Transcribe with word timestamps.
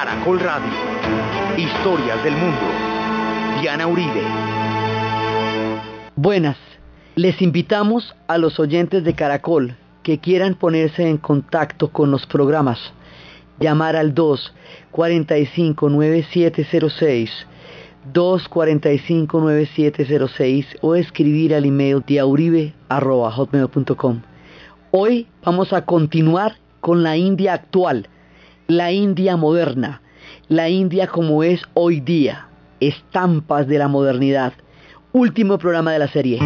Caracol 0.00 0.38
Radio. 0.38 0.70
Historias 1.56 2.22
del 2.22 2.36
mundo. 2.36 2.60
Diana 3.60 3.88
Uribe. 3.88 4.22
Buenas. 6.14 6.56
Les 7.16 7.42
invitamos 7.42 8.14
a 8.28 8.38
los 8.38 8.60
oyentes 8.60 9.02
de 9.02 9.14
Caracol 9.14 9.74
que 10.04 10.20
quieran 10.20 10.54
ponerse 10.54 11.08
en 11.08 11.18
contacto 11.18 11.90
con 11.90 12.12
los 12.12 12.26
programas. 12.26 12.78
Llamar 13.58 13.96
al 13.96 14.14
2 14.14 14.54
45 14.92 15.90
9706 15.90 17.32
245 18.12 19.40
9706 19.40 20.66
o 20.80 20.94
escribir 20.94 21.56
al 21.56 21.64
email 21.64 22.04
diauribe.hotmail.com. 22.06 24.20
Hoy 24.92 25.26
vamos 25.44 25.72
a 25.72 25.84
continuar 25.84 26.54
con 26.78 27.02
la 27.02 27.16
India 27.16 27.54
actual, 27.54 28.08
la 28.68 28.92
India 28.92 29.34
moderna, 29.38 30.02
la 30.48 30.68
India 30.68 31.06
como 31.06 31.42
es 31.42 31.62
hoy 31.72 32.00
día, 32.00 32.48
estampas 32.80 33.66
de 33.66 33.78
la 33.78 33.88
modernidad. 33.88 34.52
Último 35.12 35.56
programa 35.56 35.92
de 35.92 35.98
la 35.98 36.08
serie. 36.08 36.38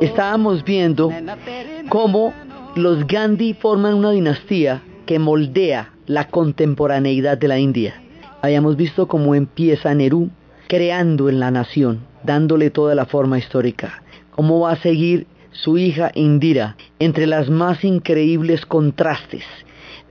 Estábamos 0.00 0.64
viendo 0.64 1.10
cómo 1.88 2.32
los 2.76 3.06
Gandhi 3.06 3.54
forman 3.54 3.94
una 3.94 4.10
dinastía 4.10 4.82
que 5.06 5.18
moldea 5.18 5.92
la 6.06 6.28
contemporaneidad 6.28 7.38
de 7.38 7.48
la 7.48 7.58
India. 7.58 8.02
Habíamos 8.42 8.76
visto 8.76 9.06
cómo 9.08 9.34
empieza 9.34 9.94
Nehru 9.94 10.30
creando 10.68 11.28
en 11.28 11.40
la 11.40 11.50
nación, 11.50 12.00
dándole 12.22 12.70
toda 12.70 12.94
la 12.94 13.06
forma 13.06 13.38
histórica. 13.38 14.02
Cómo 14.30 14.60
va 14.60 14.72
a 14.72 14.76
seguir 14.76 15.26
su 15.50 15.78
hija 15.78 16.10
Indira 16.14 16.76
entre 16.98 17.26
las 17.26 17.48
más 17.48 17.84
increíbles 17.84 18.66
contrastes 18.66 19.44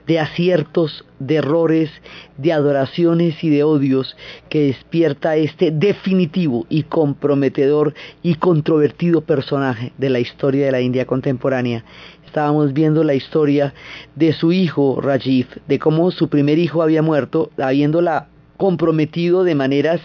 de 0.06 0.20
aciertos, 0.20 1.04
de 1.18 1.36
errores, 1.36 1.90
de 2.36 2.52
adoraciones 2.52 3.42
y 3.42 3.50
de 3.50 3.64
odios 3.64 4.16
que 4.48 4.66
despierta 4.66 5.36
este 5.36 5.70
definitivo 5.70 6.66
y 6.68 6.82
comprometedor 6.84 7.94
y 8.22 8.34
controvertido 8.34 9.22
personaje 9.22 9.92
de 9.98 10.10
la 10.10 10.20
historia 10.20 10.66
de 10.66 10.72
la 10.72 10.80
India 10.80 11.06
contemporánea. 11.06 11.84
Estábamos 12.26 12.72
viendo 12.72 13.04
la 13.04 13.14
historia 13.14 13.74
de 14.16 14.32
su 14.32 14.52
hijo 14.52 15.00
Rajiv, 15.00 15.46
de 15.68 15.78
cómo 15.78 16.10
su 16.10 16.28
primer 16.28 16.58
hijo 16.58 16.82
había 16.82 17.00
muerto, 17.00 17.50
habiéndola 17.56 18.28
comprometido 18.56 19.44
de 19.44 19.54
maneras 19.54 20.00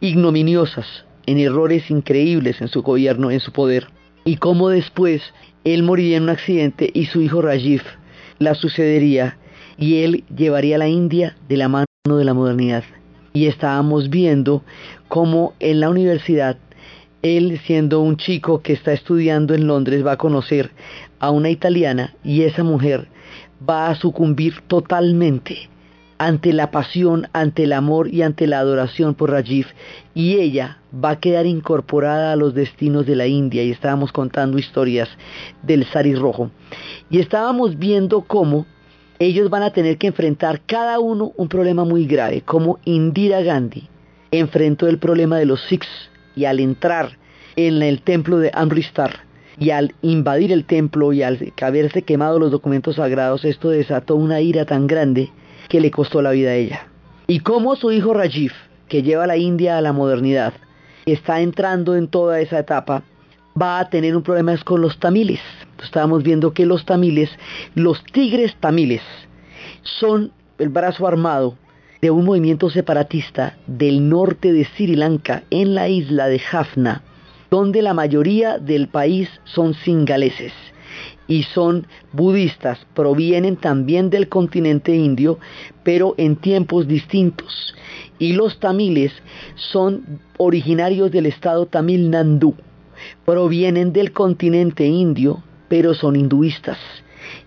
ignominiosas, 0.00 1.04
en 1.26 1.38
errores 1.38 1.90
increíbles 1.90 2.60
en 2.60 2.68
su 2.68 2.82
gobierno, 2.82 3.30
en 3.30 3.40
su 3.40 3.52
poder, 3.52 3.88
y 4.24 4.36
cómo 4.36 4.70
después 4.70 5.22
él 5.64 5.82
moriría 5.82 6.16
en 6.16 6.24
un 6.24 6.30
accidente 6.30 6.90
y 6.92 7.06
su 7.06 7.20
hijo 7.20 7.42
Rajiv 7.42 7.82
la 8.38 8.54
sucedería 8.54 9.38
y 9.76 10.02
él 10.02 10.24
llevaría 10.34 10.78
la 10.78 10.88
India 10.88 11.36
de 11.48 11.56
la 11.56 11.68
mano 11.68 11.86
de 12.04 12.24
la 12.24 12.34
modernidad. 12.34 12.84
Y 13.32 13.46
estábamos 13.46 14.10
viendo 14.10 14.62
cómo 15.08 15.54
en 15.60 15.80
la 15.80 15.90
universidad, 15.90 16.56
él 17.22 17.60
siendo 17.66 18.00
un 18.00 18.16
chico 18.16 18.62
que 18.62 18.72
está 18.72 18.92
estudiando 18.92 19.54
en 19.54 19.66
Londres, 19.66 20.04
va 20.04 20.12
a 20.12 20.18
conocer 20.18 20.70
a 21.20 21.30
una 21.30 21.50
italiana 21.50 22.14
y 22.24 22.42
esa 22.42 22.64
mujer 22.64 23.08
va 23.68 23.88
a 23.88 23.94
sucumbir 23.94 24.62
totalmente 24.66 25.68
ante 26.18 26.52
la 26.52 26.70
pasión, 26.70 27.28
ante 27.32 27.64
el 27.64 27.72
amor 27.72 28.12
y 28.12 28.22
ante 28.22 28.46
la 28.46 28.58
adoración 28.58 29.14
por 29.14 29.30
Rajiv, 29.30 29.66
y 30.14 30.34
ella 30.40 30.78
va 30.92 31.10
a 31.10 31.20
quedar 31.20 31.46
incorporada 31.46 32.32
a 32.32 32.36
los 32.36 32.54
destinos 32.54 33.06
de 33.06 33.16
la 33.16 33.26
India, 33.26 33.62
y 33.62 33.70
estábamos 33.70 34.12
contando 34.12 34.58
historias 34.58 35.08
del 35.62 35.86
Sari 35.86 36.14
Rojo, 36.14 36.50
y 37.08 37.20
estábamos 37.20 37.78
viendo 37.78 38.22
cómo 38.22 38.66
ellos 39.20 39.48
van 39.50 39.62
a 39.62 39.72
tener 39.72 39.96
que 39.96 40.08
enfrentar 40.08 40.60
cada 40.66 40.98
uno 40.98 41.32
un 41.36 41.48
problema 41.48 41.84
muy 41.84 42.06
grave, 42.06 42.42
como 42.42 42.78
Indira 42.84 43.40
Gandhi 43.42 43.88
enfrentó 44.30 44.88
el 44.88 44.98
problema 44.98 45.38
de 45.38 45.46
los 45.46 45.62
Sikhs, 45.68 46.10
y 46.36 46.44
al 46.44 46.60
entrar 46.60 47.16
en 47.56 47.82
el 47.82 48.02
templo 48.02 48.38
de 48.38 48.50
Amritsar, 48.52 49.28
y 49.58 49.70
al 49.70 49.94
invadir 50.02 50.52
el 50.52 50.64
templo 50.64 51.12
y 51.12 51.22
al 51.22 51.52
haberse 51.60 52.02
quemado 52.02 52.38
los 52.38 52.50
documentos 52.50 52.96
sagrados, 52.96 53.44
esto 53.44 53.70
desató 53.70 54.14
una 54.14 54.40
ira 54.40 54.64
tan 54.64 54.86
grande 54.86 55.30
que 55.68 55.80
le 55.80 55.90
costó 55.90 56.22
la 56.22 56.30
vida 56.30 56.50
a 56.50 56.54
ella. 56.54 56.86
Y 57.26 57.40
cómo 57.40 57.76
su 57.76 57.92
hijo 57.92 58.14
Rajiv, 58.14 58.52
que 58.88 59.02
lleva 59.02 59.24
a 59.24 59.26
la 59.26 59.36
India 59.36 59.76
a 59.76 59.80
la 59.80 59.92
modernidad, 59.92 60.54
está 61.04 61.40
entrando 61.40 61.94
en 61.96 62.08
toda 62.08 62.40
esa 62.40 62.58
etapa, 62.58 63.02
va 63.60 63.78
a 63.78 63.90
tener 63.90 64.16
un 64.16 64.22
problema 64.22 64.56
con 64.64 64.80
los 64.80 64.98
tamiles. 64.98 65.40
Estábamos 65.82 66.22
viendo 66.22 66.52
que 66.52 66.66
los 66.66 66.84
tamiles, 66.84 67.30
los 67.74 68.02
tigres 68.04 68.56
tamiles, 68.60 69.02
son 69.82 70.32
el 70.58 70.68
brazo 70.68 71.06
armado 71.06 71.56
de 72.00 72.10
un 72.10 72.24
movimiento 72.24 72.70
separatista 72.70 73.56
del 73.66 74.08
norte 74.08 74.52
de 74.52 74.64
Sri 74.64 74.94
Lanka, 74.96 75.42
en 75.50 75.74
la 75.74 75.88
isla 75.88 76.28
de 76.28 76.38
Jaffna, 76.38 77.02
donde 77.50 77.82
la 77.82 77.94
mayoría 77.94 78.58
del 78.58 78.88
país 78.88 79.28
son 79.44 79.74
singaleses 79.74 80.52
y 81.28 81.42
son 81.42 81.86
budistas, 82.12 82.78
provienen 82.94 83.56
también 83.56 84.10
del 84.10 84.28
continente 84.28 84.96
indio, 84.96 85.38
pero 85.84 86.14
en 86.16 86.36
tiempos 86.36 86.88
distintos. 86.88 87.74
Y 88.18 88.32
los 88.32 88.58
tamiles 88.58 89.12
son 89.54 90.20
originarios 90.38 91.12
del 91.12 91.26
estado 91.26 91.66
Tamil 91.66 92.10
Nadu, 92.10 92.54
provienen 93.24 93.92
del 93.92 94.12
continente 94.12 94.86
indio, 94.86 95.44
pero 95.68 95.94
son 95.94 96.16
hinduistas. 96.16 96.78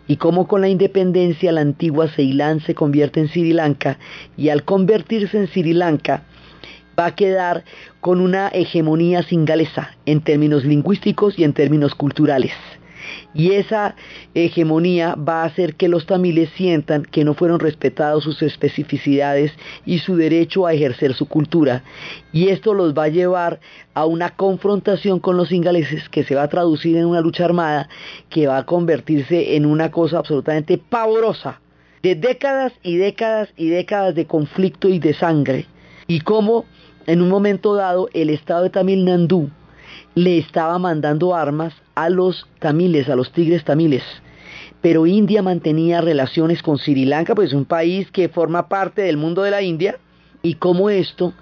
Y 0.08 0.18
como 0.18 0.48
con 0.48 0.62
la 0.62 0.70
independencia 0.70 1.52
la 1.52 1.62
antigua 1.62 2.08
Ceilán 2.08 2.60
se 2.62 2.76
convierte 2.76 3.20
en 3.20 3.30
Sri 3.30 3.52
Lanka, 3.52 3.98
y 4.38 4.50
al 4.50 4.64
convertirse 4.64 5.38
en 5.40 5.48
Sri 5.48 5.74
Lanka, 5.74 6.24
va 7.00 7.08
a 7.08 7.16
quedar 7.16 7.64
con 8.00 8.22
una 8.22 8.50
hegemonía 8.50 9.24
singalesa 9.24 9.96
en 10.06 10.22
términos 10.22 10.66
lingüísticos 10.66 11.40
y 11.40 11.44
en 11.44 11.54
términos 11.54 11.96
culturales. 11.96 12.54
Y 13.34 13.52
esa 13.52 13.96
hegemonía 14.34 15.16
va 15.16 15.44
a 15.44 15.46
hacer 15.46 15.76
que 15.76 15.88
los 15.88 16.06
tamiles 16.06 16.50
sientan 16.56 17.04
que 17.04 17.24
no 17.24 17.34
fueron 17.34 17.60
respetados 17.60 18.24
sus 18.24 18.42
especificidades 18.42 19.54
y 19.86 20.00
su 20.00 20.18
derecho 20.18 20.68
a 20.68 20.74
ejercer 20.74 21.14
su 21.14 21.28
cultura. 21.28 21.84
Y 22.34 22.50
esto 22.50 22.74
los 22.74 22.94
va 22.94 23.06
a 23.06 23.10
llevar 23.10 23.60
a 23.94 24.06
una 24.06 24.32
confrontación 24.32 25.20
con 25.20 25.38
los 25.38 25.52
ingleses 25.52 26.10
que 26.10 26.24
se 26.24 26.36
va 26.36 26.44
a 26.44 26.50
traducir 26.50 26.98
en 26.98 27.06
una 27.06 27.22
lucha 27.22 27.46
armada 27.46 27.88
que 28.30 28.48
va 28.48 28.58
a 28.58 28.66
convertirse 28.66 29.56
en 29.56 29.66
una 29.66 29.92
cosa 29.92 30.18
absolutamente 30.18 30.78
pavorosa 30.78 31.62
de 32.04 32.16
décadas 32.16 32.74
y 32.84 32.98
décadas 32.98 33.50
y 33.56 33.70
décadas 33.70 34.16
de 34.16 34.26
conflicto 34.26 34.90
y 34.90 35.00
de 35.00 35.14
sangre. 35.14 35.68
Y 36.08 36.22
cómo 36.22 36.66
en 37.08 37.22
un 37.22 37.30
momento 37.30 37.76
dado 37.76 38.10
el 38.14 38.30
estado 38.30 38.64
de 38.64 38.70
Tamil 38.70 39.06
Nadu 39.06 39.50
le 40.16 40.38
estaba 40.38 40.78
mandando 40.80 41.36
armas 41.36 41.74
a 41.96 42.10
los 42.10 42.48
tamiles, 42.60 43.10
a 43.10 43.16
los 43.16 43.32
tigres 43.32 43.64
tamiles, 43.64 44.04
pero 44.82 45.06
India 45.06 45.42
mantenía 45.44 46.02
relaciones 46.02 46.64
con 46.64 46.78
Sri 46.78 47.06
Lanka, 47.06 47.36
pues 47.36 47.50
es 47.50 47.54
un 47.54 47.66
país 47.66 48.10
que 48.12 48.30
forma 48.30 48.68
parte 48.68 49.04
del 49.04 49.18
mundo 49.18 49.44
de 49.44 49.52
la 49.52 49.62
India, 49.62 49.98
y 50.42 50.56
cómo 50.56 50.90
esto 50.90 51.34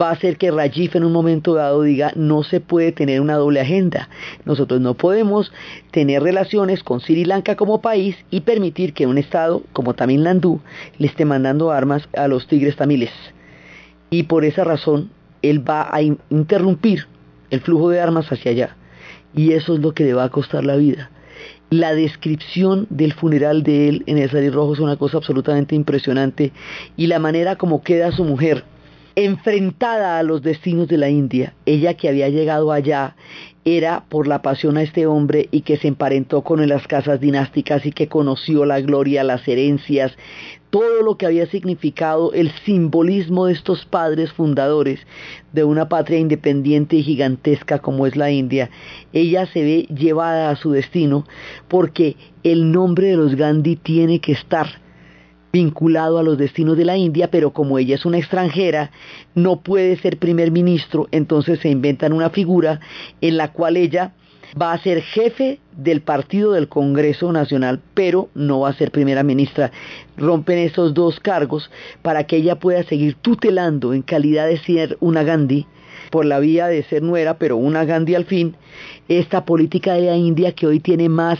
va 0.00 0.10
a 0.10 0.12
hacer 0.12 0.36
que 0.36 0.50
Rajiv 0.50 0.90
en 0.94 1.04
un 1.04 1.12
momento 1.12 1.54
dado 1.54 1.82
diga 1.82 2.12
no 2.16 2.42
se 2.42 2.60
puede 2.60 2.92
tener 2.92 3.20
una 3.20 3.36
doble 3.36 3.60
agenda. 3.60 4.08
Nosotros 4.44 4.80
no 4.80 4.94
podemos 4.94 5.52
tener 5.90 6.22
relaciones 6.22 6.82
con 6.82 7.00
Sri 7.00 7.24
Lanka 7.24 7.56
como 7.56 7.80
país 7.80 8.16
y 8.30 8.40
permitir 8.42 8.92
que 8.92 9.06
un 9.06 9.18
estado 9.18 9.62
como 9.72 9.94
Tamil 9.94 10.22
Nadu 10.22 10.60
le 10.98 11.06
esté 11.06 11.24
mandando 11.24 11.70
armas 11.70 12.08
a 12.14 12.28
los 12.28 12.46
tigres 12.46 12.76
tamiles. 12.76 13.10
Y 14.10 14.24
por 14.24 14.44
esa 14.44 14.64
razón 14.64 15.10
él 15.42 15.68
va 15.68 15.88
a 15.90 16.02
interrumpir 16.02 17.06
el 17.50 17.60
flujo 17.60 17.90
de 17.90 18.00
armas 18.00 18.30
hacia 18.30 18.50
allá. 18.50 18.76
Y 19.36 19.52
eso 19.52 19.74
es 19.74 19.80
lo 19.80 19.92
que 19.92 20.04
le 20.04 20.14
va 20.14 20.24
a 20.24 20.30
costar 20.30 20.64
la 20.64 20.74
vida. 20.76 21.10
La 21.70 21.94
descripción 21.94 22.86
del 22.90 23.12
funeral 23.12 23.62
de 23.62 23.88
él 23.88 24.02
en 24.06 24.18
el 24.18 24.30
Salir 24.30 24.52
Rojo 24.52 24.74
es 24.74 24.80
una 24.80 24.96
cosa 24.96 25.18
absolutamente 25.18 25.74
impresionante 25.74 26.52
y 26.96 27.06
la 27.06 27.18
manera 27.18 27.56
como 27.56 27.82
queda 27.82 28.12
su 28.12 28.24
mujer 28.24 28.64
enfrentada 29.16 30.18
a 30.18 30.22
los 30.22 30.42
destinos 30.42 30.88
de 30.88 30.98
la 30.98 31.08
India, 31.08 31.54
ella 31.64 31.94
que 31.94 32.08
había 32.08 32.28
llegado 32.28 32.70
allá 32.70 33.16
era 33.64 34.04
por 34.08 34.28
la 34.28 34.42
pasión 34.42 34.76
a 34.76 34.82
este 34.82 35.06
hombre 35.06 35.48
y 35.50 35.62
que 35.62 35.78
se 35.78 35.88
emparentó 35.88 36.42
con 36.42 36.66
las 36.68 36.86
casas 36.86 37.18
dinásticas 37.18 37.84
y 37.86 37.92
que 37.92 38.08
conoció 38.08 38.64
la 38.66 38.80
gloria, 38.80 39.24
las 39.24 39.48
herencias, 39.48 40.12
todo 40.76 41.00
lo 41.00 41.16
que 41.16 41.24
había 41.24 41.46
significado 41.46 42.34
el 42.34 42.52
simbolismo 42.66 43.46
de 43.46 43.54
estos 43.54 43.86
padres 43.86 44.30
fundadores 44.34 45.00
de 45.54 45.64
una 45.64 45.88
patria 45.88 46.18
independiente 46.18 46.96
y 46.96 47.02
gigantesca 47.02 47.78
como 47.78 48.06
es 48.06 48.14
la 48.14 48.30
India, 48.30 48.68
ella 49.14 49.46
se 49.46 49.62
ve 49.62 49.86
llevada 49.88 50.50
a 50.50 50.56
su 50.56 50.72
destino 50.72 51.24
porque 51.66 52.16
el 52.42 52.72
nombre 52.72 53.06
de 53.06 53.16
los 53.16 53.36
Gandhi 53.36 53.76
tiene 53.76 54.20
que 54.20 54.32
estar 54.32 54.66
vinculado 55.50 56.18
a 56.18 56.22
los 56.22 56.36
destinos 56.36 56.76
de 56.76 56.84
la 56.84 56.98
India, 56.98 57.30
pero 57.30 57.54
como 57.54 57.78
ella 57.78 57.94
es 57.94 58.04
una 58.04 58.18
extranjera, 58.18 58.90
no 59.34 59.62
puede 59.62 59.96
ser 59.96 60.18
primer 60.18 60.50
ministro, 60.50 61.08
entonces 61.10 61.58
se 61.60 61.70
inventan 61.70 62.12
una 62.12 62.28
figura 62.28 62.80
en 63.22 63.38
la 63.38 63.50
cual 63.50 63.78
ella 63.78 64.12
va 64.60 64.72
a 64.72 64.82
ser 64.82 65.02
jefe 65.02 65.60
del 65.76 66.00
partido 66.00 66.52
del 66.52 66.68
Congreso 66.68 67.32
Nacional, 67.32 67.80
pero 67.94 68.28
no 68.34 68.60
va 68.60 68.70
a 68.70 68.74
ser 68.74 68.90
primera 68.90 69.22
ministra. 69.22 69.70
Rompen 70.16 70.58
esos 70.58 70.94
dos 70.94 71.20
cargos 71.20 71.70
para 72.02 72.24
que 72.24 72.36
ella 72.36 72.56
pueda 72.56 72.82
seguir 72.84 73.14
tutelando 73.14 73.92
en 73.92 74.02
calidad 74.02 74.46
de 74.46 74.58
ser 74.58 74.96
una 75.00 75.22
Gandhi 75.22 75.66
por 76.16 76.24
la 76.24 76.38
vía 76.38 76.68
de 76.68 76.82
ser 76.84 77.02
nuera, 77.02 77.36
pero 77.36 77.58
una 77.58 77.84
Gandhi 77.84 78.14
al 78.14 78.24
fin, 78.24 78.56
esta 79.06 79.44
política 79.44 79.92
de 79.92 80.06
la 80.06 80.16
India 80.16 80.52
que 80.52 80.66
hoy 80.66 80.80
tiene 80.80 81.10
más 81.10 81.38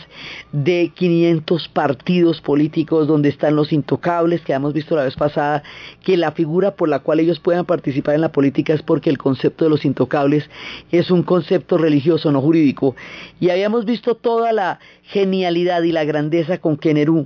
de 0.51 0.91
500 0.93 1.67
partidos 1.69 2.41
políticos 2.41 3.07
donde 3.07 3.29
están 3.29 3.55
los 3.55 3.73
intocables, 3.73 4.41
que 4.41 4.53
hemos 4.53 4.73
visto 4.73 4.95
la 4.95 5.05
vez 5.05 5.15
pasada, 5.15 5.63
que 6.03 6.15
la 6.15 6.31
figura 6.31 6.75
por 6.75 6.89
la 6.89 6.99
cual 6.99 7.19
ellos 7.19 7.39
puedan 7.39 7.65
participar 7.65 8.13
en 8.13 8.21
la 8.21 8.31
política 8.31 8.75
es 8.75 8.83
porque 8.83 9.09
el 9.09 9.17
concepto 9.17 9.65
de 9.65 9.71
los 9.71 9.83
intocables 9.83 10.47
es 10.91 11.09
un 11.09 11.23
concepto 11.23 11.79
religioso, 11.79 12.31
no 12.31 12.39
jurídico. 12.39 12.95
Y 13.39 13.49
habíamos 13.49 13.83
visto 13.83 14.13
toda 14.13 14.53
la 14.53 14.79
genialidad 15.01 15.81
y 15.81 15.91
la 15.91 16.03
grandeza 16.03 16.59
con 16.59 16.77
que 16.77 16.93
Nerú 16.93 17.25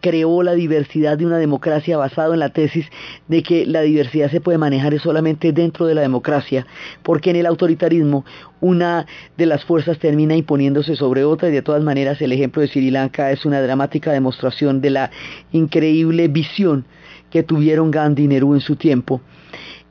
creó 0.00 0.42
la 0.42 0.54
diversidad 0.54 1.18
de 1.18 1.26
una 1.26 1.38
democracia 1.38 1.96
basado 1.96 2.32
en 2.32 2.40
la 2.40 2.50
tesis 2.50 2.86
de 3.26 3.42
que 3.42 3.66
la 3.66 3.82
diversidad 3.82 4.30
se 4.30 4.40
puede 4.40 4.58
manejar 4.58 4.98
solamente 5.00 5.52
dentro 5.52 5.86
de 5.86 5.94
la 5.94 6.02
democracia, 6.02 6.66
porque 7.02 7.30
en 7.30 7.36
el 7.36 7.46
autoritarismo 7.46 8.24
una 8.60 9.06
de 9.36 9.46
las 9.46 9.64
fuerzas 9.64 9.98
termina 9.98 10.36
imponiéndose 10.36 10.96
sobre 10.96 11.24
otra 11.24 11.48
y 11.48 11.52
de 11.52 11.62
todas 11.62 11.82
maneras 11.82 12.20
el 12.20 12.32
ejemplo 12.32 12.62
de 12.62 12.68
Sri 12.68 12.90
Lanka 12.90 13.30
es 13.30 13.44
una 13.44 13.60
dramática 13.60 14.12
demostración 14.12 14.80
de 14.80 14.90
la 14.90 15.10
increíble 15.52 16.28
visión 16.28 16.84
que 17.30 17.42
tuvieron 17.42 17.90
Gandhi 17.90 18.24
y 18.24 18.28
Nehru 18.28 18.54
en 18.54 18.60
su 18.60 18.76
tiempo. 18.76 19.20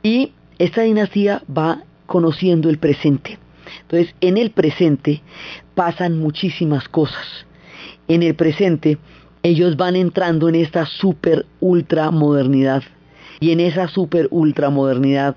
Y 0.03 0.31
esta 0.57 0.81
dinastía 0.81 1.43
va 1.55 1.83
conociendo 2.05 2.69
el 2.69 2.79
presente. 2.79 3.37
Entonces, 3.81 4.15
en 4.21 4.37
el 4.37 4.51
presente 4.51 5.21
pasan 5.75 6.17
muchísimas 6.17 6.87
cosas. 6.89 7.45
En 8.07 8.23
el 8.23 8.35
presente 8.35 8.97
ellos 9.43 9.77
van 9.77 9.95
entrando 9.95 10.49
en 10.49 10.55
esta 10.55 10.85
super 10.85 11.45
ultra 11.59 12.11
modernidad. 12.11 12.83
Y 13.39 13.51
en 13.51 13.59
esa 13.59 13.87
super 13.87 14.27
ultra 14.31 14.71
modernidad 14.71 15.35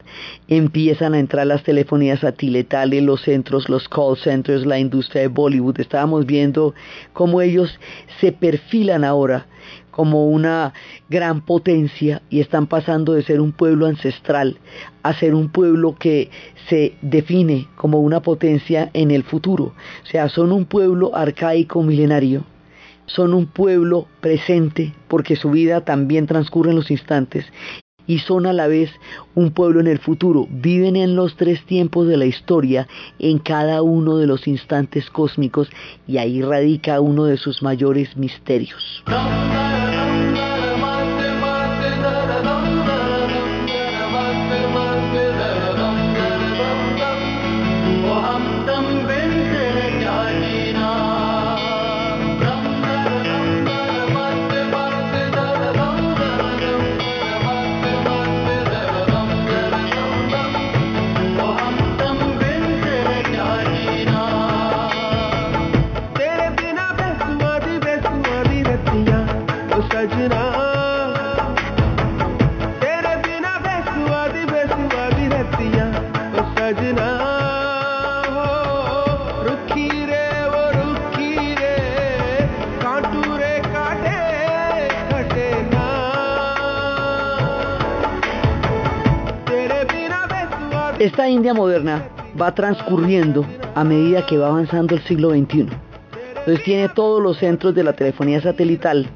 empiezan 0.49 1.13
a 1.13 1.19
entrar 1.19 1.47
las 1.47 1.63
telefonías 1.63 2.21
satelitales, 2.21 3.03
los 3.03 3.21
centros, 3.21 3.69
los 3.69 3.91
call 3.91 4.17
centers, 4.17 4.65
la 4.65 4.79
industria 4.79 5.23
de 5.23 5.29
Bollywood. 5.29 5.79
Estábamos 5.81 6.25
viendo 6.25 6.75
cómo 7.13 7.43
ellos 7.43 7.79
se 8.19 8.33
perfilan 8.33 9.05
ahora 9.05 9.47
como 9.91 10.29
una 10.29 10.73
gran 11.11 11.43
potencia 11.43 12.23
y 12.31 12.41
están 12.41 12.69
pasando 12.69 13.13
de 13.13 13.23
ser 13.23 13.39
un 13.39 13.53
pueblo 13.53 13.85
ancestral 13.85 14.57
a 15.03 15.13
ser 15.13 15.35
un 15.35 15.51
pueblo 15.51 15.97
que 15.97 16.31
se 16.71 16.95
define 17.03 17.69
como 17.77 18.01
una 18.01 18.23
potencia 18.23 18.89
en 18.95 19.11
el 19.11 19.25
futuro. 19.25 19.75
O 20.05 20.07
sea, 20.07 20.31
son 20.31 20.53
un 20.53 20.65
pueblo 20.65 21.15
arcaico 21.15 21.83
milenario 21.83 22.45
son 23.15 23.35
un 23.35 23.47
pueblo 23.47 24.07
presente 24.21 24.95
porque 25.09 25.37
su 25.37 25.51
vida 25.51 25.85
también 25.85 26.27
transcurre 26.27 26.71
en 26.71 26.77
los 26.77 26.91
instantes 26.91 27.47
y 28.07 28.19
son 28.19 28.47
a 28.47 28.53
la 28.53 28.67
vez 28.67 28.91
un 29.37 29.53
pueblo 29.53 29.79
en 29.79 29.87
el 29.87 30.01
futuro. 30.01 30.49
Viven 30.51 30.97
en 30.97 31.15
los 31.15 31.37
tres 31.37 31.65
tiempos 31.65 32.09
de 32.09 32.17
la 32.17 32.27
historia, 32.27 32.89
en 33.19 33.39
cada 33.39 33.83
uno 33.83 34.17
de 34.17 34.27
los 34.27 34.49
instantes 34.49 35.09
cósmicos 35.11 35.71
y 36.09 36.19
ahí 36.19 36.43
radica 36.43 37.01
uno 37.01 37.25
de 37.25 37.37
sus 37.37 37.63
mayores 37.63 38.17
misterios. 38.17 39.05
Esta 91.01 91.31
India 91.31 91.55
moderna 91.55 92.11
va 92.39 92.55
transcurriendo 92.55 93.47
a 93.75 93.85
medida 93.85 94.27
que 94.27 94.37
va 94.37 94.49
avanzando 94.49 94.95
el 94.95 95.03
siglo 95.05 95.31
XXI. 95.31 95.67
Entonces 96.41 96.63
tiene 96.63 96.91
todos 96.91 97.23
los 97.23 97.39
centros 97.39 97.75
de 97.75 97.83
la 97.83 97.95
telefonía 97.95 98.43
satelital, 98.43 99.09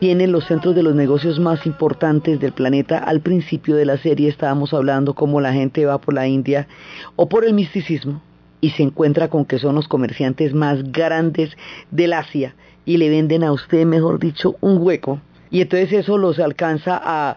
tiene 0.00 0.26
los 0.26 0.46
centros 0.46 0.74
de 0.74 0.82
los 0.82 0.96
negocios 0.96 1.38
más 1.38 1.64
importantes 1.64 2.40
del 2.40 2.50
planeta. 2.50 2.98
Al 2.98 3.20
principio 3.20 3.76
de 3.76 3.84
la 3.84 3.98
serie 3.98 4.28
estábamos 4.28 4.74
hablando 4.74 5.14
cómo 5.14 5.40
la 5.40 5.52
gente 5.52 5.86
va 5.86 5.98
por 5.98 6.12
la 6.12 6.26
India 6.26 6.66
o 7.14 7.28
por 7.28 7.44
el 7.44 7.54
misticismo 7.54 8.20
y 8.60 8.70
se 8.70 8.82
encuentra 8.82 9.28
con 9.28 9.44
que 9.44 9.60
son 9.60 9.76
los 9.76 9.86
comerciantes 9.86 10.54
más 10.54 10.90
grandes 10.90 11.56
del 11.92 12.14
Asia 12.14 12.56
y 12.84 12.96
le 12.96 13.10
venden 13.10 13.44
a 13.44 13.52
usted, 13.52 13.86
mejor 13.86 14.18
dicho, 14.18 14.56
un 14.60 14.78
hueco. 14.78 15.20
Y 15.50 15.60
entonces 15.60 15.92
eso 15.92 16.18
los 16.18 16.40
alcanza 16.40 17.00
a 17.00 17.36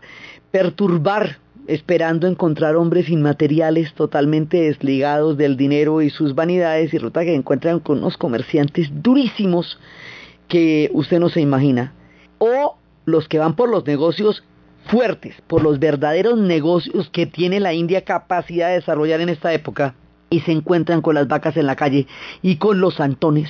perturbar 0.49 1.37
esperando 1.69 2.27
encontrar 2.27 2.75
hombres 2.75 3.09
inmateriales 3.09 3.93
totalmente 3.93 4.59
desligados 4.61 5.37
del 5.37 5.55
dinero 5.55 6.01
y 6.01 6.09
sus 6.09 6.33
vanidades 6.33 6.93
y 6.93 6.97
resulta 6.97 7.23
que 7.23 7.35
encuentran 7.35 7.79
con 7.79 7.99
unos 7.99 8.17
comerciantes 8.17 8.89
durísimos 8.91 9.79
que 10.47 10.89
usted 10.93 11.19
no 11.19 11.29
se 11.29 11.41
imagina. 11.41 11.93
O 12.39 12.77
los 13.05 13.27
que 13.27 13.37
van 13.37 13.55
por 13.55 13.69
los 13.69 13.85
negocios 13.85 14.43
fuertes, 14.87 15.35
por 15.47 15.61
los 15.61 15.77
verdaderos 15.77 16.39
negocios 16.39 17.09
que 17.11 17.27
tiene 17.27 17.59
la 17.59 17.73
India 17.73 18.03
capacidad 18.03 18.69
de 18.69 18.75
desarrollar 18.75 19.21
en 19.21 19.29
esta 19.29 19.53
época 19.53 19.93
y 20.29 20.41
se 20.41 20.51
encuentran 20.51 21.01
con 21.01 21.15
las 21.15 21.27
vacas 21.27 21.57
en 21.57 21.65
la 21.65 21.75
calle 21.75 22.07
y 22.41 22.57
con 22.57 22.79
los 22.79 22.95
santones 22.95 23.49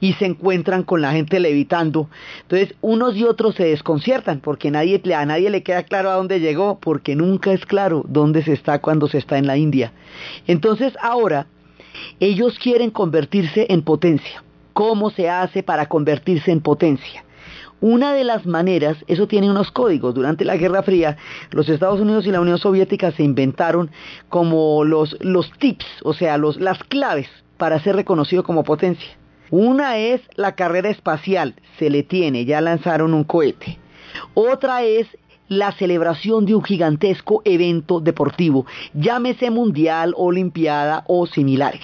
y 0.00 0.14
se 0.14 0.26
encuentran 0.26 0.82
con 0.82 1.02
la 1.02 1.12
gente 1.12 1.40
levitando. 1.40 2.08
Entonces 2.42 2.74
unos 2.80 3.16
y 3.16 3.24
otros 3.24 3.54
se 3.54 3.64
desconciertan 3.64 4.40
porque 4.40 4.70
nadie, 4.70 5.00
a 5.14 5.26
nadie 5.26 5.50
le 5.50 5.62
queda 5.62 5.82
claro 5.82 6.10
a 6.10 6.14
dónde 6.14 6.40
llegó 6.40 6.78
porque 6.78 7.16
nunca 7.16 7.52
es 7.52 7.66
claro 7.66 8.04
dónde 8.08 8.42
se 8.42 8.52
está 8.52 8.80
cuando 8.80 9.08
se 9.08 9.18
está 9.18 9.38
en 9.38 9.46
la 9.46 9.56
India. 9.56 9.92
Entonces 10.46 10.94
ahora 11.02 11.46
ellos 12.20 12.58
quieren 12.58 12.90
convertirse 12.90 13.66
en 13.68 13.82
potencia 13.82 14.42
cómo 14.72 15.10
se 15.10 15.28
hace 15.28 15.62
para 15.62 15.86
convertirse 15.86 16.50
en 16.50 16.60
potencia. 16.60 17.24
Una 17.80 18.12
de 18.12 18.24
las 18.24 18.44
maneras, 18.44 18.98
eso 19.06 19.26
tiene 19.26 19.50
unos 19.50 19.70
códigos. 19.70 20.14
Durante 20.14 20.44
la 20.44 20.56
Guerra 20.56 20.82
Fría, 20.82 21.16
los 21.50 21.68
Estados 21.68 22.00
Unidos 22.00 22.26
y 22.26 22.30
la 22.30 22.40
Unión 22.40 22.58
Soviética 22.58 23.10
se 23.12 23.22
inventaron 23.22 23.90
como 24.28 24.84
los, 24.84 25.16
los 25.20 25.50
tips, 25.58 25.86
o 26.02 26.12
sea, 26.12 26.36
los, 26.36 26.60
las 26.60 26.82
claves 26.84 27.28
para 27.56 27.80
ser 27.80 27.96
reconocido 27.96 28.42
como 28.42 28.64
potencia. 28.64 29.08
Una 29.50 29.96
es 29.96 30.20
la 30.36 30.54
carrera 30.54 30.90
espacial, 30.90 31.54
se 31.78 31.90
le 31.90 32.02
tiene, 32.02 32.44
ya 32.44 32.60
lanzaron 32.60 33.14
un 33.14 33.24
cohete. 33.24 33.78
Otra 34.34 34.82
es 34.84 35.06
la 35.48 35.72
celebración 35.72 36.46
de 36.46 36.54
un 36.54 36.62
gigantesco 36.62 37.42
evento 37.44 38.00
deportivo, 38.00 38.66
llámese 38.94 39.50
mundial, 39.50 40.14
olimpiada 40.16 41.04
o 41.08 41.26
similares. 41.26 41.82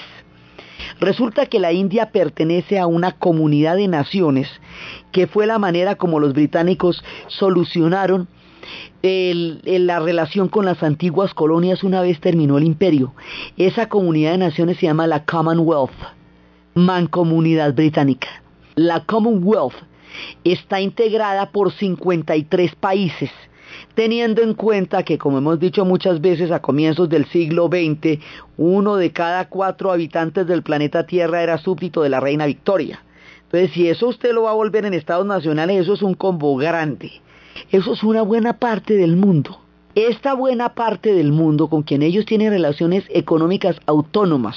Resulta 1.00 1.46
que 1.46 1.58
la 1.58 1.72
India 1.72 2.12
pertenece 2.12 2.78
a 2.78 2.86
una 2.86 3.12
comunidad 3.12 3.76
de 3.76 3.88
naciones 3.88 4.48
que 5.12 5.26
fue 5.26 5.46
la 5.46 5.58
manera 5.58 5.94
como 5.96 6.20
los 6.20 6.32
británicos 6.32 7.02
solucionaron 7.28 8.28
la 9.02 10.00
relación 10.00 10.48
con 10.48 10.64
las 10.64 10.82
antiguas 10.82 11.32
colonias 11.34 11.84
una 11.84 12.00
vez 12.00 12.20
terminó 12.20 12.58
el 12.58 12.64
imperio. 12.64 13.14
Esa 13.56 13.88
comunidad 13.88 14.32
de 14.32 14.38
naciones 14.38 14.78
se 14.78 14.86
llama 14.86 15.06
la 15.06 15.24
Commonwealth, 15.24 15.92
Mancomunidad 16.74 17.74
Británica. 17.74 18.28
La 18.74 19.04
Commonwealth 19.04 19.74
está 20.44 20.80
integrada 20.80 21.50
por 21.52 21.72
53 21.72 22.74
países 22.74 23.30
teniendo 23.94 24.42
en 24.42 24.54
cuenta 24.54 25.02
que, 25.02 25.18
como 25.18 25.38
hemos 25.38 25.58
dicho 25.58 25.84
muchas 25.84 26.20
veces, 26.20 26.50
a 26.50 26.60
comienzos 26.60 27.08
del 27.08 27.26
siglo 27.26 27.68
XX, 27.68 28.20
uno 28.56 28.96
de 28.96 29.12
cada 29.12 29.48
cuatro 29.48 29.90
habitantes 29.90 30.46
del 30.46 30.62
planeta 30.62 31.06
Tierra 31.06 31.42
era 31.42 31.58
súbdito 31.58 32.02
de 32.02 32.10
la 32.10 32.20
reina 32.20 32.46
Victoria. 32.46 33.02
Entonces, 33.46 33.72
si 33.72 33.88
eso 33.88 34.08
usted 34.08 34.32
lo 34.32 34.42
va 34.42 34.50
a 34.50 34.54
volver 34.54 34.84
en 34.84 34.94
estados 34.94 35.26
nacionales, 35.26 35.82
eso 35.82 35.94
es 35.94 36.02
un 36.02 36.14
combo 36.14 36.56
grande. 36.56 37.12
Eso 37.70 37.94
es 37.94 38.02
una 38.02 38.22
buena 38.22 38.54
parte 38.58 38.94
del 38.94 39.16
mundo. 39.16 39.60
Esta 39.94 40.34
buena 40.34 40.74
parte 40.74 41.14
del 41.14 41.32
mundo 41.32 41.68
con 41.68 41.82
quien 41.82 42.02
ellos 42.02 42.26
tienen 42.26 42.50
relaciones 42.50 43.04
económicas 43.08 43.80
autónomas, 43.86 44.56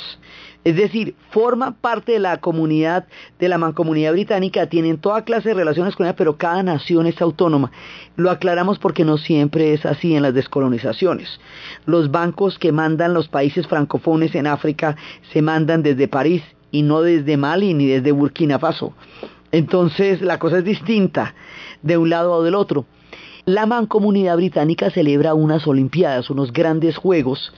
es 0.65 0.75
decir, 0.75 1.15
forman 1.31 1.75
parte 1.75 2.11
de 2.11 2.19
la 2.19 2.37
comunidad, 2.37 3.07
de 3.39 3.47
la 3.47 3.57
mancomunidad 3.57 4.11
británica, 4.11 4.67
tienen 4.67 4.97
toda 4.97 5.23
clase 5.23 5.49
de 5.49 5.55
relaciones 5.55 5.95
con 5.95 6.05
ella, 6.05 6.17
pero 6.17 6.37
cada 6.37 6.61
nación 6.61 7.07
es 7.07 7.21
autónoma. 7.21 7.71
Lo 8.17 8.29
aclaramos 8.29 8.77
porque 8.77 9.05
no 9.05 9.17
siempre 9.17 9.73
es 9.73 9.85
así 9.85 10.15
en 10.15 10.23
las 10.23 10.33
descolonizaciones. 10.33 11.39
Los 11.85 12.11
bancos 12.11 12.59
que 12.59 12.73
mandan 12.73 13.13
los 13.13 13.29
países 13.29 13.67
francofones 13.67 14.35
en 14.35 14.47
África 14.47 14.97
se 15.31 15.41
mandan 15.41 15.81
desde 15.81 16.09
París 16.09 16.43
y 16.71 16.81
no 16.83 17.01
desde 17.01 17.37
Mali 17.37 17.73
ni 17.73 17.85
desde 17.85 18.11
Burkina 18.11 18.59
Faso. 18.59 18.93
Entonces 19.51 20.21
la 20.21 20.39
cosa 20.39 20.59
es 20.59 20.65
distinta 20.65 21.33
de 21.81 21.97
un 21.97 22.09
lado 22.09 22.33
o 22.33 22.43
del 22.43 22.55
otro. 22.55 22.85
La 23.45 23.65
mancomunidad 23.65 24.35
británica 24.35 24.91
celebra 24.91 25.33
unas 25.33 25.65
Olimpiadas, 25.65 26.29
unos 26.29 26.53
grandes 26.53 26.97
juegos, 26.97 27.51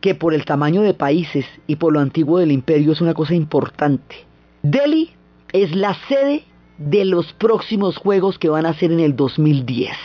que 0.00 0.14
por 0.14 0.34
el 0.34 0.44
tamaño 0.44 0.82
de 0.82 0.94
países 0.94 1.46
y 1.66 1.76
por 1.76 1.92
lo 1.92 2.00
antiguo 2.00 2.38
del 2.38 2.52
imperio 2.52 2.92
es 2.92 3.00
una 3.00 3.14
cosa 3.14 3.34
importante. 3.34 4.16
Delhi 4.62 5.10
es 5.52 5.74
la 5.74 5.96
sede 6.08 6.44
de 6.76 7.04
los 7.04 7.32
próximos 7.32 7.96
juegos 7.96 8.38
que 8.38 8.48
van 8.48 8.66
a 8.66 8.74
ser 8.74 8.92
en 8.92 9.00
el 9.00 9.16
2010. 9.16 9.96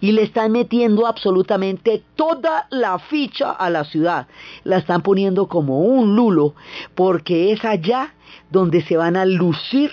Y 0.00 0.12
le 0.12 0.22
están 0.22 0.52
metiendo 0.52 1.06
absolutamente 1.06 2.02
toda 2.16 2.66
la 2.70 2.98
ficha 2.98 3.50
a 3.50 3.70
la 3.70 3.84
ciudad. 3.84 4.26
La 4.64 4.78
están 4.78 5.02
poniendo 5.02 5.48
como 5.48 5.80
un 5.80 6.16
lulo 6.16 6.54
porque 6.94 7.52
es 7.52 7.64
allá 7.64 8.14
donde 8.50 8.82
se 8.82 8.96
van 8.96 9.16
a 9.16 9.24
lucir 9.24 9.90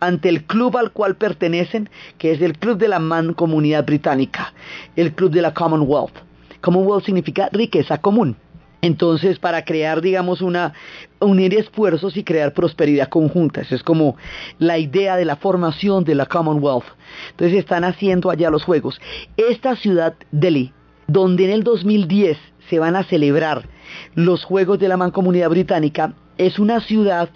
ante 0.00 0.28
el 0.28 0.44
club 0.44 0.76
al 0.76 0.92
cual 0.92 1.16
pertenecen, 1.16 1.90
que 2.18 2.32
es 2.32 2.40
el 2.40 2.58
Club 2.58 2.78
de 2.78 2.88
la 2.88 2.98
Mancomunidad 2.98 3.84
Británica, 3.84 4.52
el 4.96 5.12
Club 5.12 5.32
de 5.32 5.42
la 5.42 5.54
Commonwealth. 5.54 6.14
Commonwealth 6.60 7.04
significa 7.04 7.48
riqueza 7.52 7.98
común. 7.98 8.36
Entonces, 8.80 9.38
para 9.38 9.64
crear, 9.64 10.00
digamos, 10.00 10.40
una, 10.40 10.72
unir 11.20 11.54
esfuerzos 11.54 12.16
y 12.16 12.24
crear 12.24 12.52
prosperidad 12.52 13.08
conjunta. 13.08 13.60
Esa 13.60 13.74
es 13.74 13.82
como 13.82 14.16
la 14.58 14.78
idea 14.78 15.16
de 15.16 15.24
la 15.24 15.36
formación 15.36 16.04
de 16.04 16.14
la 16.14 16.26
Commonwealth. 16.26 16.84
Entonces, 17.30 17.58
están 17.58 17.84
haciendo 17.84 18.30
allá 18.30 18.50
los 18.50 18.64
juegos. 18.64 19.00
Esta 19.36 19.74
ciudad, 19.74 20.14
Delhi, 20.30 20.72
donde 21.08 21.46
en 21.46 21.50
el 21.50 21.64
2010 21.64 22.38
se 22.68 22.78
van 22.78 22.94
a 22.94 23.04
celebrar 23.04 23.68
los 24.14 24.44
Juegos 24.44 24.78
de 24.78 24.88
la 24.88 24.96
Mancomunidad 24.96 25.50
Británica, 25.50 26.14
es 26.36 26.58
una 26.58 26.80
ciudad 26.80 27.30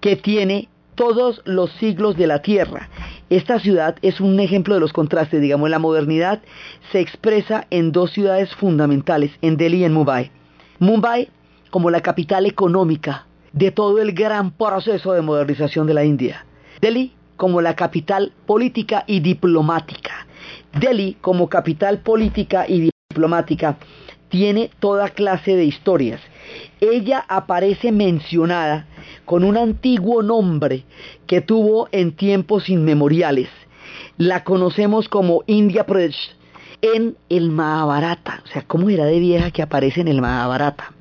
que 0.00 0.16
tiene 0.16 0.68
todos 0.94 1.40
los 1.44 1.70
siglos 1.72 2.16
de 2.16 2.26
la 2.26 2.42
Tierra. 2.42 2.88
Esta 3.28 3.60
ciudad 3.60 3.96
es 4.02 4.20
un 4.20 4.40
ejemplo 4.40 4.74
de 4.74 4.80
los 4.80 4.92
contrastes, 4.92 5.40
digamos, 5.40 5.70
la 5.70 5.78
modernidad 5.78 6.42
se 6.90 7.00
expresa 7.00 7.66
en 7.70 7.92
dos 7.92 8.10
ciudades 8.10 8.54
fundamentales, 8.54 9.30
en 9.40 9.56
Delhi 9.56 9.78
y 9.78 9.84
en 9.84 9.92
Mumbai. 9.92 10.30
Mumbai 10.80 11.28
como 11.68 11.90
la 11.90 12.00
capital 12.00 12.46
económica 12.46 13.26
de 13.52 13.70
todo 13.70 14.00
el 14.00 14.12
gran 14.12 14.50
proceso 14.50 15.12
de 15.12 15.20
modernización 15.20 15.86
de 15.86 15.92
la 15.92 16.04
India. 16.06 16.46
Delhi 16.80 17.12
como 17.36 17.60
la 17.60 17.76
capital 17.76 18.32
política 18.46 19.04
y 19.06 19.20
diplomática. 19.20 20.26
Delhi 20.72 21.18
como 21.20 21.50
capital 21.50 21.98
política 21.98 22.64
y 22.66 22.90
diplomática 23.10 23.76
tiene 24.30 24.70
toda 24.80 25.10
clase 25.10 25.54
de 25.54 25.66
historias. 25.66 26.22
Ella 26.80 27.26
aparece 27.28 27.92
mencionada 27.92 28.86
con 29.26 29.44
un 29.44 29.58
antiguo 29.58 30.22
nombre 30.22 30.84
que 31.26 31.42
tuvo 31.42 31.90
en 31.92 32.12
tiempos 32.12 32.70
inmemoriales. 32.70 33.50
La 34.16 34.44
conocemos 34.44 35.10
como 35.10 35.42
India 35.46 35.84
Pradesh 35.84 36.39
en 36.82 37.16
el 37.28 37.50
Mahabharata. 37.50 38.42
O 38.44 38.48
sea, 38.48 38.62
¿cómo 38.66 38.88
era 38.90 39.04
de 39.04 39.18
vieja 39.18 39.50
que 39.50 39.62
aparece 39.62 40.00
en 40.00 40.08
el 40.08 40.20
Mahabharata? 40.20 40.92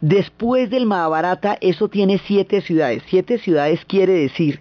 Después 0.00 0.70
del 0.70 0.86
Mahabharata, 0.86 1.58
eso 1.60 1.88
tiene 1.88 2.18
siete 2.26 2.62
ciudades. 2.62 3.02
Siete 3.08 3.38
ciudades 3.38 3.84
quiere 3.84 4.14
decir 4.14 4.60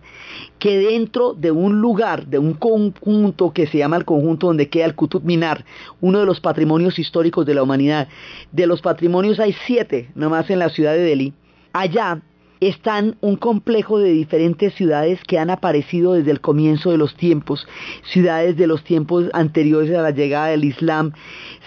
que 0.59 0.77
dentro 0.77 1.33
de 1.33 1.51
un 1.51 1.79
lugar, 1.79 2.27
de 2.27 2.39
un 2.39 2.53
conjunto 2.53 3.53
que 3.53 3.65
se 3.65 3.77
llama 3.77 3.95
el 3.95 4.03
conjunto 4.03 4.47
donde 4.47 4.67
queda 4.67 4.85
el 4.85 4.95
Qutub 4.95 5.23
Minar, 5.23 5.63
uno 6.01 6.19
de 6.19 6.25
los 6.25 6.41
patrimonios 6.41 6.99
históricos 6.99 7.45
de 7.45 7.53
la 7.53 7.63
humanidad, 7.63 8.09
de 8.51 8.67
los 8.67 8.81
patrimonios 8.81 9.39
hay 9.39 9.55
siete, 9.65 10.09
nomás 10.13 10.49
en 10.49 10.59
la 10.59 10.69
ciudad 10.69 10.91
de 10.93 11.03
Delhi. 11.03 11.33
Allá 11.71 12.21
están 12.61 13.17
un 13.21 13.35
complejo 13.35 13.99
de 13.99 14.11
diferentes 14.11 14.73
ciudades 14.75 15.19
que 15.27 15.39
han 15.39 15.49
aparecido 15.49 16.13
desde 16.13 16.31
el 16.31 16.41
comienzo 16.41 16.91
de 16.91 16.97
los 16.97 17.15
tiempos, 17.15 17.67
ciudades 18.03 18.55
de 18.55 18.67
los 18.67 18.83
tiempos 18.83 19.25
anteriores 19.33 19.95
a 19.97 20.01
la 20.01 20.11
llegada 20.11 20.47
del 20.47 20.65
Islam. 20.65 21.13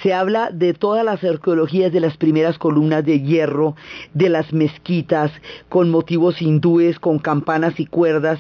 Se 0.02 0.14
habla 0.14 0.50
de 0.50 0.72
todas 0.72 1.04
las 1.04 1.22
arqueologías 1.24 1.92
de 1.92 2.00
las 2.00 2.16
primeras 2.16 2.58
columnas 2.58 3.04
de 3.04 3.20
hierro, 3.20 3.74
de 4.14 4.28
las 4.28 4.52
mezquitas, 4.52 5.32
con 5.68 5.90
motivos 5.90 6.40
hindúes, 6.40 6.98
con 6.98 7.18
campanas 7.18 7.80
y 7.80 7.86
cuerdas, 7.86 8.38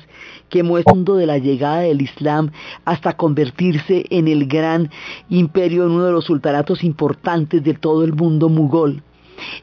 que 0.48 0.62
muestran 0.62 0.92
de 0.92 1.26
la 1.26 1.38
llegada 1.38 1.80
del 1.80 2.02
Islam 2.02 2.52
hasta 2.84 3.16
convertirse 3.16 4.04
en 4.10 4.28
el 4.28 4.46
gran 4.46 4.90
imperio, 5.28 5.84
en 5.84 5.92
uno 5.92 6.04
de 6.04 6.12
los 6.12 6.26
sultanatos 6.26 6.84
importantes 6.84 7.64
de 7.64 7.74
todo 7.74 8.04
el 8.04 8.12
mundo 8.12 8.48
mugol. 8.48 9.02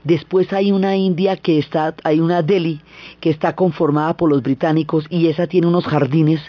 Después 0.03 0.51
hay 0.53 0.71
una 0.71 0.95
India 0.95 1.38
que 1.38 1.59
está, 1.59 1.95
hay 2.03 2.19
una 2.19 2.41
Delhi 2.41 2.81
que 3.19 3.29
está 3.29 3.55
conformada 3.55 4.15
por 4.15 4.29
los 4.29 4.41
británicos 4.41 5.05
y 5.09 5.27
esa 5.27 5.48
tiene 5.48 5.67
unos 5.67 5.86
jardines 5.86 6.41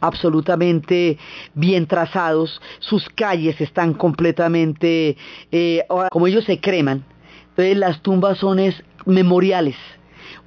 absolutamente 0.00 1.18
bien 1.54 1.86
trazados, 1.86 2.60
sus 2.80 3.08
calles 3.10 3.60
están 3.60 3.94
completamente, 3.94 5.16
eh, 5.50 5.84
como 6.10 6.26
ellos 6.26 6.44
se 6.44 6.60
creman, 6.60 7.04
entonces 7.50 7.76
las 7.76 8.02
tumbas 8.02 8.38
son 8.38 8.58
memoriales. 9.06 9.76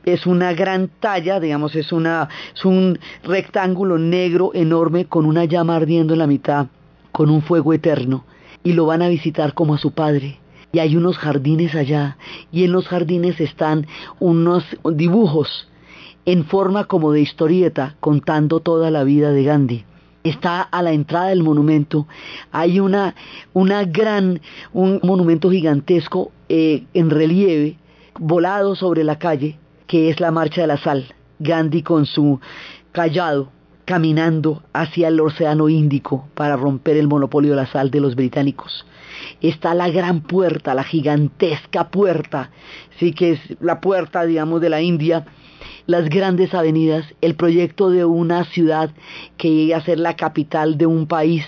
Es 0.04 0.26
una 0.26 0.54
gran 0.54 0.90
talla, 1.00 1.40
digamos, 1.40 1.76
es, 1.76 1.92
una, 1.92 2.28
es 2.56 2.66
un 2.66 3.00
rectángulo 3.24 3.98
negro 3.98 4.52
enorme 4.54 5.06
con 5.06 5.26
una 5.26 5.46
llama 5.46 5.76
ardiendo 5.76 6.14
en 6.14 6.20
la 6.20 6.28
mitad, 6.28 6.68
con 7.12 7.30
un 7.30 7.42
fuego 7.42 7.74
eterno, 7.74 8.26
y 8.64 8.74
lo 8.74 8.86
van 8.86 9.02
a 9.02 9.10
visitar 9.10 9.54
como 9.54 9.76
a 9.76 9.78
su 9.78 9.92
padre 9.92 10.41
y 10.72 10.80
hay 10.80 10.96
unos 10.96 11.18
jardines 11.18 11.76
allá 11.76 12.18
y 12.52 12.64
en 12.64 12.72
los 12.72 12.88
jardines 12.88 13.40
están 13.40 13.88
unos 14.20 14.64
dibujos 14.94 15.68
en 16.26 16.46
forma 16.46 16.86
como 16.86 17.12
de 17.12 17.22
historieta 17.22 17.96
contando 18.00 18.60
toda 18.60 18.92
la 18.92 19.04
vida 19.04 19.32
de 19.32 19.44
Gandhi. 19.44 19.86
Está 20.24 20.62
a 20.62 20.84
la 20.84 20.92
entrada 20.92 21.30
del 21.30 21.42
monumento, 21.42 22.08
hay 22.52 22.80
una, 22.80 23.16
una 23.54 23.86
gran, 23.86 24.40
un 24.72 25.00
monumento 25.02 25.50
gigantesco 25.50 26.32
eh, 26.48 26.84
en 26.94 27.10
relieve, 27.10 27.78
volado 28.20 28.76
sobre 28.76 29.04
la 29.04 29.18
calle, 29.18 29.58
que 29.88 30.10
es 30.12 30.20
la 30.20 30.30
marcha 30.30 30.62
de 30.62 30.68
la 30.68 30.78
sal. 30.78 31.06
Gandhi 31.40 31.82
con 31.82 32.06
su 32.06 32.40
callado 32.92 33.50
caminando 33.86 34.62
hacia 34.74 35.08
el 35.08 35.20
océano 35.20 35.70
Índico 35.70 36.28
para 36.36 36.56
romper 36.56 36.98
el 36.98 37.08
monopolio 37.08 37.52
de 37.52 37.58
la 37.58 37.66
sal 37.66 37.90
de 37.90 38.00
los 38.00 38.16
británicos 38.16 38.86
está 39.42 39.74
la 39.74 39.90
gran 39.90 40.22
puerta, 40.22 40.74
la 40.74 40.84
gigantesca 40.84 41.90
puerta, 41.90 42.52
sí 43.00 43.14
que 43.14 43.32
es 43.32 43.40
la 43.60 43.82
puerta, 43.82 44.26
digamos, 44.26 44.62
de 44.62 44.70
la 44.70 44.82
India, 44.82 45.26
las 45.86 46.10
grandes 46.10 46.54
avenidas, 46.54 47.06
el 47.22 47.36
proyecto 47.36 47.90
de 47.90 48.06
una 48.06 48.46
ciudad 48.46 48.92
que 49.38 49.48
iba 49.48 49.78
a 49.78 49.84
ser 49.84 50.00
la 50.00 50.16
capital 50.16 50.78
de 50.78 50.86
un 50.86 51.08
país 51.08 51.46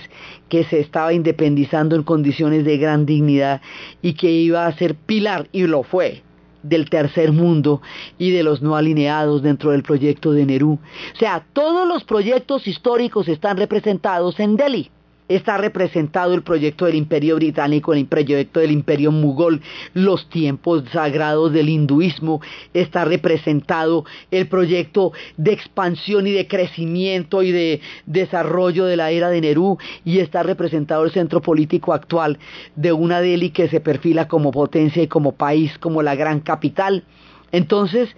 que 0.49 0.63
se 0.63 0.79
estaba 0.79 1.13
independizando 1.13 1.95
en 1.95 2.03
condiciones 2.03 2.65
de 2.65 2.77
gran 2.77 3.05
dignidad 3.05 3.61
y 4.01 4.13
que 4.13 4.31
iba 4.31 4.65
a 4.65 4.77
ser 4.77 4.95
pilar, 4.95 5.47
y 5.51 5.63
lo 5.63 5.83
fue, 5.83 6.23
del 6.61 6.89
tercer 6.89 7.31
mundo 7.31 7.81
y 8.17 8.31
de 8.31 8.43
los 8.43 8.61
no 8.61 8.75
alineados 8.75 9.41
dentro 9.41 9.71
del 9.71 9.83
proyecto 9.83 10.31
de 10.31 10.45
Nerú. 10.45 10.79
O 11.13 11.17
sea, 11.17 11.45
todos 11.53 11.87
los 11.87 12.03
proyectos 12.03 12.67
históricos 12.67 13.27
están 13.27 13.57
representados 13.57 14.39
en 14.39 14.55
Delhi 14.55 14.89
está 15.27 15.57
representado 15.57 16.33
el 16.33 16.43
proyecto 16.43 16.85
del 16.85 16.95
imperio 16.95 17.35
británico, 17.35 17.93
el 17.93 18.05
proyecto 18.05 18.59
del 18.59 18.71
imperio 18.71 19.11
mugol, 19.11 19.61
los 19.93 20.29
tiempos 20.29 20.83
sagrados 20.91 21.53
del 21.53 21.69
hinduismo, 21.69 22.41
está 22.73 23.05
representado 23.05 24.05
el 24.31 24.47
proyecto 24.47 25.13
de 25.37 25.53
expansión 25.53 26.27
y 26.27 26.31
de 26.31 26.47
crecimiento 26.47 27.43
y 27.43 27.51
de 27.51 27.81
desarrollo 28.05 28.85
de 28.85 28.97
la 28.97 29.11
era 29.11 29.29
de 29.29 29.41
Nerú 29.41 29.77
y 30.03 30.19
está 30.19 30.43
representado 30.43 31.03
el 31.03 31.11
centro 31.11 31.41
político 31.41 31.93
actual 31.93 32.39
de 32.75 32.91
una 32.93 33.21
Delhi 33.21 33.51
que 33.51 33.69
se 33.69 33.79
perfila 33.79 34.27
como 34.27 34.51
potencia 34.51 35.03
y 35.03 35.07
como 35.07 35.33
país, 35.33 35.77
como 35.79 36.01
la 36.01 36.15
gran 36.15 36.39
capital. 36.39 37.03
Entonces, 37.51 38.09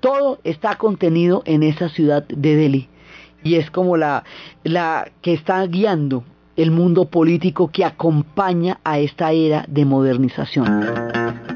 todo 0.00 0.38
está 0.44 0.76
contenido 0.76 1.42
en 1.46 1.62
esa 1.62 1.88
ciudad 1.88 2.24
de 2.28 2.56
Delhi 2.56 2.88
y 3.42 3.56
es 3.56 3.70
como 3.70 3.96
la, 3.96 4.24
la 4.62 5.10
que 5.20 5.34
está 5.34 5.64
guiando 5.66 6.24
el 6.56 6.70
mundo 6.70 7.06
político 7.06 7.68
que 7.68 7.84
acompaña 7.84 8.78
a 8.84 8.98
esta 8.98 9.32
era 9.32 9.64
de 9.68 9.84
modernización. 9.84 11.53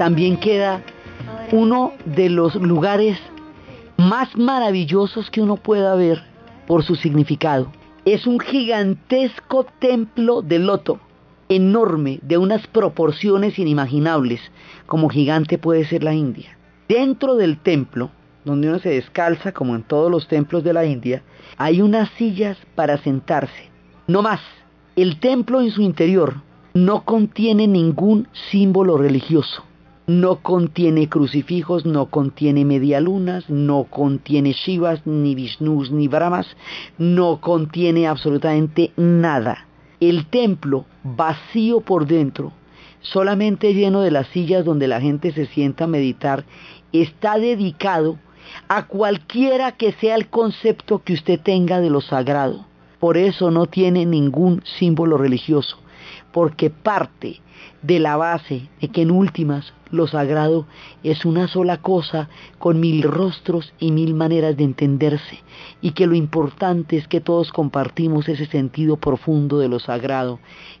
También 0.00 0.38
queda 0.38 0.82
uno 1.52 1.92
de 2.06 2.30
los 2.30 2.54
lugares 2.54 3.18
más 3.98 4.34
maravillosos 4.34 5.30
que 5.30 5.42
uno 5.42 5.56
pueda 5.56 5.94
ver 5.94 6.22
por 6.66 6.82
su 6.84 6.94
significado. 6.94 7.70
Es 8.06 8.26
un 8.26 8.40
gigantesco 8.40 9.66
templo 9.78 10.40
de 10.40 10.58
loto, 10.58 11.00
enorme, 11.50 12.18
de 12.22 12.38
unas 12.38 12.66
proporciones 12.66 13.58
inimaginables, 13.58 14.40
como 14.86 15.10
gigante 15.10 15.58
puede 15.58 15.84
ser 15.84 16.02
la 16.02 16.14
India. 16.14 16.56
Dentro 16.88 17.34
del 17.34 17.58
templo, 17.58 18.10
donde 18.46 18.70
uno 18.70 18.78
se 18.78 18.88
descalza, 18.88 19.52
como 19.52 19.76
en 19.76 19.82
todos 19.82 20.10
los 20.10 20.28
templos 20.28 20.64
de 20.64 20.72
la 20.72 20.86
India, 20.86 21.22
hay 21.58 21.82
unas 21.82 22.08
sillas 22.16 22.56
para 22.74 22.96
sentarse. 22.96 23.68
No 24.06 24.22
más, 24.22 24.40
el 24.96 25.20
templo 25.20 25.60
en 25.60 25.70
su 25.70 25.82
interior 25.82 26.36
no 26.72 27.04
contiene 27.04 27.66
ningún 27.66 28.28
símbolo 28.50 28.96
religioso 28.96 29.64
no 30.10 30.42
contiene 30.42 31.08
crucifijos, 31.08 31.86
no 31.86 32.06
contiene 32.06 32.64
medialunas, 32.64 33.48
no 33.48 33.84
contiene 33.84 34.54
Shivas, 34.54 35.06
ni 35.06 35.36
Vishnus, 35.36 35.92
ni 35.92 36.08
Brahmas, 36.08 36.48
no 36.98 37.40
contiene 37.40 38.08
absolutamente 38.08 38.90
nada. 38.96 39.68
El 40.00 40.26
templo 40.26 40.84
vacío 41.04 41.82
por 41.82 42.08
dentro, 42.08 42.52
solamente 43.02 43.72
lleno 43.72 44.00
de 44.00 44.10
las 44.10 44.26
sillas 44.28 44.64
donde 44.64 44.88
la 44.88 45.00
gente 45.00 45.30
se 45.30 45.46
sienta 45.46 45.84
a 45.84 45.86
meditar, 45.86 46.44
está 46.92 47.38
dedicado 47.38 48.18
a 48.66 48.88
cualquiera 48.88 49.70
que 49.76 49.92
sea 49.92 50.16
el 50.16 50.26
concepto 50.26 51.04
que 51.04 51.12
usted 51.12 51.38
tenga 51.38 51.80
de 51.80 51.90
lo 51.90 52.00
sagrado. 52.00 52.66
Por 52.98 53.16
eso 53.16 53.52
no 53.52 53.66
tiene 53.66 54.06
ningún 54.06 54.60
símbolo 54.76 55.18
religioso, 55.18 55.78
porque 56.32 56.68
parte 56.68 57.40
de 57.82 58.00
la 58.00 58.16
base 58.16 58.68
de 58.80 58.88
que 58.88 59.02
en 59.02 59.12
últimas 59.12 59.72
lo 59.90 60.06
sagrado 60.06 60.66
es 61.02 61.24
una 61.24 61.48
sola 61.48 61.78
cosa 61.78 62.28
con 62.58 62.80
mil 62.80 63.02
rostros 63.02 63.72
y 63.78 63.92
mil 63.92 64.14
maneras 64.14 64.56
de 64.56 64.64
entenderse 64.64 65.42
y 65.80 65.92
que 65.92 66.06
lo 66.06 66.14
importante 66.14 66.96
es 66.96 67.08
que 67.08 67.20
todos 67.20 67.52
compartimos 67.52 68.28
ese 68.28 68.46
sentido 68.46 68.96
profundo 68.96 69.58
de 69.58 69.68
lo 69.68 69.78
sagrado 69.78 70.38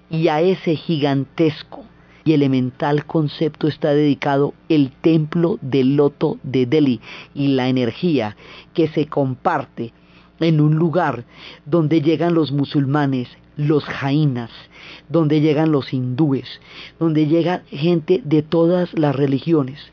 y 0.08 0.28
a 0.28 0.40
ese 0.40 0.76
gigantesco 0.76 1.84
y 2.24 2.32
elemental 2.32 3.06
concepto 3.06 3.66
está 3.66 3.94
dedicado 3.94 4.54
el 4.68 4.92
templo 4.92 5.58
del 5.62 5.96
loto 5.96 6.38
de 6.42 6.66
Delhi 6.66 7.00
y 7.34 7.48
la 7.48 7.68
energía 7.68 8.36
que 8.74 8.88
se 8.88 9.06
comparte 9.06 9.92
en 10.38 10.60
un 10.60 10.76
lugar 10.76 11.24
donde 11.66 12.00
llegan 12.00 12.34
los 12.34 12.50
musulmanes, 12.52 13.28
los 13.60 13.84
jainas, 13.84 14.50
donde 15.08 15.40
llegan 15.40 15.70
los 15.70 15.92
hindúes, 15.92 16.60
donde 16.98 17.26
llega 17.26 17.62
gente 17.70 18.22
de 18.24 18.42
todas 18.42 18.98
las 18.98 19.14
religiones. 19.14 19.92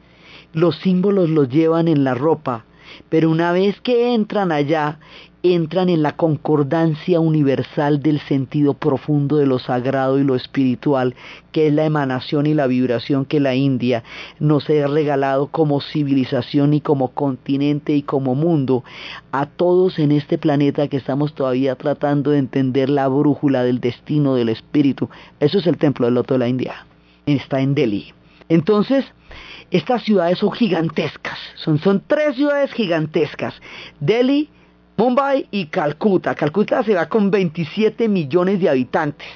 Los 0.54 0.78
símbolos 0.78 1.30
los 1.30 1.50
llevan 1.50 1.88
en 1.88 2.04
la 2.04 2.14
ropa, 2.14 2.66
pero 3.10 3.30
una 3.30 3.52
vez 3.52 3.80
que 3.82 4.14
entran 4.14 4.52
allá, 4.52 5.00
entran 5.44 5.90
en 5.90 6.02
la 6.02 6.16
concordancia 6.16 7.20
universal 7.20 8.02
del 8.02 8.20
sentido 8.20 8.74
profundo 8.74 9.38
de 9.38 9.46
lo 9.46 9.60
sagrado 9.60 10.20
y 10.20 10.24
lo 10.24 10.36
espiritual, 10.36 11.16
que 11.52 11.68
es 11.68 11.74
la 11.74 11.86
emanación 11.86 12.48
y 12.48 12.54
la 12.54 12.68
vibración 12.68 13.26
que 13.26 13.40
la 13.40 13.56
India 13.56 14.04
nos 14.40 14.70
ha 14.70 14.88
regalado 14.88 15.48
como 15.48 15.82
civilización 15.82 16.74
y 16.74 16.82
como 16.82 17.10
continente 17.10 17.94
y 17.94 18.02
como 18.02 18.36
mundo 18.36 18.84
a 19.32 19.46
todos 19.46 20.00
en 20.00 20.12
este 20.12 20.38
planeta 20.38 20.88
que 20.88 20.98
estamos 20.98 21.34
todavía 21.34 21.76
tratando 21.76 22.32
de 22.32 22.40
entender 22.40 22.90
la 22.90 23.08
brújula 23.08 23.64
del 23.64 23.80
destino 23.80 24.36
del 24.36 24.50
espíritu. 24.50 25.10
Eso 25.40 25.60
es 25.60 25.68
el 25.68 25.78
templo 25.78 26.08
del 26.08 26.16
loto 26.16 26.34
de 26.34 26.40
la 26.40 26.50
India. 26.50 26.86
Está 27.26 27.62
en 27.62 27.76
Delhi. 27.76 28.14
Entonces, 28.50 29.06
estas 29.72 30.04
ciudades 30.04 30.38
son 30.40 30.52
gigantescas, 30.52 31.38
son, 31.56 32.04
tres 32.08 32.36
ciudades 32.36 32.72
gigantescas. 32.74 33.54
Delhi, 34.00 34.50
Mumbai 34.96 35.48
y 35.52 35.66
Calcuta. 35.68 36.36
Calcuta 36.36 36.84
se 36.84 36.96
va 36.96 37.08
con 37.08 37.30
27 37.30 38.08
millones 38.08 38.60
de 38.60 38.70
habitantes. 38.70 39.28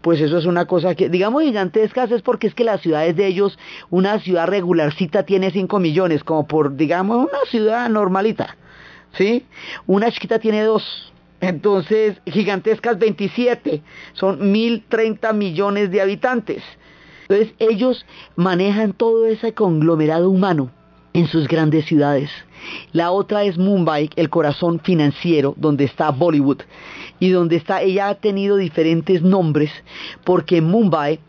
Pues 0.00 0.20
eso 0.20 0.38
es 0.38 0.46
una 0.46 0.66
cosa 0.66 0.94
que, 0.94 1.08
digamos, 1.08 1.42
gigantescas 1.42 2.10
es 2.10 2.22
porque 2.22 2.46
es 2.46 2.54
que 2.54 2.64
las 2.64 2.80
ciudades 2.80 3.14
de 3.16 3.26
ellos, 3.26 3.58
una 3.90 4.18
ciudad 4.20 4.46
regularcita 4.46 5.24
tiene 5.24 5.50
5 5.50 5.78
millones, 5.78 6.24
como 6.24 6.46
por, 6.46 6.76
digamos, 6.76 7.18
una 7.18 7.38
ciudad 7.50 7.88
normalita. 7.88 8.56
¿Sí? 9.16 9.46
Una 9.86 10.10
chiquita 10.10 10.38
tiene 10.38 10.62
2. 10.62 11.12
Entonces, 11.40 12.20
gigantescas 12.26 12.98
27. 12.98 13.82
Son 14.14 14.50
1030 14.50 15.32
millones 15.32 15.90
de 15.90 16.00
habitantes. 16.00 16.62
Entonces 17.28 17.54
ellos 17.58 18.06
manejan 18.36 18.94
todo 18.94 19.26
ese 19.26 19.52
conglomerado 19.52 20.30
humano 20.30 20.70
en 21.12 21.26
sus 21.26 21.46
grandes 21.46 21.84
ciudades. 21.84 22.30
La 22.92 23.10
otra 23.10 23.44
es 23.44 23.58
Mumbai, 23.58 24.10
el 24.16 24.30
corazón 24.30 24.80
financiero, 24.80 25.54
donde 25.56 25.84
está 25.84 26.10
Bollywood 26.10 26.60
y 27.20 27.30
donde 27.30 27.56
está, 27.56 27.82
ella 27.82 28.08
ha 28.08 28.14
tenido 28.14 28.56
diferentes 28.56 29.22
nombres 29.22 29.70
porque 30.24 30.62
Mumbai 30.62 31.20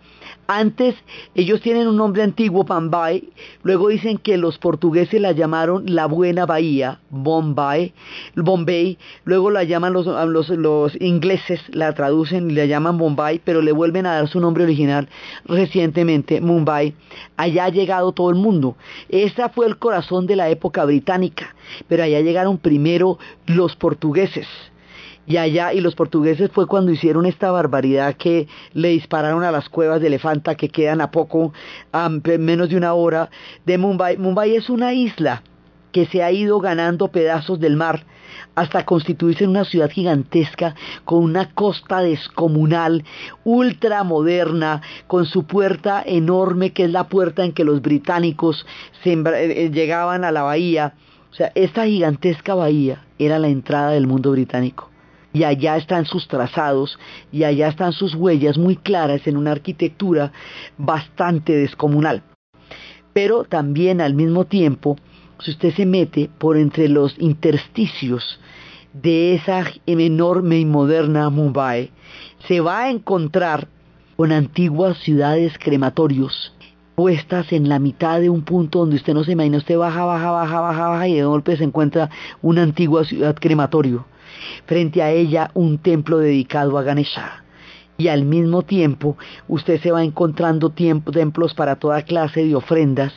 antes 0.49 0.95
ellos 1.35 1.61
tienen 1.61 1.87
un 1.87 1.95
nombre 1.95 2.23
antiguo, 2.23 2.63
Bombay, 2.63 3.29
luego 3.61 3.89
dicen 3.89 4.17
que 4.17 4.35
los 4.35 4.57
portugueses 4.57 5.21
la 5.21 5.31
llamaron 5.31 5.83
la 5.85 6.07
buena 6.07 6.47
bahía, 6.47 6.99
Bombay, 7.11 7.93
Bombay, 8.35 8.97
luego 9.25 9.51
la 9.51 9.63
llaman 9.63 9.93
los, 9.93 10.97
ingleses, 10.99 11.61
la 11.69 11.93
traducen 11.93 12.49
y 12.49 12.55
la 12.55 12.65
llaman 12.65 12.97
Bombay, 12.97 13.41
pero 13.45 13.61
le 13.61 13.71
vuelven 13.71 14.07
a 14.07 14.15
dar 14.15 14.27
su 14.27 14.39
nombre 14.39 14.63
original 14.63 15.07
recientemente, 15.45 16.41
Mumbai. 16.41 16.95
Allá 17.37 17.65
ha 17.65 17.69
llegado 17.69 18.11
todo 18.11 18.31
el 18.31 18.35
mundo. 18.35 18.75
Ese 19.07 19.47
fue 19.49 19.67
el 19.67 19.77
corazón 19.77 20.25
de 20.25 20.35
la 20.35 20.49
época 20.49 20.83
británica, 20.83 21.53
pero 21.87 22.01
allá 22.01 22.21
llegaron 22.21 22.57
primero 22.57 23.19
los 23.45 23.75
portugueses 23.75 24.47
y 25.29 25.37
allá, 25.37 25.73
y 25.73 25.79
los 25.79 25.93
portugueses 25.93 26.49
fue 26.51 26.65
cuando 26.65 26.91
hicieron 26.91 27.27
esta 27.27 27.51
barbaridad 27.51 28.15
que 28.15 28.47
le 28.73 28.89
dispararon 28.89 29.43
a 29.43 29.51
las 29.51 29.69
cuevas 29.69 30.01
de 30.01 30.07
elefanta 30.07 30.55
que 30.55 30.69
quedan 30.69 31.01
a 31.01 31.11
poco, 31.11 31.53
a 31.91 32.09
menos 32.09 32.69
de 32.69 32.75
una 32.75 32.95
hora 32.95 33.29
de 33.63 33.77
Mumbai. 33.77 34.17
Mumbai 34.17 34.55
es 34.55 34.71
una 34.71 34.91
isla 34.93 35.43
que 35.91 36.07
se 36.07 36.23
ha 36.23 36.31
ido 36.31 36.59
ganando 36.59 37.09
pedazos 37.09 37.59
del 37.59 37.75
mar 37.75 38.07
hasta 38.55 38.85
constituirse 38.85 39.43
en 39.43 39.51
una 39.51 39.65
ciudad 39.65 39.91
gigantesca 39.91 40.73
con 41.05 41.23
una 41.23 41.53
costa 41.53 42.01
descomunal, 42.01 43.03
ultramoderna, 43.43 44.81
con 45.05 45.27
su 45.27 45.43
puerta 45.43 46.01
enorme 46.03 46.73
que 46.73 46.85
es 46.85 46.91
la 46.91 47.07
puerta 47.07 47.45
en 47.45 47.51
que 47.51 47.65
los 47.65 47.83
británicos 47.83 48.65
eh, 49.05 49.21
eh, 49.25 49.69
llegaban 49.71 50.23
a 50.23 50.31
la 50.31 50.41
bahía. 50.41 50.95
O 51.31 51.35
sea, 51.35 51.51
esta 51.53 51.85
gigantesca 51.85 52.55
bahía 52.55 53.05
era 53.19 53.37
la 53.37 53.49
entrada 53.49 53.91
del 53.91 54.07
mundo 54.07 54.31
británico 54.31 54.88
y 55.33 55.43
allá 55.43 55.77
están 55.77 56.05
sus 56.05 56.27
trazados 56.27 56.97
y 57.31 57.43
allá 57.43 57.67
están 57.67 57.93
sus 57.93 58.15
huellas 58.15 58.57
muy 58.57 58.75
claras 58.75 59.27
en 59.27 59.37
una 59.37 59.51
arquitectura 59.51 60.31
bastante 60.77 61.53
descomunal. 61.55 62.23
Pero 63.13 63.43
también 63.43 64.01
al 64.01 64.13
mismo 64.13 64.45
tiempo, 64.45 64.97
si 65.39 65.51
usted 65.51 65.73
se 65.73 65.85
mete 65.85 66.29
por 66.37 66.57
entre 66.57 66.89
los 66.89 67.15
intersticios 67.19 68.39
de 68.93 69.35
esa 69.35 69.65
enorme 69.85 70.59
y 70.59 70.65
moderna 70.65 71.29
Mumbai, 71.29 71.91
se 72.47 72.59
va 72.59 72.83
a 72.83 72.89
encontrar 72.89 73.67
con 74.15 74.31
antiguas 74.31 74.97
ciudades 74.97 75.53
crematorios 75.59 76.53
puestas 76.95 77.53
en 77.53 77.69
la 77.69 77.79
mitad 77.79 78.19
de 78.19 78.29
un 78.29 78.41
punto 78.41 78.79
donde 78.79 78.97
usted 78.97 79.13
no 79.13 79.23
se 79.23 79.31
imagina, 79.31 79.57
usted 79.57 79.77
baja, 79.77 80.03
baja, 80.03 80.31
baja, 80.31 80.59
baja, 80.59 80.89
baja 80.89 81.07
y 81.07 81.13
de 81.13 81.23
golpe 81.23 81.55
se 81.55 81.63
encuentra 81.63 82.09
una 82.41 82.63
antigua 82.63 83.05
ciudad 83.05 83.35
crematorio 83.39 84.05
frente 84.65 85.01
a 85.01 85.11
ella 85.11 85.51
un 85.53 85.77
templo 85.77 86.17
dedicado 86.17 86.77
a 86.77 86.83
Ganesha. 86.83 87.43
Y 87.99 88.07
al 88.07 88.23
mismo 88.23 88.61
tiempo 88.61 89.17
usted 89.49 89.81
se 89.81 89.91
va 89.91 90.05
encontrando 90.05 90.69
templos 90.69 91.53
para 91.53 91.75
toda 91.75 92.03
clase 92.03 92.45
de 92.45 92.55
ofrendas 92.55 93.11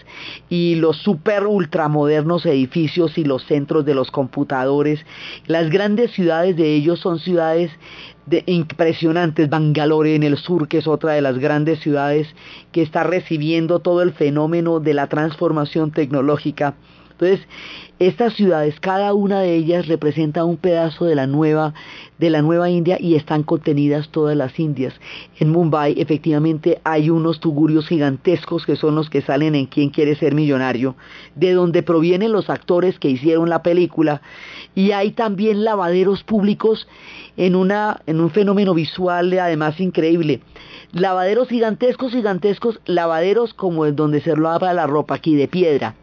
y 0.49 0.75
los 0.75 0.97
super 0.97 1.47
ultramodernos 1.47 2.45
edificios 2.47 3.17
y 3.17 3.23
los 3.23 3.45
centros 3.45 3.85
de 3.85 3.95
los 3.95 4.11
computadores. 4.11 5.07
Las 5.47 5.71
grandes 5.71 6.11
ciudades 6.11 6.57
de 6.57 6.75
ellos 6.75 6.99
son 6.99 7.21
ciudades 7.21 7.71
de 8.27 8.43
impresionantes. 8.47 9.49
Bangalore 9.49 10.17
en 10.17 10.25
el 10.25 10.37
sur, 10.37 10.67
que 10.67 10.79
es 10.79 10.89
otra 10.89 11.13
de 11.13 11.23
las 11.23 11.39
grandes 11.39 11.79
ciudades 11.79 12.27
que 12.73 12.83
está 12.83 13.05
recibiendo 13.05 13.79
todo 13.79 14.03
el 14.03 14.13
fenómeno 14.13 14.81
de 14.81 14.95
la 14.95 15.07
transformación 15.07 15.93
tecnológica 15.93 16.75
entonces, 17.23 17.47
estas 18.01 18.35
ciudades, 18.35 18.81
cada 18.81 19.15
una 19.15 19.43
de 19.43 19.55
ellas 19.55 19.87
representa 19.87 20.45
un 20.45 20.57
pedazo 20.57 21.05
de 21.05 21.15
la 21.15 21.29
nueva, 21.29 21.73
de 22.19 22.31
la 22.31 22.43
nueva 22.43 22.69
India 22.69 22.97
y 22.99 23.15
están 23.15 23.45
contenidas 23.45 24.09
todas 24.09 24.37
las 24.37 24.59
Indias. 24.59 24.93
En 25.39 25.51
Mumbai, 25.51 25.95
efectivamente, 26.01 26.81
hay 26.83 27.11
unos 27.11 27.39
tugurios 27.39 27.87
gigantescos 27.87 28.67
que 28.67 28.75
son 28.75 28.97
los 28.97 29.09
que 29.09 29.23
salen 29.23 29.55
en 29.55 29.67
Quién 29.67 29.91
quiere 29.91 30.17
ser 30.17 30.35
millonario, 30.35 30.97
de 31.37 31.53
donde 31.53 31.85
provienen 31.85 32.33
los 32.33 32.51
actores 32.51 32.99
que 32.99 33.11
hicieron 33.11 33.49
la 33.49 33.63
película, 33.63 34.21
y 34.75 34.91
hay 34.91 35.13
también 35.13 35.63
lavaderos 35.63 36.25
públicos 36.25 36.89
en 37.37 37.55
una, 37.55 38.01
en 38.07 38.21
un 38.21 38.31
fenómeno 38.31 38.75
visual 38.75 39.33
además 39.39 39.79
increíble. 39.79 40.41
Lavaderos 40.91 41.49
gigantescos, 41.49 42.11
gigantescos, 42.11 42.81
lavaderos 42.85 43.55
como 43.55 43.87
el 43.87 43.95
donde 43.95 44.21
se 44.23 44.37
lava 44.37 44.73
la 44.73 44.89
ropa 44.89 45.15
aquí 45.15 45.37
de 45.37 45.47
piedra 45.47 45.95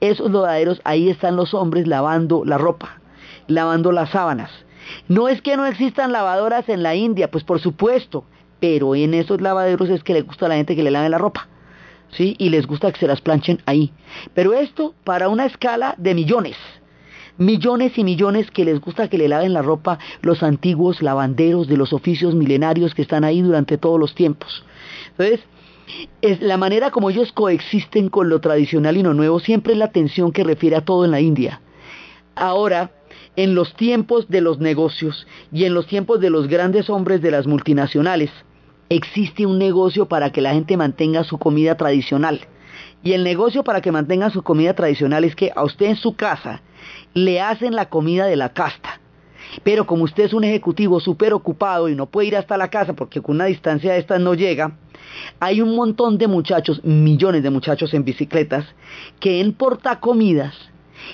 esos 0.00 0.30
lavaderos, 0.30 0.80
ahí 0.84 1.08
están 1.08 1.36
los 1.36 1.54
hombres 1.54 1.86
lavando 1.86 2.44
la 2.44 2.58
ropa, 2.58 3.00
lavando 3.46 3.92
las 3.92 4.10
sábanas. 4.10 4.50
No 5.08 5.28
es 5.28 5.42
que 5.42 5.56
no 5.56 5.66
existan 5.66 6.12
lavadoras 6.12 6.68
en 6.68 6.82
la 6.82 6.94
India, 6.94 7.30
pues 7.30 7.44
por 7.44 7.60
supuesto, 7.60 8.24
pero 8.60 8.94
en 8.94 9.14
esos 9.14 9.40
lavaderos 9.40 9.88
es 9.90 10.02
que 10.02 10.14
le 10.14 10.22
gusta 10.22 10.46
a 10.46 10.48
la 10.48 10.56
gente 10.56 10.76
que 10.76 10.82
le 10.82 10.90
lave 10.90 11.08
la 11.08 11.18
ropa. 11.18 11.48
¿Sí? 12.10 12.36
Y 12.38 12.50
les 12.50 12.66
gusta 12.66 12.92
que 12.92 13.00
se 13.00 13.08
las 13.08 13.20
planchen 13.20 13.60
ahí. 13.66 13.92
Pero 14.32 14.54
esto 14.54 14.94
para 15.02 15.28
una 15.28 15.44
escala 15.44 15.94
de 15.98 16.14
millones. 16.14 16.56
Millones 17.36 17.98
y 17.98 18.04
millones 18.04 18.50
que 18.50 18.64
les 18.64 18.80
gusta 18.80 19.08
que 19.08 19.18
le 19.18 19.28
laven 19.28 19.52
la 19.52 19.60
ropa 19.60 19.98
los 20.22 20.42
antiguos 20.42 21.02
lavanderos 21.02 21.66
de 21.66 21.76
los 21.76 21.92
oficios 21.92 22.34
milenarios 22.34 22.94
que 22.94 23.02
están 23.02 23.24
ahí 23.24 23.42
durante 23.42 23.76
todos 23.76 23.98
los 23.98 24.14
tiempos. 24.14 24.64
Entonces, 25.10 25.40
es 26.22 26.40
la 26.40 26.56
manera 26.56 26.90
como 26.90 27.10
ellos 27.10 27.32
coexisten 27.32 28.08
con 28.08 28.28
lo 28.28 28.40
tradicional 28.40 28.96
y 28.96 29.02
lo 29.02 29.14
nuevo 29.14 29.40
siempre 29.40 29.72
es 29.72 29.78
la 29.78 29.92
tensión 29.92 30.32
que 30.32 30.44
refiere 30.44 30.76
a 30.76 30.84
todo 30.84 31.04
en 31.04 31.10
la 31.10 31.20
India. 31.20 31.60
Ahora, 32.34 32.90
en 33.36 33.54
los 33.54 33.74
tiempos 33.74 34.28
de 34.28 34.40
los 34.40 34.58
negocios 34.58 35.26
y 35.52 35.64
en 35.64 35.74
los 35.74 35.86
tiempos 35.86 36.20
de 36.20 36.30
los 36.30 36.48
grandes 36.48 36.90
hombres 36.90 37.22
de 37.22 37.30
las 37.30 37.46
multinacionales, 37.46 38.30
existe 38.88 39.46
un 39.46 39.58
negocio 39.58 40.06
para 40.06 40.32
que 40.32 40.40
la 40.40 40.52
gente 40.52 40.76
mantenga 40.76 41.24
su 41.24 41.38
comida 41.38 41.76
tradicional. 41.76 42.40
Y 43.02 43.12
el 43.12 43.24
negocio 43.24 43.62
para 43.62 43.80
que 43.80 43.92
mantenga 43.92 44.30
su 44.30 44.42
comida 44.42 44.74
tradicional 44.74 45.24
es 45.24 45.36
que 45.36 45.52
a 45.54 45.64
usted 45.64 45.86
en 45.86 45.96
su 45.96 46.16
casa 46.16 46.62
le 47.14 47.40
hacen 47.40 47.74
la 47.74 47.88
comida 47.88 48.26
de 48.26 48.36
la 48.36 48.52
casta. 48.52 49.00
Pero 49.62 49.86
como 49.86 50.04
usted 50.04 50.24
es 50.24 50.32
un 50.32 50.44
ejecutivo 50.44 51.00
súper 51.00 51.32
ocupado 51.32 51.88
y 51.88 51.94
no 51.94 52.06
puede 52.06 52.28
ir 52.28 52.36
hasta 52.36 52.56
la 52.56 52.68
casa 52.68 52.94
porque 52.94 53.20
con 53.20 53.36
una 53.36 53.46
distancia 53.46 53.92
de 53.92 53.98
estas 53.98 54.20
no 54.20 54.34
llega, 54.34 54.76
hay 55.40 55.60
un 55.60 55.74
montón 55.74 56.18
de 56.18 56.26
muchachos, 56.26 56.84
millones 56.84 57.42
de 57.42 57.50
muchachos 57.50 57.94
en 57.94 58.04
bicicletas, 58.04 58.66
que 59.20 59.40
en 59.40 59.52
portacomidas 59.52 60.54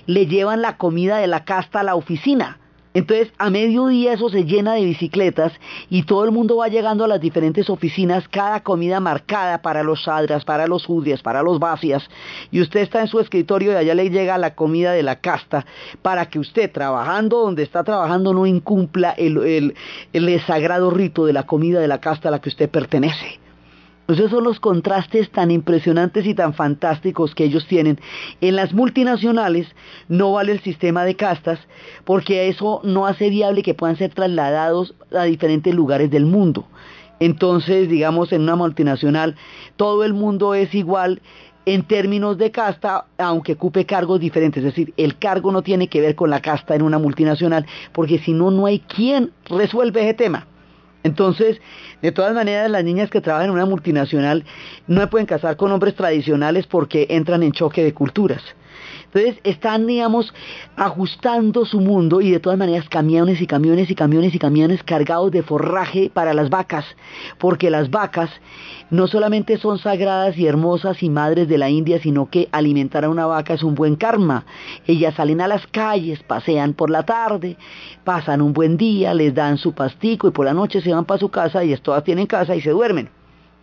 le 0.06 0.26
llevan 0.26 0.62
la 0.62 0.76
comida 0.76 1.18
de 1.18 1.26
la 1.26 1.44
casta 1.44 1.80
a 1.80 1.84
la 1.84 1.94
oficina. 1.94 2.58
Entonces, 2.94 3.32
a 3.38 3.50
mediodía 3.50 4.12
eso 4.12 4.28
se 4.28 4.44
llena 4.44 4.74
de 4.74 4.84
bicicletas 4.84 5.52
y 5.88 6.02
todo 6.02 6.24
el 6.24 6.30
mundo 6.30 6.56
va 6.56 6.68
llegando 6.68 7.04
a 7.04 7.08
las 7.08 7.20
diferentes 7.20 7.70
oficinas, 7.70 8.28
cada 8.28 8.62
comida 8.62 9.00
marcada 9.00 9.62
para 9.62 9.82
los 9.82 10.04
sadras, 10.04 10.44
para 10.44 10.66
los 10.66 10.84
judías, 10.84 11.22
para 11.22 11.42
los 11.42 11.58
vacias, 11.58 12.08
y 12.50 12.60
usted 12.60 12.80
está 12.80 13.00
en 13.00 13.08
su 13.08 13.20
escritorio 13.20 13.72
y 13.72 13.76
allá 13.76 13.94
le 13.94 14.10
llega 14.10 14.36
la 14.38 14.54
comida 14.54 14.92
de 14.92 15.02
la 15.02 15.16
casta 15.16 15.64
para 16.02 16.26
que 16.26 16.38
usted, 16.38 16.70
trabajando 16.70 17.38
donde 17.38 17.62
está 17.62 17.82
trabajando, 17.82 18.34
no 18.34 18.46
incumpla 18.46 19.10
el, 19.12 19.74
el 20.12 20.40
sagrado 20.42 20.90
rito 20.90 21.24
de 21.26 21.32
la 21.32 21.44
comida 21.44 21.80
de 21.80 21.88
la 21.88 22.00
casta 22.00 22.28
a 22.28 22.32
la 22.32 22.40
que 22.40 22.50
usted 22.50 22.68
pertenece. 22.68 23.41
Pues 24.06 24.18
esos 24.18 24.32
son 24.32 24.44
los 24.44 24.58
contrastes 24.58 25.30
tan 25.30 25.50
impresionantes 25.50 26.26
y 26.26 26.34
tan 26.34 26.54
fantásticos 26.54 27.34
que 27.34 27.44
ellos 27.44 27.66
tienen. 27.66 28.00
En 28.40 28.56
las 28.56 28.72
multinacionales 28.72 29.68
no 30.08 30.32
vale 30.32 30.52
el 30.52 30.60
sistema 30.60 31.04
de 31.04 31.14
castas 31.14 31.60
porque 32.04 32.48
eso 32.48 32.80
no 32.82 33.06
hace 33.06 33.30
viable 33.30 33.62
que 33.62 33.74
puedan 33.74 33.96
ser 33.96 34.12
trasladados 34.12 34.94
a 35.16 35.24
diferentes 35.24 35.74
lugares 35.74 36.10
del 36.10 36.26
mundo. 36.26 36.66
Entonces, 37.20 37.88
digamos, 37.88 38.32
en 38.32 38.42
una 38.42 38.56
multinacional 38.56 39.36
todo 39.76 40.02
el 40.02 40.12
mundo 40.12 40.54
es 40.54 40.74
igual 40.74 41.22
en 41.64 41.84
términos 41.84 42.38
de 42.38 42.50
casta, 42.50 43.06
aunque 43.18 43.52
ocupe 43.52 43.86
cargos 43.86 44.18
diferentes. 44.18 44.64
Es 44.64 44.74
decir, 44.74 44.92
el 44.96 45.16
cargo 45.18 45.52
no 45.52 45.62
tiene 45.62 45.88
que 45.88 46.00
ver 46.00 46.16
con 46.16 46.30
la 46.30 46.42
casta 46.42 46.74
en 46.74 46.82
una 46.82 46.98
multinacional, 46.98 47.66
porque 47.92 48.18
si 48.18 48.32
no, 48.32 48.50
no 48.50 48.66
hay 48.66 48.80
quien 48.80 49.30
resuelve 49.48 50.02
ese 50.02 50.14
tema. 50.14 50.46
Entonces, 51.04 51.60
de 52.00 52.12
todas 52.12 52.34
maneras, 52.34 52.70
las 52.70 52.84
niñas 52.84 53.10
que 53.10 53.20
trabajan 53.20 53.48
en 53.48 53.54
una 53.54 53.66
multinacional 53.66 54.44
no 54.86 55.08
pueden 55.10 55.26
casar 55.26 55.56
con 55.56 55.72
hombres 55.72 55.94
tradicionales 55.94 56.66
porque 56.66 57.06
entran 57.10 57.42
en 57.42 57.52
choque 57.52 57.82
de 57.82 57.94
culturas. 57.94 58.42
Entonces 59.14 59.40
están, 59.44 59.86
digamos, 59.86 60.32
ajustando 60.74 61.66
su 61.66 61.80
mundo 61.80 62.22
y 62.22 62.30
de 62.30 62.40
todas 62.40 62.58
maneras 62.58 62.88
camiones 62.88 63.42
y 63.42 63.46
camiones 63.46 63.90
y 63.90 63.94
camiones 63.94 64.34
y 64.34 64.38
camiones 64.38 64.82
cargados 64.82 65.30
de 65.30 65.42
forraje 65.42 66.10
para 66.12 66.32
las 66.32 66.48
vacas, 66.48 66.86
porque 67.38 67.68
las 67.68 67.90
vacas 67.90 68.30
no 68.88 69.06
solamente 69.06 69.58
son 69.58 69.78
sagradas 69.78 70.38
y 70.38 70.46
hermosas 70.46 71.02
y 71.02 71.10
madres 71.10 71.46
de 71.46 71.58
la 71.58 71.68
India, 71.68 72.00
sino 72.00 72.30
que 72.30 72.48
alimentar 72.52 73.04
a 73.04 73.10
una 73.10 73.26
vaca 73.26 73.52
es 73.52 73.62
un 73.62 73.74
buen 73.74 73.96
karma. 73.96 74.46
Ellas 74.86 75.14
salen 75.14 75.42
a 75.42 75.48
las 75.48 75.66
calles, 75.66 76.22
pasean 76.22 76.72
por 76.72 76.88
la 76.88 77.02
tarde, 77.04 77.58
pasan 78.04 78.40
un 78.40 78.54
buen 78.54 78.78
día, 78.78 79.12
les 79.12 79.34
dan 79.34 79.58
su 79.58 79.74
pastico 79.74 80.28
y 80.28 80.30
por 80.30 80.46
la 80.46 80.54
noche 80.54 80.80
se 80.80 80.92
van 80.92 81.04
para 81.04 81.20
su 81.20 81.28
casa 81.28 81.64
y 81.64 81.76
todas 81.76 82.02
tienen 82.04 82.26
casa 82.26 82.56
y 82.56 82.62
se 82.62 82.70
duermen. 82.70 83.10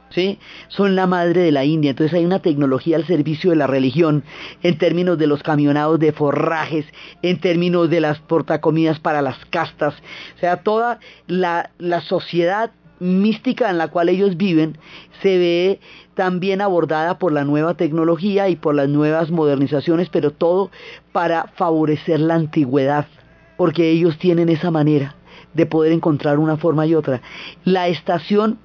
¿Sí? 0.10 0.40
Son 0.68 0.96
la 0.96 1.08
madre 1.08 1.42
de 1.42 1.52
la 1.52 1.66
India. 1.66 1.92
Entonces 1.92 2.14
hay 2.18 2.26
una 2.26 2.42
tecnología 2.42 2.98
al 2.98 3.06
servicio 3.06 3.52
de 3.52 3.58
la 3.58 3.68
religión 3.68 4.24
en 4.64 4.78
términos 4.78 5.18
de 5.18 5.28
los 5.28 5.44
camionados 5.44 6.00
de 6.00 6.12
forrajes, 6.12 6.86
en 7.22 7.40
términos 7.40 7.90
de 7.90 8.02
las 8.02 8.20
portacomidas 8.20 9.00
para 9.00 9.22
las 9.22 9.44
castas. 9.46 9.96
O 10.36 10.40
sea, 10.40 10.58
toda 10.64 11.00
la, 11.28 11.72
la 11.78 12.02
sociedad 12.02 12.72
mística 13.00 13.70
en 13.70 13.78
la 13.78 13.88
cual 13.88 14.10
ellos 14.10 14.36
viven 14.38 14.78
se 15.22 15.38
ve 15.38 15.80
también 16.16 16.62
abordada 16.62 17.18
por 17.18 17.32
la 17.32 17.46
nueva 17.46 17.76
tecnología 17.76 18.50
y 18.50 18.56
por 18.56 18.76
las 18.76 18.90
nuevas 18.90 19.32
modernizaciones, 19.32 20.10
pero 20.10 20.32
todo 20.32 20.70
para 21.14 21.48
favorecer 21.56 22.20
la 22.20 22.36
antigüedad, 22.36 23.08
porque 23.58 23.90
ellos 23.90 24.18
tienen 24.18 24.50
esa 24.50 24.70
manera 24.70 25.16
de 25.54 25.66
poder 25.66 25.94
encontrar 25.94 26.38
una 26.40 26.58
forma 26.58 26.86
y 26.86 26.96
otra. 26.96 27.22
La 27.64 27.88
estación 27.88 28.60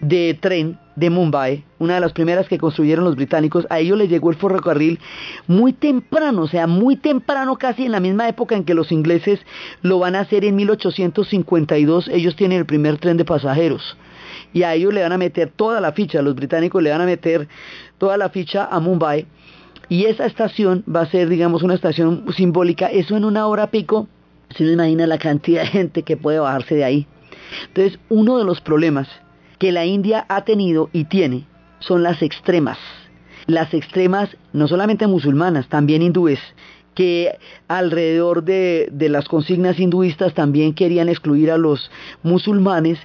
de 0.00 0.38
tren 0.40 0.78
de 0.96 1.10
Mumbai, 1.10 1.64
una 1.78 1.94
de 1.94 2.00
las 2.00 2.12
primeras 2.12 2.48
que 2.48 2.58
construyeron 2.58 3.04
los 3.04 3.16
británicos, 3.16 3.66
a 3.70 3.78
ellos 3.78 3.96
les 3.96 4.10
llegó 4.10 4.30
el 4.30 4.36
ferrocarril 4.36 4.98
muy 5.46 5.72
temprano, 5.72 6.42
o 6.42 6.48
sea, 6.48 6.66
muy 6.66 6.96
temprano, 6.96 7.56
casi 7.56 7.86
en 7.86 7.92
la 7.92 8.00
misma 8.00 8.28
época 8.28 8.54
en 8.54 8.64
que 8.64 8.74
los 8.74 8.92
ingleses 8.92 9.40
lo 9.82 9.98
van 9.98 10.14
a 10.14 10.20
hacer 10.20 10.44
en 10.44 10.56
1852, 10.56 12.08
ellos 12.08 12.36
tienen 12.36 12.58
el 12.58 12.66
primer 12.66 12.98
tren 12.98 13.16
de 13.16 13.24
pasajeros. 13.24 13.96
Y 14.52 14.62
a 14.62 14.74
ellos 14.74 14.92
le 14.92 15.02
van 15.02 15.12
a 15.12 15.18
meter 15.18 15.52
toda 15.54 15.80
la 15.80 15.92
ficha, 15.92 16.22
los 16.22 16.34
británicos 16.34 16.82
le 16.82 16.90
van 16.90 17.00
a 17.00 17.06
meter 17.06 17.48
toda 17.98 18.16
la 18.16 18.28
ficha 18.30 18.68
a 18.70 18.80
Mumbai. 18.80 19.26
Y 19.88 20.04
esa 20.04 20.26
estación 20.26 20.84
va 20.84 21.00
a 21.00 21.10
ser, 21.10 21.28
digamos, 21.28 21.62
una 21.62 21.74
estación 21.74 22.24
simbólica. 22.36 22.86
Eso 22.86 23.16
en 23.16 23.24
una 23.24 23.46
hora 23.46 23.70
pico, 23.70 24.08
se 24.50 24.64
me 24.64 24.72
imagina 24.72 25.06
la 25.06 25.18
cantidad 25.18 25.62
de 25.62 25.68
gente 25.68 26.02
que 26.02 26.16
puede 26.16 26.38
bajarse 26.38 26.76
de 26.76 26.84
ahí. 26.84 27.06
Entonces, 27.68 27.98
uno 28.08 28.38
de 28.38 28.44
los 28.44 28.60
problemas 28.60 29.08
que 29.60 29.70
la 29.72 29.84
India 29.84 30.24
ha 30.28 30.44
tenido 30.44 30.88
y 30.92 31.04
tiene 31.04 31.46
son 31.78 32.02
las 32.02 32.22
extremas. 32.22 32.78
Las 33.46 33.72
extremas 33.74 34.36
no 34.52 34.66
solamente 34.66 35.06
musulmanas, 35.06 35.68
también 35.68 36.02
hindúes, 36.02 36.40
que 36.94 37.38
alrededor 37.68 38.42
de, 38.42 38.88
de 38.90 39.08
las 39.10 39.28
consignas 39.28 39.78
hinduistas 39.78 40.34
también 40.34 40.74
querían 40.74 41.10
excluir 41.10 41.50
a 41.50 41.58
los 41.58 41.90
musulmanes. 42.22 42.98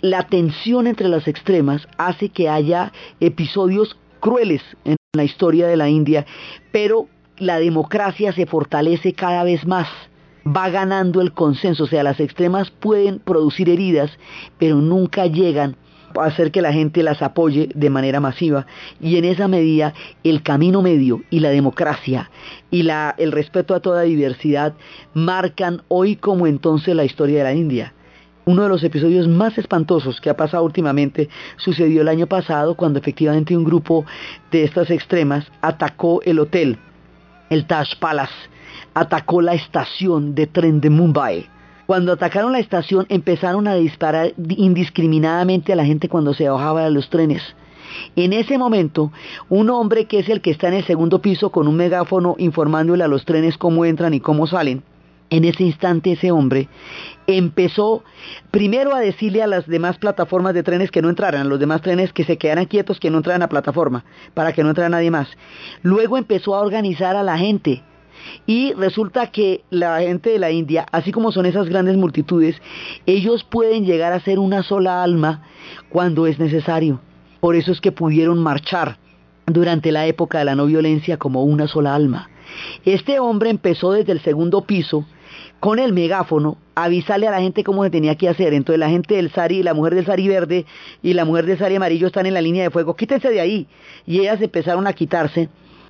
La 0.00 0.22
tensión 0.22 0.86
entre 0.86 1.08
las 1.08 1.26
extremas 1.26 1.86
hace 1.98 2.28
que 2.28 2.48
haya 2.48 2.92
episodios 3.18 3.98
crueles 4.20 4.62
en 4.84 4.96
la 5.16 5.24
historia 5.24 5.66
de 5.66 5.76
la 5.76 5.88
India, 5.88 6.26
pero 6.70 7.08
la 7.38 7.58
democracia 7.58 8.32
se 8.32 8.46
fortalece 8.46 9.14
cada 9.14 9.42
vez 9.42 9.66
más 9.66 9.88
va 10.46 10.70
ganando 10.70 11.20
el 11.20 11.32
consenso, 11.32 11.84
o 11.84 11.86
sea, 11.86 12.02
las 12.02 12.20
extremas 12.20 12.70
pueden 12.70 13.18
producir 13.18 13.68
heridas, 13.68 14.10
pero 14.58 14.76
nunca 14.76 15.26
llegan 15.26 15.76
hacer 16.20 16.50
que 16.50 16.62
la 16.62 16.72
gente 16.72 17.02
las 17.02 17.22
apoye 17.22 17.68
de 17.74 17.90
manera 17.90 18.20
masiva 18.20 18.66
y 19.00 19.16
en 19.16 19.24
esa 19.24 19.48
medida 19.48 19.94
el 20.24 20.42
camino 20.42 20.82
medio 20.82 21.22
y 21.30 21.40
la 21.40 21.50
democracia 21.50 22.30
y 22.70 22.88
el 23.18 23.32
respeto 23.32 23.74
a 23.74 23.80
toda 23.80 24.02
diversidad 24.02 24.74
marcan 25.14 25.82
hoy 25.88 26.16
como 26.16 26.46
entonces 26.46 26.94
la 26.94 27.04
historia 27.04 27.38
de 27.38 27.44
la 27.44 27.54
India. 27.54 27.94
Uno 28.44 28.62
de 28.62 28.70
los 28.70 28.82
episodios 28.82 29.28
más 29.28 29.58
espantosos 29.58 30.20
que 30.20 30.30
ha 30.30 30.36
pasado 30.36 30.64
últimamente 30.64 31.28
sucedió 31.56 32.00
el 32.00 32.08
año 32.08 32.26
pasado 32.26 32.76
cuando 32.76 32.98
efectivamente 32.98 33.56
un 33.56 33.64
grupo 33.64 34.06
de 34.50 34.64
estas 34.64 34.90
extremas 34.90 35.46
atacó 35.60 36.22
el 36.22 36.38
hotel, 36.38 36.78
el 37.50 37.66
Taj 37.66 37.98
Palace, 38.00 38.32
atacó 38.94 39.42
la 39.42 39.52
estación 39.54 40.34
de 40.34 40.46
tren 40.46 40.80
de 40.80 40.88
Mumbai 40.88 41.57
cuando 41.88 42.12
atacaron 42.12 42.52
la 42.52 42.58
estación 42.58 43.06
empezaron 43.08 43.66
a 43.66 43.74
disparar 43.74 44.34
indiscriminadamente 44.36 45.72
a 45.72 45.76
la 45.76 45.86
gente 45.86 46.10
cuando 46.10 46.34
se 46.34 46.46
bajaba 46.46 46.84
de 46.84 46.90
los 46.90 47.08
trenes. 47.08 47.42
En 48.14 48.34
ese 48.34 48.58
momento, 48.58 49.10
un 49.48 49.70
hombre 49.70 50.04
que 50.04 50.18
es 50.18 50.28
el 50.28 50.42
que 50.42 50.50
está 50.50 50.68
en 50.68 50.74
el 50.74 50.84
segundo 50.84 51.22
piso 51.22 51.48
con 51.48 51.66
un 51.66 51.76
megáfono 51.76 52.34
informándole 52.36 53.04
a 53.04 53.08
los 53.08 53.24
trenes 53.24 53.56
cómo 53.56 53.86
entran 53.86 54.12
y 54.12 54.20
cómo 54.20 54.46
salen, 54.46 54.82
en 55.30 55.46
ese 55.46 55.62
instante 55.62 56.12
ese 56.12 56.30
hombre 56.30 56.68
empezó 57.26 58.04
primero 58.50 58.94
a 58.94 59.00
decirle 59.00 59.42
a 59.42 59.46
las 59.46 59.66
demás 59.66 59.96
plataformas 59.96 60.52
de 60.52 60.62
trenes 60.62 60.90
que 60.90 61.00
no 61.00 61.08
entraran, 61.08 61.40
a 61.40 61.48
los 61.48 61.58
demás 61.58 61.80
trenes 61.80 62.12
que 62.12 62.24
se 62.24 62.36
quedaran 62.36 62.66
quietos, 62.66 63.00
que 63.00 63.08
no 63.08 63.16
entraran 63.16 63.40
a 63.40 63.48
plataforma, 63.48 64.04
para 64.34 64.52
que 64.52 64.62
no 64.62 64.68
entrara 64.68 64.90
nadie 64.90 65.10
más. 65.10 65.28
Luego 65.80 66.18
empezó 66.18 66.54
a 66.54 66.60
organizar 66.60 67.16
a 67.16 67.22
la 67.22 67.38
gente 67.38 67.82
y 68.46 68.72
resulta 68.74 69.30
que 69.30 69.62
la 69.70 70.00
gente 70.00 70.30
de 70.30 70.38
la 70.38 70.50
India, 70.50 70.86
así 70.92 71.12
como 71.12 71.32
son 71.32 71.46
esas 71.46 71.68
grandes 71.68 71.96
multitudes, 71.96 72.60
ellos 73.06 73.44
pueden 73.44 73.84
llegar 73.84 74.12
a 74.12 74.20
ser 74.20 74.38
una 74.38 74.62
sola 74.62 75.02
alma 75.02 75.42
cuando 75.88 76.26
es 76.26 76.38
necesario. 76.38 77.00
Por 77.40 77.56
eso 77.56 77.72
es 77.72 77.80
que 77.80 77.92
pudieron 77.92 78.38
marchar 78.38 78.98
durante 79.46 79.92
la 79.92 80.06
época 80.06 80.38
de 80.38 80.44
la 80.44 80.54
no 80.54 80.66
violencia 80.66 81.16
como 81.16 81.44
una 81.44 81.68
sola 81.68 81.94
alma. 81.94 82.30
Este 82.84 83.20
hombre 83.20 83.50
empezó 83.50 83.92
desde 83.92 84.12
el 84.12 84.20
segundo 84.20 84.62
piso 84.62 85.04
con 85.60 85.78
el 85.78 85.92
megáfono 85.92 86.56
avisarle 86.74 87.26
a 87.26 87.32
la 87.32 87.40
gente 87.40 87.64
cómo 87.64 87.84
se 87.84 87.90
tenía 87.90 88.16
que 88.16 88.28
hacer. 88.28 88.54
Entonces 88.54 88.78
la 88.78 88.88
gente 88.88 89.16
del 89.16 89.30
sari, 89.30 89.62
la 89.62 89.74
mujer 89.74 89.94
del 89.94 90.06
sari 90.06 90.28
verde 90.28 90.66
y 91.02 91.14
la 91.14 91.24
mujer 91.24 91.46
del 91.46 91.58
sari 91.58 91.76
amarillo 91.76 92.06
están 92.06 92.26
en 92.26 92.34
la 92.34 92.40
línea 92.40 92.62
de 92.62 92.70
fuego. 92.70 92.96
Quítense 92.96 93.30
de 93.30 93.40
ahí. 93.40 93.66
Y 94.06 94.20
ellas 94.20 94.40
empezaron 94.40 94.86
a 94.86 94.92
quitarse 94.92 95.48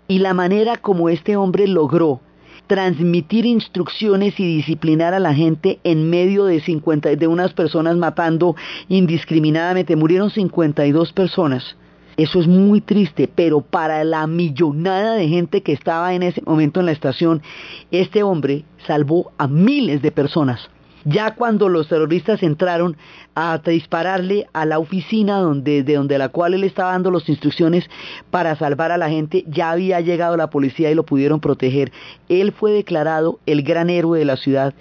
y 0.09 0.21
la 0.21 0.35
manera 0.35 0.77
como 0.79 1.09
este 1.11 1.37
hombre 1.37 1.67
logró 1.67 2.21
transmitir 2.69 3.47
instrucciones 3.47 4.39
y 4.39 4.45
disciplinar 4.45 5.15
a 5.15 5.19
la 5.19 5.35
gente 5.35 5.81
en 5.83 6.09
medio 6.09 6.45
de 6.45 6.61
50, 6.61 7.17
de 7.17 7.27
unas 7.27 7.53
personas 7.55 7.97
matando 7.97 8.55
indiscriminadamente. 8.89 9.97
Murieron 9.97 10.31
52 10.31 11.13
personas. 11.13 11.77
Eso 12.17 12.41
es 12.41 12.47
muy 12.47 12.81
triste, 12.81 13.29
pero 13.33 13.61
para 13.61 14.05
la 14.05 14.27
millonada 14.27 15.15
de 15.15 15.29
gente 15.29 15.63
que 15.63 15.73
estaba 15.73 16.15
en 16.15 16.23
ese 16.23 16.43
momento 16.43 16.81
en 16.81 16.87
la 16.87 16.93
estación, 16.93 17.43
este 17.91 18.23
hombre 18.23 18.65
salvó 18.87 19.33
a 19.39 19.47
miles 19.47 20.03
de 20.03 20.13
personas. 20.13 20.69
Ya 21.11 21.35
cuando 21.35 21.71
los 21.71 21.89
terroristas 21.89 22.43
entraron 22.43 22.99
a 23.35 23.57
dispararle 23.65 24.47
a 24.53 24.67
la 24.67 24.79
oficina 24.79 25.43
de 25.55 25.83
donde 25.83 26.19
la 26.19 26.29
cual 26.29 26.53
él 26.53 26.65
estaba 26.65 26.93
dando 26.93 27.11
las 27.11 27.27
instrucciones 27.31 27.89
para 28.31 28.57
salvar 28.57 28.93
a 28.93 28.99
la 28.99 29.09
gente, 29.09 29.43
ya 29.47 29.71
había 29.71 30.03
llegado 30.03 30.37
la 30.37 30.51
policía 30.51 30.91
y 30.91 30.95
lo 30.95 31.05
pudieron 31.05 31.41
proteger. 31.41 31.93
Él 32.29 32.53
fue 32.53 32.73
declarado 32.73 33.39
el 33.47 33.63
gran 33.63 33.89
héroe 33.89 34.19
de 34.19 34.27
la 34.27 34.37
ciudad 34.37 34.75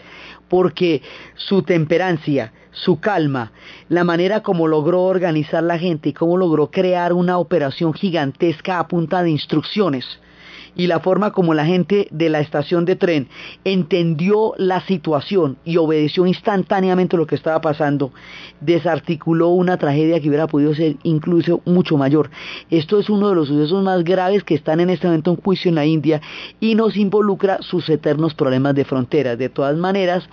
porque 0.50 1.02
su 1.36 1.62
temperancia, 1.62 2.52
su 2.72 3.00
calma, 3.00 3.54
la 3.88 4.04
manera 4.04 4.44
como 4.44 4.68
logró 4.68 5.04
organizar 5.04 5.64
la 5.64 5.80
gente 5.80 6.10
y 6.10 6.14
cómo 6.14 6.36
logró 6.36 6.72
crear 6.72 7.14
una 7.14 7.38
operación 7.38 7.94
gigantesca 7.94 8.80
a 8.80 8.90
punta 8.90 9.24
de 9.24 9.30
instrucciones, 9.30 10.20
y 10.78 10.88
la 10.88 11.00
forma 11.00 11.32
como 11.32 11.54
la 11.54 11.66
gente 11.66 12.08
de 12.12 12.30
la 12.30 12.40
estación 12.40 12.86
de 12.86 12.96
tren 12.96 13.28
entendió 13.66 14.54
la 14.58 14.80
situación 14.82 15.58
y 15.66 15.78
obedeció 15.78 16.26
instantáneamente 16.26 17.18
lo 17.18 17.28
que 17.28 17.36
estaba 17.36 17.60
pasando, 17.60 18.14
desarticuló 18.62 19.50
una 19.50 19.78
tragedia 19.78 20.22
que 20.22 20.30
hubiera 20.30 20.48
podido 20.48 20.74
ser 20.76 20.96
incluso 21.04 21.62
mucho 21.66 21.98
mayor. 21.98 22.30
Esto 22.70 23.00
es 23.00 23.10
uno 23.10 23.30
de 23.30 23.36
los 23.36 23.48
sucesos 23.48 23.84
más 23.84 24.04
graves 24.04 24.44
que 24.44 24.56
están 24.56 24.80
en 24.80 24.92
este 24.92 25.08
momento 25.08 25.32
en 25.32 25.38
juicio 25.38 25.70
en 25.70 25.76
la 25.76 25.86
India 25.86 26.22
y 26.60 26.76
nos 26.76 26.96
involucra 26.96 27.58
sus 27.62 27.90
eternos 27.90 28.36
problemas 28.36 28.76
de 28.76 28.86
fronteras. 28.86 29.38
De 29.38 29.50
todas 29.50 29.76
maneras, 29.76 30.30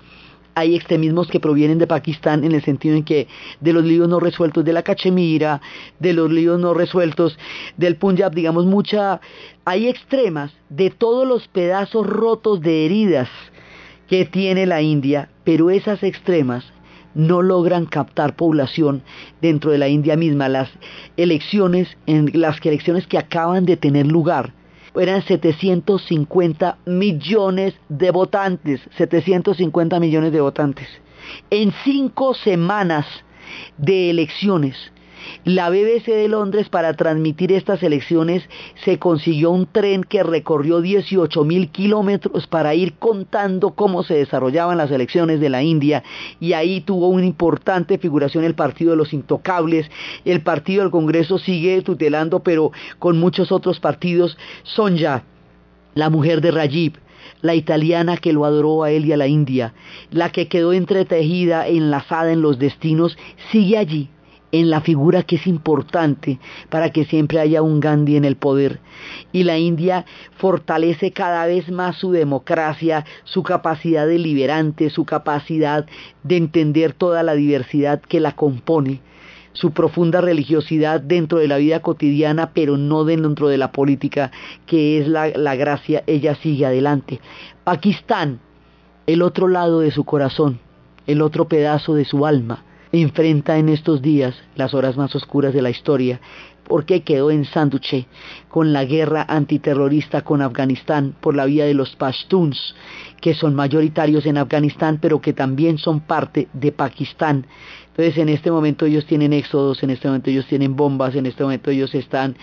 hay 0.54 0.76
extremismos 0.76 1.28
que 1.28 1.40
provienen 1.40 1.78
de 1.78 1.86
Pakistán 1.86 2.44
en 2.44 2.52
el 2.52 2.62
sentido 2.62 2.96
en 2.96 3.04
que 3.04 3.28
de 3.60 3.72
los 3.72 3.84
líos 3.84 4.08
no 4.08 4.20
resueltos 4.20 4.64
de 4.64 4.72
la 4.72 4.82
Cachemira, 4.82 5.60
de 5.98 6.12
los 6.12 6.30
líos 6.30 6.60
no 6.60 6.74
resueltos 6.74 7.38
del 7.76 7.96
Punjab, 7.96 8.34
digamos 8.34 8.66
mucha, 8.66 9.20
hay 9.64 9.88
extremas 9.88 10.52
de 10.68 10.90
todos 10.90 11.26
los 11.26 11.48
pedazos 11.48 12.06
rotos 12.06 12.60
de 12.60 12.86
heridas 12.86 13.28
que 14.08 14.24
tiene 14.24 14.66
la 14.66 14.82
India, 14.82 15.30
pero 15.44 15.70
esas 15.70 16.02
extremas 16.02 16.64
no 17.14 17.42
logran 17.42 17.86
captar 17.86 18.36
población 18.36 19.02
dentro 19.40 19.70
de 19.70 19.78
la 19.78 19.88
India 19.88 20.16
misma. 20.16 20.48
Las 20.48 20.68
elecciones, 21.16 21.96
en 22.06 22.30
las 22.34 22.64
elecciones 22.64 23.06
que 23.06 23.18
acaban 23.18 23.64
de 23.64 23.76
tener 23.76 24.06
lugar, 24.06 24.52
eran 24.96 25.22
750 25.22 26.78
millones 26.86 27.74
de 27.88 28.10
votantes, 28.10 28.80
750 28.96 30.00
millones 30.00 30.32
de 30.32 30.40
votantes. 30.40 30.88
En 31.50 31.72
cinco 31.84 32.34
semanas 32.34 33.06
de 33.76 34.10
elecciones, 34.10 34.92
la 35.44 35.70
BBC 35.70 36.06
de 36.06 36.28
Londres 36.28 36.68
para 36.68 36.94
transmitir 36.94 37.52
estas 37.52 37.82
elecciones 37.82 38.42
se 38.84 38.98
consiguió 38.98 39.50
un 39.50 39.66
tren 39.66 40.04
que 40.04 40.22
recorrió 40.22 40.80
18 40.80 41.44
mil 41.44 41.68
kilómetros 41.68 42.46
para 42.46 42.74
ir 42.74 42.94
contando 42.94 43.70
cómo 43.72 44.02
se 44.02 44.14
desarrollaban 44.14 44.78
las 44.78 44.90
elecciones 44.90 45.40
de 45.40 45.50
la 45.50 45.62
India 45.62 46.02
y 46.40 46.52
ahí 46.52 46.80
tuvo 46.80 47.08
una 47.08 47.26
importante 47.26 47.98
figuración 47.98 48.44
el 48.44 48.54
Partido 48.54 48.92
de 48.92 48.96
los 48.96 49.12
Intocables, 49.12 49.90
el 50.24 50.40
Partido 50.40 50.82
del 50.82 50.90
Congreso 50.90 51.38
sigue 51.38 51.82
tutelando 51.82 52.40
pero 52.40 52.72
con 52.98 53.18
muchos 53.18 53.52
otros 53.52 53.80
partidos, 53.80 54.36
Sonja, 54.62 55.24
la 55.94 56.10
mujer 56.10 56.40
de 56.40 56.50
Rajiv, 56.50 56.94
la 57.40 57.54
italiana 57.54 58.16
que 58.16 58.32
lo 58.32 58.44
adoró 58.44 58.82
a 58.82 58.90
él 58.90 59.04
y 59.06 59.12
a 59.12 59.16
la 59.16 59.26
India, 59.26 59.74
la 60.10 60.30
que 60.30 60.48
quedó 60.48 60.72
entretejida, 60.72 61.68
enlazada 61.68 62.32
en 62.32 62.42
los 62.42 62.58
destinos, 62.58 63.16
sigue 63.50 63.78
allí 63.78 64.08
en 64.54 64.70
la 64.70 64.80
figura 64.80 65.24
que 65.24 65.34
es 65.34 65.48
importante 65.48 66.38
para 66.70 66.90
que 66.90 67.04
siempre 67.04 67.40
haya 67.40 67.60
un 67.60 67.80
Gandhi 67.80 68.16
en 68.16 68.24
el 68.24 68.36
poder. 68.36 68.78
Y 69.32 69.42
la 69.42 69.58
India 69.58 70.06
fortalece 70.36 71.10
cada 71.10 71.44
vez 71.46 71.70
más 71.72 71.96
su 71.96 72.12
democracia, 72.12 73.04
su 73.24 73.42
capacidad 73.42 74.06
deliberante, 74.06 74.90
su 74.90 75.04
capacidad 75.04 75.86
de 76.22 76.36
entender 76.36 76.92
toda 76.92 77.24
la 77.24 77.34
diversidad 77.34 78.00
que 78.00 78.20
la 78.20 78.32
compone 78.32 79.00
su 79.56 79.70
profunda 79.70 80.20
religiosidad 80.20 81.00
dentro 81.00 81.38
de 81.38 81.46
la 81.46 81.58
vida 81.58 81.78
cotidiana, 81.78 82.50
pero 82.54 82.76
no 82.76 83.04
dentro 83.04 83.46
de 83.46 83.56
la 83.56 83.70
política, 83.70 84.32
que 84.66 84.98
es 84.98 85.06
la, 85.06 85.28
la 85.28 85.54
gracia, 85.54 86.02
ella 86.08 86.34
sigue 86.34 86.66
adelante. 86.66 87.20
Pakistán, 87.62 88.40
el 89.06 89.22
otro 89.22 89.46
lado 89.46 89.78
de 89.78 89.92
su 89.92 90.02
corazón, 90.02 90.58
el 91.06 91.22
otro 91.22 91.44
pedazo 91.44 91.94
de 91.94 92.04
su 92.04 92.26
alma, 92.26 92.64
enfrenta 93.02 93.58
en 93.58 93.68
estos 93.68 94.02
días 94.02 94.34
las 94.56 94.74
horas 94.74 94.96
más 94.96 95.14
oscuras 95.14 95.52
de 95.52 95.62
la 95.62 95.70
historia, 95.70 96.20
porque 96.66 97.02
quedó 97.02 97.30
en 97.30 97.44
Sanduche 97.44 98.06
con 98.48 98.72
la 98.72 98.84
guerra 98.84 99.24
antiterrorista 99.28 100.22
con 100.22 100.42
Afganistán 100.42 101.14
por 101.20 101.34
la 101.34 101.44
vía 101.44 101.64
de 101.66 101.74
los 101.74 101.94
Pashtuns, 101.96 102.74
que 103.20 103.34
son 103.34 103.54
mayoritarios 103.54 104.26
en 104.26 104.38
Afganistán, 104.38 104.98
pero 105.00 105.20
que 105.20 105.32
también 105.32 105.78
son 105.78 106.00
parte 106.00 106.48
de 106.52 106.72
Pakistán. 106.72 107.46
Entonces 107.96 108.18
en 108.18 108.28
este 108.28 108.50
momento 108.50 108.86
ellos 108.86 109.06
tienen 109.06 109.32
éxodos, 109.32 109.84
en 109.84 109.90
este 109.90 110.08
momento 110.08 110.28
ellos 110.28 110.46
tienen 110.46 110.74
bombas, 110.74 111.14
en 111.14 111.26
este 111.26 111.44
momento 111.44 111.70
ellos 111.70 111.94
están 111.94 112.34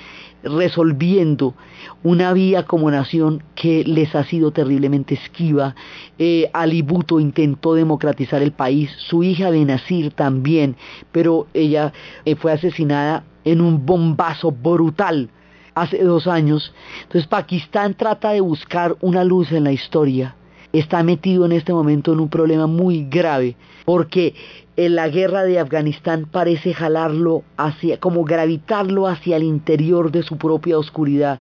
resolviendo 0.43 1.55
una 2.03 2.31
vía 2.31 2.63
como 2.63 2.89
nación 2.89 3.43
que 3.53 3.83
les 3.83 4.15
ha 4.15 4.23
sido 4.23 4.51
terriblemente 4.51 5.15
esquiva. 5.15 5.75
Eh, 6.17 6.49
Ali 6.53 6.81
Bhutto 6.81 7.19
intentó 7.19 7.73
democratizar 7.73 8.41
el 8.41 8.53
país, 8.53 8.91
su 8.97 9.23
hija 9.23 9.49
Benazir 9.49 10.13
también, 10.13 10.77
pero 11.11 11.47
ella 11.53 11.91
eh, 12.23 12.37
fue 12.37 12.53
asesinada 12.53 13.25
en 13.43 13.59
un 13.59 13.85
bombazo 13.85 14.53
brutal 14.53 15.29
hace 15.75 16.01
dos 16.01 16.27
años. 16.27 16.73
Entonces 17.03 17.27
Pakistán 17.27 17.95
trata 17.95 18.31
de 18.31 18.39
buscar 18.39 18.95
una 19.01 19.25
luz 19.25 19.51
en 19.51 19.65
la 19.65 19.73
historia. 19.73 20.35
Está 20.73 21.03
metido 21.03 21.45
en 21.45 21.51
este 21.51 21.73
momento 21.73 22.13
en 22.13 22.19
un 22.21 22.29
problema 22.29 22.65
muy 22.65 23.05
grave 23.09 23.55
porque 23.85 24.33
en 24.77 24.95
la 24.95 25.09
guerra 25.09 25.43
de 25.43 25.59
Afganistán 25.59 26.27
parece 26.31 26.73
jalarlo 26.73 27.43
hacia, 27.57 27.99
como 27.99 28.23
gravitarlo 28.23 29.07
hacia 29.07 29.35
el 29.35 29.43
interior 29.43 30.11
de 30.11 30.23
su 30.23 30.37
propia 30.37 30.77
oscuridad. 30.77 31.39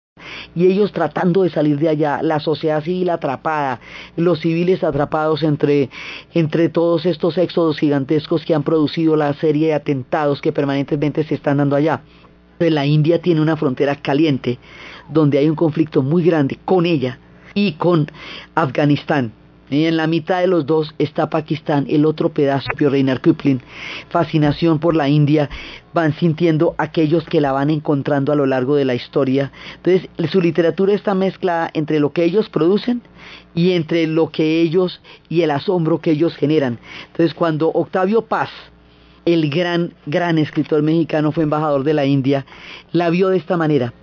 Y 0.55 0.65
ellos 0.65 0.91
tratando 0.91 1.43
de 1.43 1.49
salir 1.49 1.77
de 1.77 1.89
allá, 1.89 2.21
la 2.23 2.39
sociedad 2.39 2.83
civil 2.83 3.09
atrapada, 3.09 3.79
los 4.17 4.39
civiles 4.39 4.83
atrapados 4.83 5.43
entre, 5.43 5.89
entre 6.33 6.67
todos 6.69 7.05
estos 7.05 7.37
éxodos 7.37 7.77
gigantescos 7.77 8.43
que 8.43 8.55
han 8.55 8.63
producido 8.63 9.15
la 9.15 9.33
serie 9.35 9.67
de 9.67 9.73
atentados 9.75 10.41
que 10.41 10.51
permanentemente 10.51 11.23
se 11.23 11.35
están 11.35 11.57
dando 11.57 11.75
allá. 11.75 12.01
La 12.59 12.85
India 12.85 13.21
tiene 13.21 13.41
una 13.41 13.55
frontera 13.55 13.95
caliente 13.95 14.57
donde 15.07 15.37
hay 15.37 15.49
un 15.49 15.55
conflicto 15.55 16.01
muy 16.01 16.23
grande 16.23 16.57
con 16.65 16.85
ella 16.85 17.19
y 17.53 17.73
con 17.73 18.07
Afganistán. 18.55 19.33
Y 19.69 19.85
en 19.85 19.97
la 19.97 20.07
mitad 20.07 20.41
de 20.41 20.47
los 20.47 20.65
dos 20.65 20.95
está 20.97 21.29
Pakistán, 21.29 21.85
el 21.89 22.05
otro 22.05 22.29
pedazo, 22.29 22.67
Reinar 22.75 23.21
Kipling. 23.21 23.61
Fascinación 24.09 24.79
por 24.79 24.95
la 24.95 25.09
India, 25.09 25.47
van 25.93 26.13
sintiendo 26.13 26.73
aquellos 26.79 27.23
que 27.25 27.39
la 27.39 27.51
van 27.51 27.69
encontrando 27.69 28.31
a 28.31 28.35
lo 28.35 28.47
largo 28.47 28.75
de 28.75 28.85
la 28.85 28.95
historia. 28.95 29.51
Entonces, 29.75 30.09
su 30.31 30.41
literatura 30.41 30.93
está 30.93 31.13
mezclada 31.13 31.69
entre 31.73 31.99
lo 31.99 32.11
que 32.13 32.23
ellos 32.23 32.49
producen 32.49 33.03
y 33.53 33.73
entre 33.73 34.07
lo 34.07 34.31
que 34.31 34.61
ellos 34.61 35.01
y 35.29 35.41
el 35.41 35.51
asombro 35.51 35.99
que 35.99 36.11
ellos 36.11 36.35
generan. 36.35 36.79
Entonces, 37.11 37.35
cuando 37.35 37.69
Octavio 37.69 38.23
Paz, 38.23 38.49
el 39.25 39.51
gran, 39.51 39.93
gran 40.07 40.39
escritor 40.39 40.81
mexicano, 40.81 41.31
fue 41.31 41.43
embajador 41.43 41.83
de 41.83 41.93
la 41.93 42.05
India, 42.05 42.45
la 42.91 43.11
vio 43.11 43.29
de 43.29 43.37
esta 43.37 43.55
manera. 43.55 43.93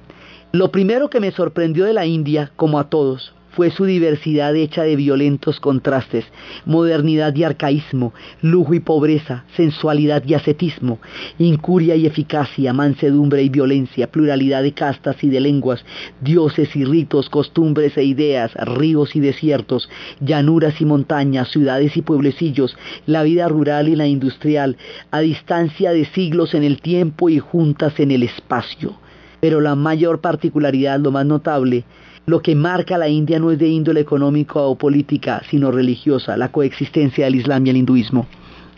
Lo 0.52 0.70
primero 0.70 1.10
que 1.10 1.18
me 1.18 1.32
sorprendió 1.32 1.84
de 1.84 1.92
la 1.92 2.06
India, 2.06 2.52
como 2.54 2.78
a 2.78 2.88
todos, 2.88 3.34
fue 3.56 3.70
su 3.70 3.86
diversidad 3.86 4.54
hecha 4.54 4.82
de 4.82 4.96
violentos 4.96 5.60
contrastes, 5.60 6.26
modernidad 6.66 7.34
y 7.34 7.42
arcaísmo, 7.42 8.12
lujo 8.42 8.74
y 8.74 8.80
pobreza, 8.80 9.44
sensualidad 9.56 10.22
y 10.26 10.34
ascetismo, 10.34 10.98
incuria 11.38 11.96
y 11.96 12.04
eficacia, 12.04 12.74
mansedumbre 12.74 13.42
y 13.42 13.48
violencia, 13.48 14.12
pluralidad 14.12 14.62
de 14.62 14.72
castas 14.72 15.24
y 15.24 15.30
de 15.30 15.40
lenguas, 15.40 15.86
dioses 16.20 16.76
y 16.76 16.84
ritos, 16.84 17.30
costumbres 17.30 17.96
e 17.96 18.04
ideas, 18.04 18.52
ríos 18.56 19.16
y 19.16 19.20
desiertos, 19.20 19.88
llanuras 20.20 20.78
y 20.82 20.84
montañas, 20.84 21.48
ciudades 21.48 21.96
y 21.96 22.02
pueblecillos, 22.02 22.76
la 23.06 23.22
vida 23.22 23.48
rural 23.48 23.88
y 23.88 23.96
la 23.96 24.06
industrial, 24.06 24.76
a 25.10 25.20
distancia 25.20 25.92
de 25.92 26.04
siglos 26.04 26.52
en 26.52 26.62
el 26.62 26.82
tiempo 26.82 27.30
y 27.30 27.38
juntas 27.38 27.98
en 28.00 28.10
el 28.10 28.22
espacio. 28.22 28.98
Pero 29.40 29.62
la 29.62 29.74
mayor 29.76 30.20
particularidad, 30.20 31.00
lo 31.00 31.10
más 31.10 31.24
notable, 31.24 31.84
lo 32.26 32.42
que 32.42 32.54
marca 32.54 32.98
la 32.98 33.08
India 33.08 33.38
no 33.38 33.50
es 33.50 33.58
de 33.58 33.68
índole 33.68 34.00
económica 34.00 34.60
o 34.60 34.76
política, 34.76 35.42
sino 35.48 35.70
religiosa, 35.70 36.36
la 36.36 36.50
coexistencia 36.50 37.24
del 37.24 37.36
Islam 37.36 37.66
y 37.66 37.70
el 37.70 37.76
hinduismo. 37.76 38.26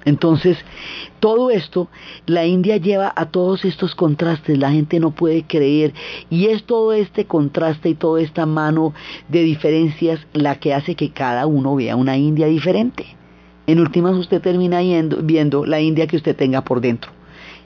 Entonces, 0.05 0.57
todo 1.21 1.51
esto, 1.51 1.89
la 2.27 2.47
India 2.47 2.77
lleva 2.77 3.13
a 3.15 3.27
todos 3.27 3.65
estos 3.65 3.95
contrastes, 3.95 4.57
la 4.57 4.71
gente 4.71 5.01
no 5.01 5.11
puede 5.11 5.43
creer, 5.43 5.93
y 6.31 6.47
es 6.47 6.65
todo 6.65 6.93
este 6.93 7.27
contraste 7.27 7.91
y 7.91 7.95
toda 7.95 8.23
esta 8.23 8.47
mano 8.47 8.95
de 9.29 9.43
diferencias 9.43 10.21
la 10.33 10.61
que 10.61 10.73
hace 10.73 10.95
que 10.95 11.11
cada 11.11 11.47
uno 11.47 11.75
vea 11.75 11.97
una 11.97 12.17
India 12.17 12.47
diferente. 12.47 13.07
En 13.67 13.81
últimas, 13.81 14.17
usted 14.17 14.41
termina 14.41 14.81
viendo 15.23 15.67
la 15.67 15.81
India 15.81 16.07
que 16.07 16.17
usted 16.17 16.37
tenga 16.37 16.63
por 16.63 16.81
dentro. 16.81 17.11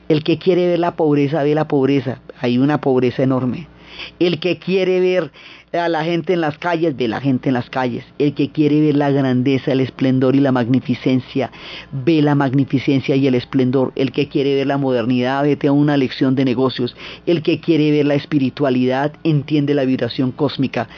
El 0.08 0.24
que 0.24 0.38
quiere 0.38 0.66
ver 0.66 0.80
la 0.80 0.96
pobreza, 0.96 1.44
ve 1.44 1.54
la 1.54 1.68
pobreza, 1.68 2.22
hay 2.40 2.58
una 2.58 2.80
pobreza 2.80 3.22
enorme. 3.22 3.68
El 4.18 4.40
que 4.40 4.58
quiere 4.58 4.98
ver 5.00 5.30
a 5.72 5.88
la 5.88 6.04
gente 6.04 6.34
en 6.34 6.40
las 6.40 6.58
calles, 6.58 6.96
ve 6.96 7.08
la 7.08 7.20
gente 7.20 7.48
en 7.48 7.54
las 7.54 7.70
calles. 7.70 8.04
El 8.18 8.34
que 8.34 8.50
quiere 8.50 8.80
ver 8.80 8.96
la 8.96 9.10
grandeza, 9.10 9.72
el 9.72 9.80
esplendor 9.80 10.36
y 10.36 10.40
la 10.40 10.52
magnificencia, 10.52 11.50
ve 11.90 12.20
la 12.22 12.34
magnificencia 12.34 13.16
y 13.16 13.26
el 13.26 13.34
esplendor. 13.34 13.92
El 13.96 14.12
que 14.12 14.28
quiere 14.28 14.54
ver 14.54 14.66
la 14.66 14.78
modernidad, 14.78 15.44
vete 15.44 15.68
a 15.68 15.72
una 15.72 15.96
lección 15.96 16.34
de 16.34 16.44
negocios. 16.44 16.94
El 17.26 17.42
que 17.42 17.60
quiere 17.60 17.90
ver 17.90 18.06
la 18.06 18.14
espiritualidad, 18.14 19.14
entiende 19.24 19.74
la 19.74 19.84
vibración 19.84 20.30
cósmica. 20.30 20.88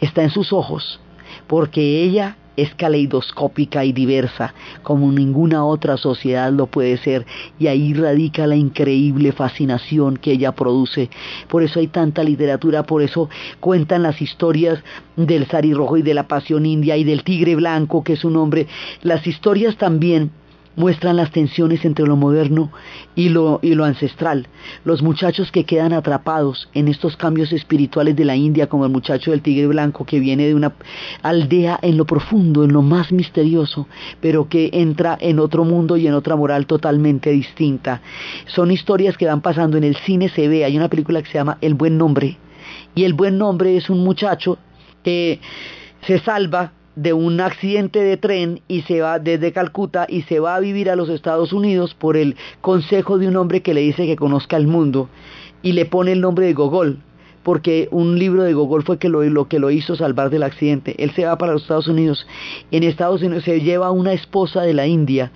Está 0.00 0.22
en 0.22 0.30
sus 0.30 0.52
ojos, 0.52 1.00
porque 1.46 2.02
ella 2.02 2.36
es 2.56 2.74
caleidoscópica 2.74 3.84
y 3.84 3.92
diversa, 3.92 4.54
como 4.82 5.10
ninguna 5.10 5.64
otra 5.64 5.96
sociedad 5.96 6.52
lo 6.52 6.66
puede 6.66 6.96
ser, 6.98 7.26
y 7.58 7.66
ahí 7.66 7.94
radica 7.94 8.46
la 8.46 8.56
increíble 8.56 9.32
fascinación 9.32 10.16
que 10.16 10.32
ella 10.32 10.52
produce. 10.52 11.10
Por 11.48 11.62
eso 11.62 11.80
hay 11.80 11.88
tanta 11.88 12.22
literatura, 12.22 12.84
por 12.84 13.02
eso 13.02 13.28
cuentan 13.60 14.02
las 14.02 14.20
historias 14.22 14.82
del 15.16 15.46
sari 15.46 15.74
rojo 15.74 15.96
y 15.96 16.02
de 16.02 16.14
la 16.14 16.28
pasión 16.28 16.66
india 16.66 16.96
y 16.96 17.04
del 17.04 17.24
tigre 17.24 17.56
blanco, 17.56 18.04
que 18.04 18.14
es 18.14 18.24
un 18.24 18.36
hombre. 18.36 18.66
Las 19.02 19.26
historias 19.26 19.76
también 19.76 20.30
muestran 20.76 21.16
las 21.16 21.30
tensiones 21.30 21.84
entre 21.84 22.06
lo 22.06 22.16
moderno 22.16 22.70
y 23.14 23.28
lo, 23.28 23.60
y 23.62 23.74
lo 23.74 23.84
ancestral. 23.84 24.48
Los 24.84 25.02
muchachos 25.02 25.52
que 25.52 25.64
quedan 25.64 25.92
atrapados 25.92 26.68
en 26.74 26.88
estos 26.88 27.16
cambios 27.16 27.52
espirituales 27.52 28.16
de 28.16 28.24
la 28.24 28.36
India, 28.36 28.68
como 28.68 28.84
el 28.84 28.92
muchacho 28.92 29.30
del 29.30 29.42
tigre 29.42 29.66
blanco 29.66 30.04
que 30.04 30.20
viene 30.20 30.46
de 30.46 30.54
una 30.54 30.72
aldea 31.22 31.78
en 31.82 31.96
lo 31.96 32.04
profundo, 32.04 32.64
en 32.64 32.72
lo 32.72 32.82
más 32.82 33.12
misterioso, 33.12 33.86
pero 34.20 34.48
que 34.48 34.70
entra 34.72 35.16
en 35.20 35.38
otro 35.38 35.64
mundo 35.64 35.96
y 35.96 36.06
en 36.06 36.14
otra 36.14 36.36
moral 36.36 36.66
totalmente 36.66 37.30
distinta. 37.30 38.02
Son 38.46 38.70
historias 38.70 39.16
que 39.16 39.26
van 39.26 39.40
pasando 39.40 39.76
en 39.76 39.84
el 39.84 39.96
cine, 39.96 40.28
se 40.28 40.48
ve, 40.48 40.64
hay 40.64 40.76
una 40.76 40.88
película 40.88 41.22
que 41.22 41.30
se 41.30 41.38
llama 41.38 41.58
El 41.60 41.74
Buen 41.74 41.98
Nombre, 41.98 42.38
y 42.94 43.04
el 43.04 43.14
Buen 43.14 43.38
Nombre 43.38 43.76
es 43.76 43.90
un 43.90 44.04
muchacho 44.04 44.58
que 45.02 45.40
se 46.06 46.18
salva 46.20 46.72
de 46.96 47.12
un 47.12 47.40
accidente 47.40 48.02
de 48.02 48.16
tren 48.16 48.60
y 48.68 48.82
se 48.82 49.00
va 49.00 49.18
desde 49.18 49.52
Calcuta 49.52 50.06
y 50.08 50.22
se 50.22 50.38
va 50.40 50.54
a 50.54 50.60
vivir 50.60 50.90
a 50.90 50.96
los 50.96 51.08
Estados 51.08 51.52
Unidos 51.52 51.94
por 51.94 52.16
el 52.16 52.36
consejo 52.60 53.18
de 53.18 53.28
un 53.28 53.36
hombre 53.36 53.62
que 53.62 53.74
le 53.74 53.80
dice 53.80 54.06
que 54.06 54.16
conozca 54.16 54.56
el 54.56 54.66
mundo 54.66 55.08
y 55.62 55.72
le 55.72 55.86
pone 55.86 56.12
el 56.12 56.20
nombre 56.20 56.46
de 56.46 56.52
Gogol 56.52 56.98
porque 57.42 57.88
un 57.90 58.18
libro 58.18 58.42
de 58.42 58.54
Gogol 58.54 58.84
fue 58.84 58.98
que 58.98 59.08
lo, 59.08 59.48
que 59.48 59.58
lo 59.58 59.70
hizo 59.70 59.94
salvar 59.96 60.30
del 60.30 60.44
accidente. 60.44 60.94
Él 60.98 61.10
se 61.10 61.26
va 61.26 61.36
para 61.36 61.52
los 61.52 61.62
Estados 61.62 61.88
Unidos. 61.88 62.26
En 62.70 62.82
Estados 62.82 63.22
Unidos 63.22 63.44
se 63.44 63.60
lleva 63.60 63.90
una 63.90 64.14
esposa 64.14 64.62
de 64.62 64.72
la 64.72 64.86
India 64.86 65.30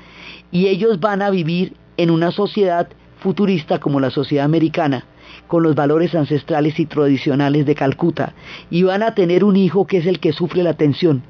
y 0.50 0.68
ellos 0.68 1.00
van 1.00 1.20
a 1.20 1.28
vivir 1.28 1.74
en 1.98 2.10
una 2.10 2.30
sociedad 2.30 2.88
futurista 3.20 3.78
como 3.78 4.00
la 4.00 4.10
sociedad 4.10 4.46
americana 4.46 5.04
con 5.48 5.62
los 5.62 5.74
valores 5.74 6.14
ancestrales 6.14 6.80
y 6.80 6.86
tradicionales 6.86 7.66
de 7.66 7.74
Calcuta 7.74 8.32
y 8.70 8.84
van 8.84 9.02
a 9.02 9.14
tener 9.14 9.44
un 9.44 9.56
hijo 9.56 9.86
que 9.86 9.98
es 9.98 10.06
el 10.06 10.18
que 10.18 10.32
sufre 10.32 10.62
la 10.62 10.74
tensión 10.74 11.22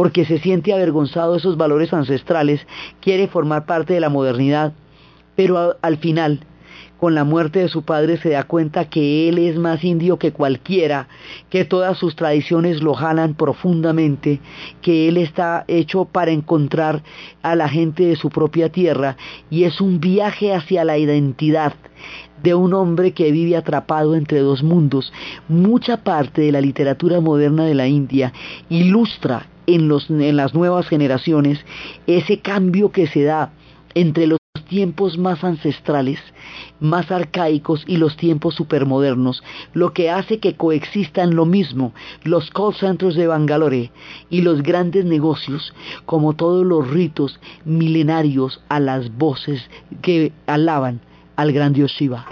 porque 0.00 0.24
se 0.24 0.38
siente 0.38 0.72
avergonzado 0.72 1.32
de 1.32 1.40
esos 1.40 1.58
valores 1.58 1.92
ancestrales, 1.92 2.66
quiere 3.02 3.28
formar 3.28 3.66
parte 3.66 3.92
de 3.92 4.00
la 4.00 4.08
modernidad, 4.08 4.72
pero 5.36 5.76
al 5.82 5.98
final, 5.98 6.40
con 6.96 7.14
la 7.14 7.24
muerte 7.24 7.58
de 7.58 7.68
su 7.68 7.82
padre 7.82 8.16
se 8.16 8.30
da 8.30 8.44
cuenta 8.44 8.88
que 8.88 9.28
él 9.28 9.36
es 9.36 9.58
más 9.58 9.84
indio 9.84 10.18
que 10.18 10.32
cualquiera, 10.32 11.08
que 11.50 11.66
todas 11.66 11.98
sus 11.98 12.16
tradiciones 12.16 12.82
lo 12.82 12.94
jalan 12.94 13.34
profundamente, 13.34 14.40
que 14.80 15.06
él 15.06 15.18
está 15.18 15.66
hecho 15.68 16.06
para 16.06 16.30
encontrar 16.30 17.02
a 17.42 17.54
la 17.54 17.68
gente 17.68 18.06
de 18.06 18.16
su 18.16 18.30
propia 18.30 18.70
tierra 18.70 19.18
y 19.50 19.64
es 19.64 19.82
un 19.82 20.00
viaje 20.00 20.54
hacia 20.54 20.82
la 20.86 20.96
identidad 20.96 21.74
de 22.42 22.54
un 22.54 22.72
hombre 22.72 23.12
que 23.12 23.32
vive 23.32 23.54
atrapado 23.54 24.14
entre 24.14 24.38
dos 24.38 24.62
mundos. 24.62 25.12
Mucha 25.46 25.98
parte 25.98 26.40
de 26.40 26.52
la 26.52 26.62
literatura 26.62 27.20
moderna 27.20 27.66
de 27.66 27.74
la 27.74 27.86
India 27.86 28.32
ilustra 28.70 29.46
en, 29.74 30.36
las 30.36 30.54
nuevas 30.54 30.88
generaciones 30.88 31.58
ese 32.06 32.40
cambio 32.40 32.92
que 32.92 33.06
se 33.06 33.22
da 33.24 33.52
entre 33.94 34.26
los 34.26 34.38
tiempos 34.68 35.18
más 35.18 35.42
ancestrales, 35.42 36.20
más 36.78 37.10
arcaicos 37.10 37.84
y 37.86 37.96
los 37.96 38.16
tiempos 38.16 38.54
supermodernos, 38.54 39.42
lo 39.74 39.92
que 39.92 40.10
hace 40.10 40.38
que 40.38 40.54
coexistan 40.54 41.34
lo 41.34 41.44
mismo 41.44 41.92
los 42.22 42.50
call 42.50 42.74
centers 42.74 43.16
de 43.16 43.26
Bangalore 43.26 43.90
y 44.28 44.42
los 44.42 44.62
grandes 44.62 45.04
negocios, 45.04 45.74
como 46.06 46.34
todos 46.34 46.64
los 46.64 46.88
ritos 46.88 47.40
milenarios 47.64 48.62
a 48.68 48.78
las 48.80 49.16
voces 49.16 49.68
que 50.02 50.32
alaban 50.46 51.00
al 51.36 51.52
gran 51.52 51.72
Dios 51.72 51.92
Shiva. 51.92 52.26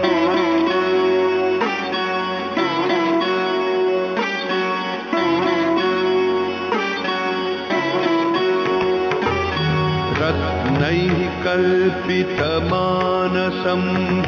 कल्पितमानसं 11.58 12.22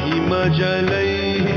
हिमजलैः 0.03 1.47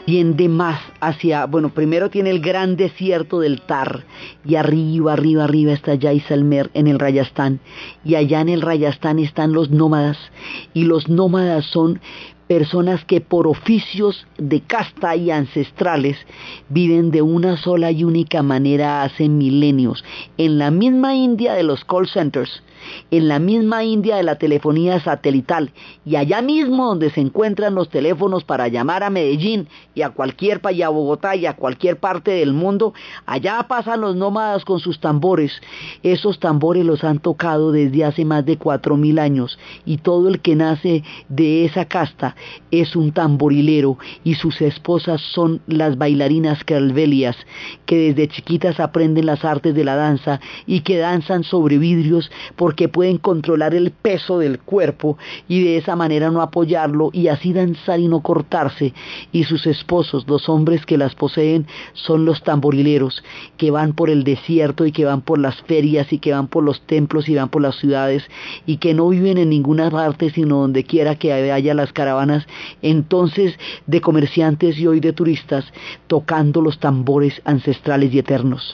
tiende 0.04 0.48
más 0.48 0.80
hacia, 1.00 1.46
bueno, 1.46 1.70
primero 1.70 2.10
tiene 2.10 2.30
el 2.30 2.40
gran 2.40 2.76
desierto 2.76 3.40
del 3.40 3.62
Tar 3.62 4.04
y 4.44 4.56
arriba, 4.56 5.14
arriba, 5.14 5.44
arriba 5.44 5.72
está 5.72 5.98
Jaisalmer 5.98 6.70
en 6.74 6.88
el 6.88 6.98
Rayastán 6.98 7.60
y 8.04 8.16
allá 8.16 8.40
en 8.40 8.50
el 8.50 8.60
Rayastán 8.60 9.18
están 9.18 9.52
los 9.52 9.70
nómadas 9.70 10.18
y 10.74 10.84
los 10.84 11.08
nómadas 11.08 11.64
son 11.66 12.00
personas 12.54 13.04
que 13.04 13.20
por 13.20 13.48
oficios 13.48 14.28
de 14.38 14.60
casta 14.60 15.16
y 15.16 15.32
ancestrales 15.32 16.16
viven 16.68 17.10
de 17.10 17.20
una 17.20 17.56
sola 17.56 17.90
y 17.90 18.04
única 18.04 18.44
manera 18.44 19.02
hace 19.02 19.28
milenios. 19.28 20.04
En 20.38 20.58
la 20.58 20.70
misma 20.70 21.16
India 21.16 21.54
de 21.54 21.64
los 21.64 21.84
call 21.84 22.06
centers, 22.06 22.62
en 23.10 23.28
la 23.28 23.38
misma 23.38 23.82
India 23.82 24.16
de 24.16 24.22
la 24.22 24.36
telefonía 24.36 25.00
satelital 25.00 25.72
y 26.04 26.16
allá 26.16 26.42
mismo 26.42 26.86
donde 26.86 27.10
se 27.10 27.20
encuentran 27.20 27.74
los 27.74 27.88
teléfonos 27.88 28.44
para 28.44 28.68
llamar 28.68 29.02
a 29.02 29.10
Medellín 29.10 29.68
y 29.94 30.02
a 30.02 30.10
cualquier 30.10 30.60
y 30.72 30.82
a 30.82 30.88
Bogotá 30.88 31.34
y 31.34 31.46
a 31.46 31.56
cualquier 31.56 31.98
parte 31.98 32.30
del 32.32 32.52
mundo, 32.52 32.94
allá 33.26 33.64
pasan 33.68 34.00
los 34.00 34.16
nómadas 34.16 34.64
con 34.64 34.80
sus 34.80 35.00
tambores. 35.00 35.60
Esos 36.02 36.38
tambores 36.38 36.84
los 36.84 37.04
han 37.04 37.18
tocado 37.18 37.72
desde 37.72 38.04
hace 38.04 38.24
más 38.24 38.44
de 38.44 38.58
cuatro 38.58 38.96
mil 38.96 39.18
años 39.18 39.58
y 39.84 39.98
todo 39.98 40.28
el 40.28 40.40
que 40.40 40.54
nace 40.54 41.02
de 41.28 41.64
esa 41.64 41.86
casta 41.86 42.36
es 42.70 42.96
un 42.96 43.12
tamborilero 43.12 43.98
y 44.24 44.34
sus 44.34 44.60
esposas 44.60 45.20
son 45.20 45.60
las 45.66 45.96
bailarinas 45.98 46.64
calvelias 46.64 47.36
que 47.86 47.96
desde 47.96 48.28
chiquitas 48.28 48.80
aprenden 48.80 49.26
las 49.26 49.44
artes 49.44 49.74
de 49.74 49.84
la 49.84 49.96
danza 49.96 50.40
y 50.66 50.80
que 50.80 50.98
danzan 50.98 51.44
sobre 51.44 51.78
vidrios 51.78 52.30
porque 52.56 52.88
pueden 52.88 53.18
controlar 53.18 53.74
el 53.74 53.90
peso 53.90 54.38
del 54.38 54.58
cuerpo 54.58 55.18
y 55.48 55.62
de 55.62 55.76
esa 55.76 55.96
manera 55.96 56.30
no 56.30 56.42
apoyarlo 56.42 57.10
y 57.12 57.28
así 57.28 57.52
danzar 57.52 58.00
y 58.00 58.08
no 58.08 58.20
cortarse. 58.20 58.94
Y 59.32 59.44
sus 59.44 59.66
esposos, 59.66 60.26
los 60.28 60.48
hombres 60.48 60.86
que 60.86 60.98
las 60.98 61.14
poseen, 61.14 61.66
son 61.92 62.24
los 62.24 62.42
tamborileros 62.42 63.22
que 63.56 63.70
van 63.70 63.92
por 63.92 64.10
el 64.10 64.24
desierto 64.24 64.86
y 64.86 64.92
que 64.92 65.04
van 65.04 65.20
por 65.20 65.38
las 65.38 65.60
ferias 65.62 66.12
y 66.12 66.18
que 66.18 66.32
van 66.32 66.48
por 66.48 66.64
los 66.64 66.80
templos 66.82 67.28
y 67.28 67.34
van 67.34 67.48
por 67.48 67.62
las 67.62 67.76
ciudades 67.76 68.24
y 68.66 68.78
que 68.78 68.94
no 68.94 69.08
viven 69.08 69.38
en 69.38 69.50
ninguna 69.50 69.90
parte 69.90 70.30
sino 70.30 70.60
donde 70.60 70.84
quiera 70.84 71.16
que 71.16 71.32
haya 71.32 71.74
las 71.74 71.92
caravanas 71.92 72.23
entonces 72.82 73.58
de 73.86 74.00
comerciantes 74.00 74.78
y 74.78 74.86
hoy 74.86 75.00
de 75.00 75.12
turistas 75.12 75.64
tocando 76.06 76.60
los 76.60 76.78
tambores 76.78 77.40
ancestrales 77.44 78.12
y 78.12 78.18
eternos. 78.18 78.72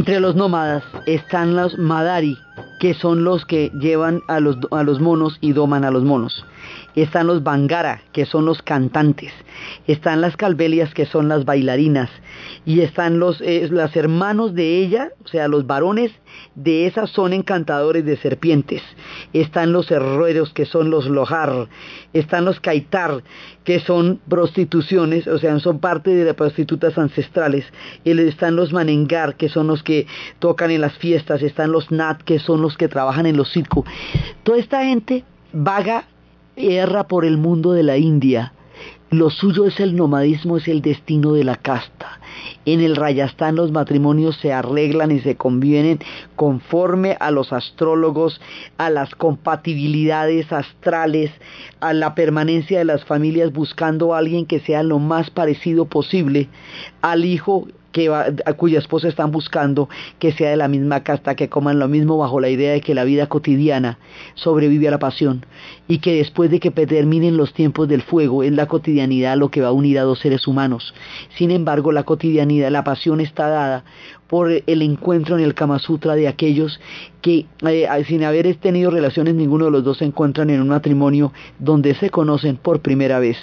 Entre 0.00 0.18
los 0.18 0.34
nómadas 0.34 0.82
están 1.04 1.56
los 1.56 1.76
Madari, 1.76 2.38
que 2.80 2.94
son 2.94 3.22
los 3.22 3.44
que 3.44 3.70
llevan 3.78 4.22
a 4.28 4.40
los, 4.40 4.56
monos 4.98 5.36
y 5.42 5.52
doman 5.52 5.84
a 5.84 5.90
los 5.90 6.04
monos. 6.04 6.46
Están 6.94 7.26
los 7.26 7.42
Bangara, 7.42 8.02
que 8.12 8.26
son 8.26 8.44
los 8.44 8.62
cantantes. 8.62 9.32
Están 9.86 10.20
las 10.20 10.36
Calvelias, 10.36 10.92
que 10.94 11.06
son 11.06 11.28
las 11.28 11.44
bailarinas. 11.44 12.10
Y 12.64 12.80
están 12.80 13.18
los, 13.18 13.40
eh, 13.40 13.68
los 13.70 13.94
hermanos 13.96 14.54
de 14.54 14.78
ella, 14.78 15.12
o 15.24 15.28
sea, 15.28 15.48
los 15.48 15.66
varones 15.66 16.12
de 16.54 16.86
esas 16.86 17.10
son 17.10 17.32
encantadores 17.32 18.04
de 18.04 18.16
serpientes. 18.16 18.82
Están 19.32 19.72
los 19.72 19.90
herreros, 19.90 20.52
que 20.52 20.66
son 20.66 20.90
los 20.90 21.06
Lojar. 21.06 21.68
Están 22.12 22.44
los 22.44 22.60
Kaitar, 22.60 23.22
que 23.64 23.80
son 23.80 24.20
prostituciones, 24.28 25.26
o 25.26 25.38
sea, 25.38 25.58
son 25.60 25.78
parte 25.78 26.10
de 26.10 26.24
las 26.24 26.34
prostitutas 26.34 26.96
ancestrales. 26.98 27.64
Y 28.04 28.18
están 28.20 28.56
los 28.56 28.72
Manengar, 28.72 29.36
que 29.36 29.48
son 29.48 29.66
los 29.66 29.82
que 29.82 30.06
tocan 30.38 30.70
en 30.70 30.80
las 30.80 30.96
fiestas. 30.98 31.42
Están 31.42 31.72
los 31.72 31.90
Nat, 31.90 32.22
que 32.22 32.38
son 32.38 32.62
los 32.62 32.76
que 32.76 32.88
trabajan 32.88 33.26
en 33.26 33.36
los 33.36 33.50
circos. 33.50 33.84
Toda 34.42 34.58
esta 34.58 34.84
gente 34.84 35.24
vaga, 35.52 36.04
erra 36.60 37.08
por 37.08 37.24
el 37.24 37.38
mundo 37.38 37.72
de 37.72 37.82
la 37.82 37.96
India. 37.98 38.52
Lo 39.10 39.30
suyo 39.30 39.66
es 39.66 39.80
el 39.80 39.96
nomadismo, 39.96 40.56
es 40.56 40.68
el 40.68 40.82
destino 40.82 41.32
de 41.32 41.42
la 41.42 41.56
casta. 41.56 42.20
En 42.64 42.80
el 42.80 42.94
Rayastán 42.94 43.56
los 43.56 43.72
matrimonios 43.72 44.36
se 44.36 44.52
arreglan 44.52 45.10
y 45.10 45.18
se 45.20 45.36
convienen 45.36 45.98
conforme 46.36 47.16
a 47.18 47.30
los 47.30 47.52
astrólogos, 47.52 48.40
a 48.78 48.90
las 48.90 49.14
compatibilidades 49.14 50.52
astrales, 50.52 51.32
a 51.80 51.92
la 51.92 52.14
permanencia 52.14 52.78
de 52.78 52.84
las 52.84 53.04
familias 53.04 53.52
buscando 53.52 54.14
a 54.14 54.18
alguien 54.18 54.46
que 54.46 54.60
sea 54.60 54.82
lo 54.82 54.98
más 54.98 55.30
parecido 55.30 55.86
posible 55.86 56.48
al 57.02 57.24
hijo 57.24 57.66
que 57.92 58.08
a 58.08 58.52
cuya 58.54 58.78
esposa 58.78 59.08
están 59.08 59.30
buscando 59.30 59.88
que 60.18 60.32
sea 60.32 60.50
de 60.50 60.56
la 60.56 60.68
misma 60.68 61.02
casta, 61.02 61.34
que 61.34 61.48
coman 61.48 61.78
lo 61.78 61.88
mismo 61.88 62.18
bajo 62.18 62.40
la 62.40 62.48
idea 62.48 62.72
de 62.72 62.80
que 62.80 62.94
la 62.94 63.04
vida 63.04 63.26
cotidiana 63.26 63.98
sobrevive 64.34 64.88
a 64.88 64.92
la 64.92 64.98
pasión 64.98 65.44
y 65.88 65.98
que 65.98 66.14
después 66.14 66.50
de 66.50 66.60
que 66.60 66.70
terminen 66.70 67.36
los 67.36 67.52
tiempos 67.52 67.88
del 67.88 68.02
fuego 68.02 68.42
es 68.42 68.52
la 68.52 68.66
cotidianidad 68.66 69.36
lo 69.36 69.50
que 69.50 69.60
va 69.60 69.68
a 69.68 69.72
unir 69.72 69.98
a 69.98 70.02
dos 70.02 70.20
seres 70.20 70.46
humanos. 70.46 70.94
Sin 71.36 71.50
embargo, 71.50 71.92
la 71.92 72.04
cotidianidad, 72.04 72.70
la 72.70 72.84
pasión 72.84 73.20
está 73.20 73.48
dada 73.48 73.84
por 74.30 74.48
el 74.64 74.82
encuentro 74.82 75.36
en 75.36 75.42
el 75.42 75.54
Kama 75.54 75.80
Sutra 75.80 76.14
de 76.14 76.28
aquellos 76.28 76.78
que 77.20 77.46
eh, 77.66 78.04
sin 78.06 78.22
haber 78.22 78.54
tenido 78.54 78.92
relaciones 78.92 79.34
ninguno 79.34 79.64
de 79.64 79.72
los 79.72 79.82
dos 79.82 79.98
se 79.98 80.04
encuentran 80.04 80.50
en 80.50 80.60
un 80.60 80.68
matrimonio 80.68 81.32
donde 81.58 81.96
se 81.96 82.10
conocen 82.10 82.56
por 82.56 82.78
primera 82.78 83.18
vez, 83.18 83.36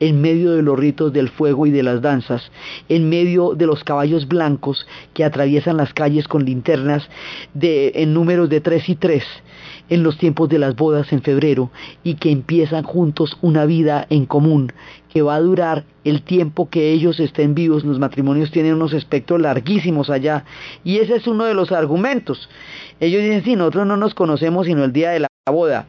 en 0.00 0.22
medio 0.22 0.52
de 0.52 0.62
los 0.62 0.78
ritos 0.78 1.12
del 1.12 1.28
fuego 1.28 1.66
y 1.66 1.70
de 1.70 1.82
las 1.82 2.00
danzas, 2.00 2.50
en 2.88 3.10
medio 3.10 3.54
de 3.54 3.66
los 3.66 3.84
caballos 3.84 4.26
blancos 4.26 4.86
que 5.12 5.24
atraviesan 5.24 5.76
las 5.76 5.92
calles 5.92 6.26
con 6.26 6.46
linternas 6.46 7.06
de, 7.52 7.92
en 7.96 8.14
números 8.14 8.48
de 8.48 8.62
tres 8.62 8.88
y 8.88 8.94
tres, 8.94 9.24
en 9.90 10.04
los 10.04 10.16
tiempos 10.16 10.48
de 10.48 10.58
las 10.58 10.76
bodas 10.76 11.12
en 11.12 11.20
febrero 11.20 11.70
y 12.02 12.14
que 12.14 12.30
empiezan 12.30 12.84
juntos 12.84 13.36
una 13.42 13.66
vida 13.66 14.06
en 14.08 14.24
común 14.24 14.72
que 15.12 15.20
va 15.20 15.34
a 15.34 15.40
durar 15.40 15.84
el 16.04 16.22
tiempo 16.22 16.70
que 16.70 16.92
ellos 16.92 17.20
estén 17.20 17.54
vivos. 17.54 17.84
Los 17.84 17.98
matrimonios 17.98 18.52
tienen 18.52 18.74
unos 18.74 18.92
espectros 18.94 19.40
larguísimos 19.40 20.08
allá 20.08 20.44
y 20.84 20.98
ese 20.98 21.16
es 21.16 21.26
uno 21.26 21.44
de 21.44 21.54
los 21.54 21.72
argumentos. 21.72 22.48
Ellos 23.00 23.22
dicen, 23.22 23.44
sí, 23.44 23.56
nosotros 23.56 23.86
no 23.86 23.96
nos 23.96 24.14
conocemos 24.14 24.66
sino 24.66 24.84
el 24.84 24.92
día 24.92 25.10
de 25.10 25.20
la 25.20 25.28
boda. 25.50 25.86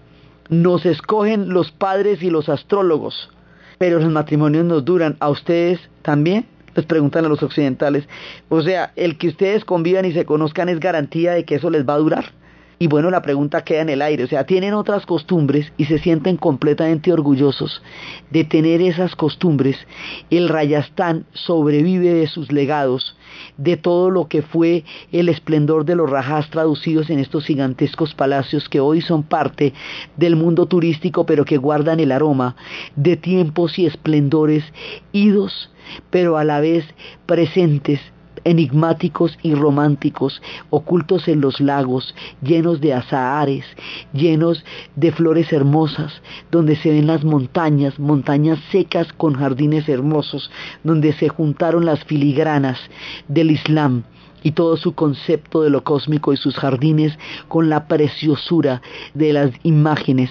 Nos 0.50 0.86
escogen 0.86 1.50
los 1.50 1.72
padres 1.72 2.24
y 2.24 2.30
los 2.30 2.50
astrólogos, 2.50 3.30
pero 3.78 4.00
los 4.00 4.12
matrimonios 4.12 4.66
nos 4.66 4.84
duran. 4.84 5.16
¿A 5.20 5.30
ustedes 5.30 5.80
también? 6.02 6.46
Les 6.76 6.86
preguntan 6.86 7.26
a 7.26 7.30
los 7.30 7.44
occidentales. 7.44 8.08
O 8.50 8.62
sea, 8.62 8.92
el 8.96 9.18
que 9.18 9.28
ustedes 9.28 9.64
convivan 9.64 10.06
y 10.06 10.14
se 10.14 10.26
conozcan 10.26 10.70
es 10.70 10.80
garantía 10.80 11.34
de 11.34 11.46
que 11.46 11.56
eso 11.56 11.70
les 11.70 11.88
va 11.88 11.94
a 11.94 12.00
durar. 12.00 12.41
Y 12.82 12.88
bueno, 12.88 13.12
la 13.12 13.22
pregunta 13.22 13.64
queda 13.64 13.82
en 13.82 13.90
el 13.90 14.02
aire, 14.02 14.24
o 14.24 14.28
sea, 14.28 14.48
tienen 14.48 14.74
otras 14.74 15.06
costumbres 15.06 15.72
y 15.78 15.86
se 15.86 16.00
sienten 16.00 16.36
completamente 16.36 17.14
orgullosos 17.14 17.84
de 18.32 18.44
tener 18.44 18.82
esas 18.82 19.16
costumbres. 19.16 19.78
El 20.32 20.50
Rayastán 20.50 21.28
sobrevive 21.32 22.12
de 22.12 22.26
sus 22.26 22.52
legados, 22.52 23.16
de 23.56 23.78
todo 23.78 24.10
lo 24.10 24.28
que 24.28 24.42
fue 24.42 24.84
el 25.12 25.30
esplendor 25.30 25.86
de 25.86 25.96
los 25.96 26.10
rajas 26.10 26.50
traducidos 26.50 27.12
en 27.12 27.20
estos 27.20 27.46
gigantescos 27.46 28.16
palacios 28.16 28.68
que 28.68 28.80
hoy 28.80 29.02
son 29.02 29.22
parte 29.22 29.74
del 30.18 30.36
mundo 30.36 30.66
turístico, 30.66 31.28
pero 31.28 31.46
que 31.46 31.58
guardan 31.58 32.00
el 32.00 32.12
aroma 32.12 32.56
de 32.96 33.16
tiempos 33.16 33.78
y 33.78 33.86
esplendores 33.86 34.64
idos, 35.12 35.70
pero 36.10 36.36
a 36.36 36.44
la 36.44 36.60
vez 36.60 36.84
presentes 37.28 38.02
enigmáticos 38.44 39.38
y 39.42 39.54
románticos, 39.54 40.42
ocultos 40.70 41.28
en 41.28 41.42
los 41.42 41.60
lagos, 41.60 42.16
llenos 42.42 42.82
de 42.82 42.94
azahares, 42.94 43.66
llenos 44.14 44.64
de 44.96 45.12
flores 45.12 45.52
hermosas, 45.54 46.22
donde 46.52 46.76
se 46.76 46.90
ven 46.90 47.08
las 47.08 47.24
montañas, 47.24 48.00
montañas 48.00 48.60
secas 48.72 49.12
con 49.14 49.34
jardines 49.34 49.88
hermosos, 49.90 50.52
donde 50.84 51.14
se 51.14 51.30
juntaron 51.30 51.86
las 51.86 52.04
filigranas 52.04 52.80
del 53.28 53.52
Islam 53.52 54.04
y 54.44 54.52
todo 54.52 54.78
su 54.78 54.94
concepto 54.94 55.62
de 55.62 55.70
lo 55.70 55.84
cósmico 55.84 56.34
y 56.34 56.38
sus 56.38 56.56
jardines 56.56 57.18
con 57.48 57.70
la 57.70 57.88
preciosura 57.88 58.82
de 59.14 59.34
las 59.34 59.52
imágenes 59.64 60.30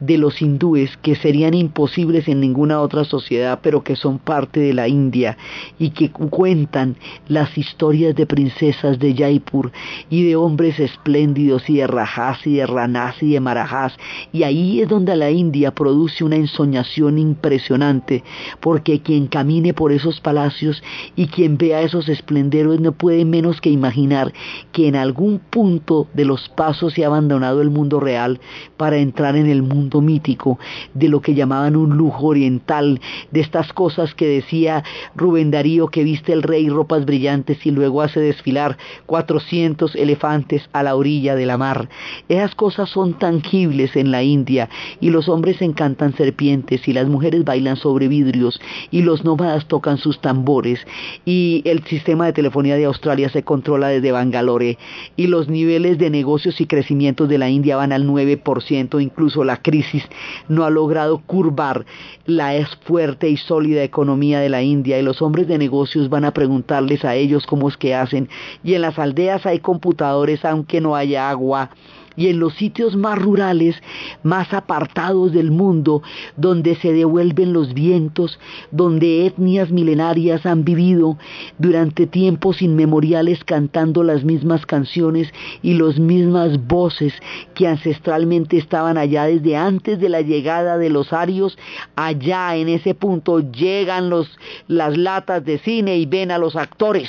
de 0.00 0.18
los 0.18 0.40
hindúes 0.40 0.96
que 0.98 1.16
serían 1.16 1.54
imposibles 1.54 2.28
en 2.28 2.40
ninguna 2.40 2.80
otra 2.80 3.04
sociedad 3.04 3.60
pero 3.62 3.82
que 3.82 3.96
son 3.96 4.18
parte 4.18 4.60
de 4.60 4.74
la 4.74 4.88
India 4.88 5.36
y 5.78 5.90
que 5.90 6.10
cuentan 6.10 6.96
las 7.28 7.56
historias 7.56 8.14
de 8.14 8.26
princesas 8.26 8.98
de 8.98 9.14
Jaipur 9.14 9.72
y 10.10 10.24
de 10.24 10.36
hombres 10.36 10.78
espléndidos 10.78 11.68
y 11.68 11.78
de 11.78 11.86
rajas 11.86 12.46
y 12.46 12.56
de 12.56 12.66
ranas 12.66 13.22
y 13.22 13.32
de 13.32 13.40
marajas 13.40 13.96
y 14.32 14.42
ahí 14.42 14.80
es 14.80 14.88
donde 14.88 15.16
la 15.16 15.30
India 15.30 15.72
produce 15.72 16.24
una 16.24 16.36
ensoñación 16.36 17.18
impresionante 17.18 18.22
porque 18.60 19.00
quien 19.00 19.26
camine 19.26 19.74
por 19.74 19.92
esos 19.92 20.20
palacios 20.20 20.82
y 21.16 21.26
quien 21.26 21.58
vea 21.58 21.82
esos 21.82 22.08
esplendores 22.08 22.80
no 22.80 22.92
puede 22.92 23.24
menos 23.24 23.47
que 23.60 23.70
imaginar 23.70 24.32
que 24.72 24.88
en 24.88 24.96
algún 24.96 25.38
punto 25.38 26.06
de 26.14 26.24
los 26.24 26.48
pasos 26.48 26.92
se 26.92 27.04
ha 27.04 27.08
abandonado 27.08 27.60
el 27.62 27.70
mundo 27.70 28.00
real 28.00 28.40
para 28.76 28.98
entrar 28.98 29.36
en 29.36 29.46
el 29.46 29.62
mundo 29.62 30.00
mítico, 30.00 30.58
de 30.94 31.08
lo 31.08 31.20
que 31.20 31.34
llamaban 31.34 31.76
un 31.76 31.96
lujo 31.96 32.26
oriental, 32.26 33.00
de 33.30 33.40
estas 33.40 33.72
cosas 33.72 34.14
que 34.14 34.26
decía 34.26 34.84
Rubén 35.16 35.50
Darío 35.50 35.88
que 35.88 36.04
viste 36.04 36.32
el 36.32 36.42
rey 36.42 36.68
ropas 36.68 37.04
brillantes 37.04 37.64
y 37.64 37.70
luego 37.70 38.02
hace 38.02 38.20
desfilar 38.20 38.76
400 39.06 39.94
elefantes 39.96 40.68
a 40.72 40.82
la 40.82 40.94
orilla 40.94 41.34
de 41.34 41.46
la 41.46 41.58
mar. 41.58 41.88
Esas 42.28 42.54
cosas 42.54 42.88
son 42.90 43.14
tangibles 43.14 43.96
en 43.96 44.10
la 44.10 44.22
India 44.22 44.68
y 45.00 45.10
los 45.10 45.28
hombres 45.28 45.62
encantan 45.62 46.14
serpientes 46.16 46.86
y 46.86 46.92
las 46.92 47.08
mujeres 47.08 47.44
bailan 47.44 47.76
sobre 47.76 48.08
vidrios 48.08 48.60
y 48.90 49.02
los 49.02 49.24
nómadas 49.24 49.66
tocan 49.66 49.98
sus 49.98 50.20
tambores 50.20 50.86
y 51.24 51.62
el 51.64 51.84
sistema 51.84 52.26
de 52.26 52.32
telefonía 52.32 52.76
de 52.76 52.84
Australia 52.84 53.28
se 53.28 53.37
controla 53.42 53.88
desde 53.88 54.12
Bangalore. 54.12 54.78
Y 55.16 55.26
los 55.26 55.48
niveles 55.48 55.98
de 55.98 56.10
negocios 56.10 56.60
y 56.60 56.66
crecimiento 56.66 57.26
de 57.26 57.38
la 57.38 57.48
India 57.48 57.76
van 57.76 57.92
al 57.92 58.06
9%, 58.06 59.02
incluso 59.02 59.44
la 59.44 59.62
crisis 59.62 60.04
no 60.48 60.64
ha 60.64 60.70
logrado 60.70 61.18
curvar 61.18 61.86
la 62.26 62.52
fuerte 62.84 63.28
y 63.28 63.36
sólida 63.36 63.82
economía 63.82 64.40
de 64.40 64.48
la 64.48 64.62
India. 64.62 64.98
Y 64.98 65.02
los 65.02 65.22
hombres 65.22 65.48
de 65.48 65.58
negocios 65.58 66.08
van 66.08 66.24
a 66.24 66.32
preguntarles 66.32 67.04
a 67.04 67.14
ellos 67.14 67.46
cómo 67.46 67.68
es 67.68 67.76
que 67.76 67.94
hacen. 67.94 68.28
Y 68.62 68.74
en 68.74 68.82
las 68.82 68.98
aldeas 68.98 69.46
hay 69.46 69.60
computadores 69.60 70.44
aunque 70.44 70.80
no 70.80 70.96
haya 70.96 71.30
agua 71.30 71.70
y 72.18 72.26
en 72.26 72.40
los 72.40 72.54
sitios 72.54 72.96
más 72.96 73.16
rurales, 73.16 73.80
más 74.24 74.52
apartados 74.52 75.32
del 75.32 75.52
mundo, 75.52 76.02
donde 76.36 76.74
se 76.74 76.92
devuelven 76.92 77.52
los 77.52 77.74
vientos, 77.74 78.40
donde 78.72 79.24
etnias 79.24 79.70
milenarias 79.70 80.44
han 80.44 80.64
vivido 80.64 81.16
durante 81.58 82.08
tiempos 82.08 82.60
inmemoriales 82.60 83.44
cantando 83.44 84.02
las 84.02 84.24
mismas 84.24 84.66
canciones 84.66 85.32
y 85.62 85.74
las 85.74 86.00
mismas 86.00 86.66
voces 86.66 87.14
que 87.54 87.68
ancestralmente 87.68 88.58
estaban 88.58 88.98
allá 88.98 89.26
desde 89.26 89.56
antes 89.56 90.00
de 90.00 90.08
la 90.08 90.20
llegada 90.20 90.76
de 90.76 90.90
los 90.90 91.12
arios, 91.12 91.56
allá 91.94 92.56
en 92.56 92.68
ese 92.68 92.94
punto 92.94 93.38
llegan 93.52 94.10
los, 94.10 94.28
las 94.66 94.96
latas 94.96 95.44
de 95.44 95.58
cine 95.58 95.96
y 95.98 96.06
ven 96.06 96.32
a 96.32 96.38
los 96.38 96.56
actores. 96.56 97.08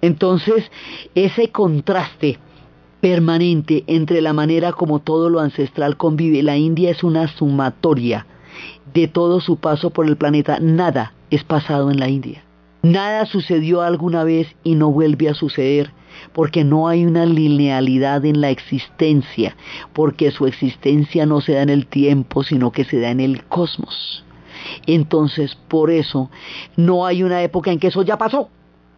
Entonces, 0.00 0.70
ese 1.16 1.48
contraste 1.50 2.38
permanente 3.02 3.82
entre 3.88 4.22
la 4.22 4.32
manera 4.32 4.72
como 4.72 5.00
todo 5.00 5.28
lo 5.28 5.40
ancestral 5.40 5.96
convive. 5.96 6.42
La 6.44 6.56
India 6.56 6.88
es 6.88 7.02
una 7.02 7.26
sumatoria 7.26 8.26
de 8.94 9.08
todo 9.08 9.40
su 9.40 9.56
paso 9.56 9.90
por 9.90 10.06
el 10.06 10.16
planeta. 10.16 10.60
Nada 10.60 11.12
es 11.28 11.42
pasado 11.42 11.90
en 11.90 11.98
la 11.98 12.08
India. 12.08 12.44
Nada 12.82 13.26
sucedió 13.26 13.82
alguna 13.82 14.22
vez 14.22 14.54
y 14.62 14.76
no 14.76 14.92
vuelve 14.92 15.28
a 15.28 15.34
suceder 15.34 15.90
porque 16.32 16.62
no 16.62 16.86
hay 16.86 17.04
una 17.04 17.26
linealidad 17.26 18.24
en 18.24 18.40
la 18.40 18.50
existencia, 18.50 19.56
porque 19.92 20.30
su 20.30 20.46
existencia 20.46 21.26
no 21.26 21.40
se 21.40 21.54
da 21.54 21.62
en 21.62 21.70
el 21.70 21.88
tiempo, 21.88 22.44
sino 22.44 22.70
que 22.70 22.84
se 22.84 23.00
da 23.00 23.10
en 23.10 23.18
el 23.18 23.44
cosmos. 23.44 24.24
Entonces, 24.86 25.56
por 25.68 25.90
eso, 25.90 26.30
no 26.76 27.04
hay 27.04 27.24
una 27.24 27.42
época 27.42 27.72
en 27.72 27.80
que 27.80 27.88
eso 27.88 28.02
ya 28.02 28.16
pasó. 28.16 28.48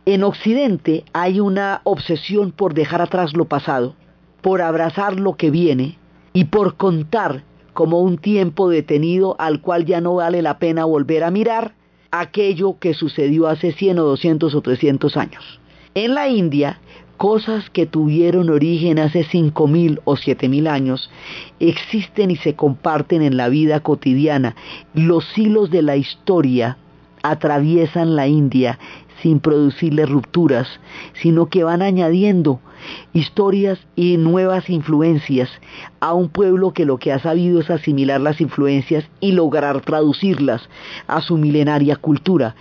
En 0.07 0.23
Occidente 0.23 1.05
hay 1.15 1.41
una 1.41 1.81
obsesión 1.85 2.53
por 2.53 2.75
dejar 2.75 3.01
atrás 3.01 3.35
lo 3.35 3.47
pasado, 3.47 3.95
por 4.43 4.61
abrazar 4.61 5.19
lo 5.19 5.37
que 5.37 5.51
viene 5.51 5.97
y 6.35 6.45
por 6.45 6.77
contar 6.77 7.43
como 7.73 8.01
un 8.01 8.19
tiempo 8.19 8.69
detenido 8.69 9.35
al 9.39 9.63
cual 9.63 9.87
ya 9.87 10.03
no 10.03 10.17
vale 10.17 10.43
la 10.43 10.59
pena 10.59 10.85
volver 10.85 11.25
a 11.25 11.31
mirar 11.31 11.75
aquello 12.11 12.79
que 12.79 12.93
sucedió 12.93 13.49
hace 13.49 13.73
100 13.73 13.99
o 13.99 14.05
200 14.05 14.55
o 14.55 14.61
300 14.61 15.17
años. 15.17 15.61
En 15.95 16.15
la 16.15 16.29
India, 16.29 16.81
cosas 17.17 17.71
que 17.71 17.87
tuvieron 17.87 18.51
origen 18.51 18.99
hace 18.99 19.25
5.000 19.25 20.01
o 20.05 20.17
7.000 20.17 20.69
años 20.69 21.11
existen 21.61 22.31
y 22.31 22.37
se 22.37 22.55
comparten 22.55 23.23
en 23.23 23.39
la 23.39 23.49
vida 23.49 23.81
cotidiana. 23.81 24.55
Los 24.93 25.39
hilos 25.39 25.71
de 25.71 25.81
la 25.81 25.97
historia 25.97 26.77
atraviesan 27.23 28.17
la 28.17 28.29
India 28.29 28.79
sin 29.25 29.41
producirle 29.41 30.05
rupturas, 30.05 30.69
sino 31.15 31.47
que 31.47 31.65
van 31.65 31.81
añadiendo 31.81 32.61
historias 33.15 33.79
y 33.97 34.19
nuevas 34.19 34.69
influencias 34.69 35.49
a 36.01 36.13
un 36.13 36.29
pueblo 36.29 36.75
que 36.75 36.85
lo 36.85 36.99
que 36.99 37.11
ha 37.11 37.19
sabido 37.19 37.59
es 37.59 37.71
asimilar 37.71 38.21
las 38.21 38.43
influencias 38.43 39.07
y 39.21 39.33
lograr 39.33 39.81
traducirlas 39.81 40.69
a 41.07 41.23
su 41.23 41.39
milenaria 41.39 41.97
cultura. 41.97 42.55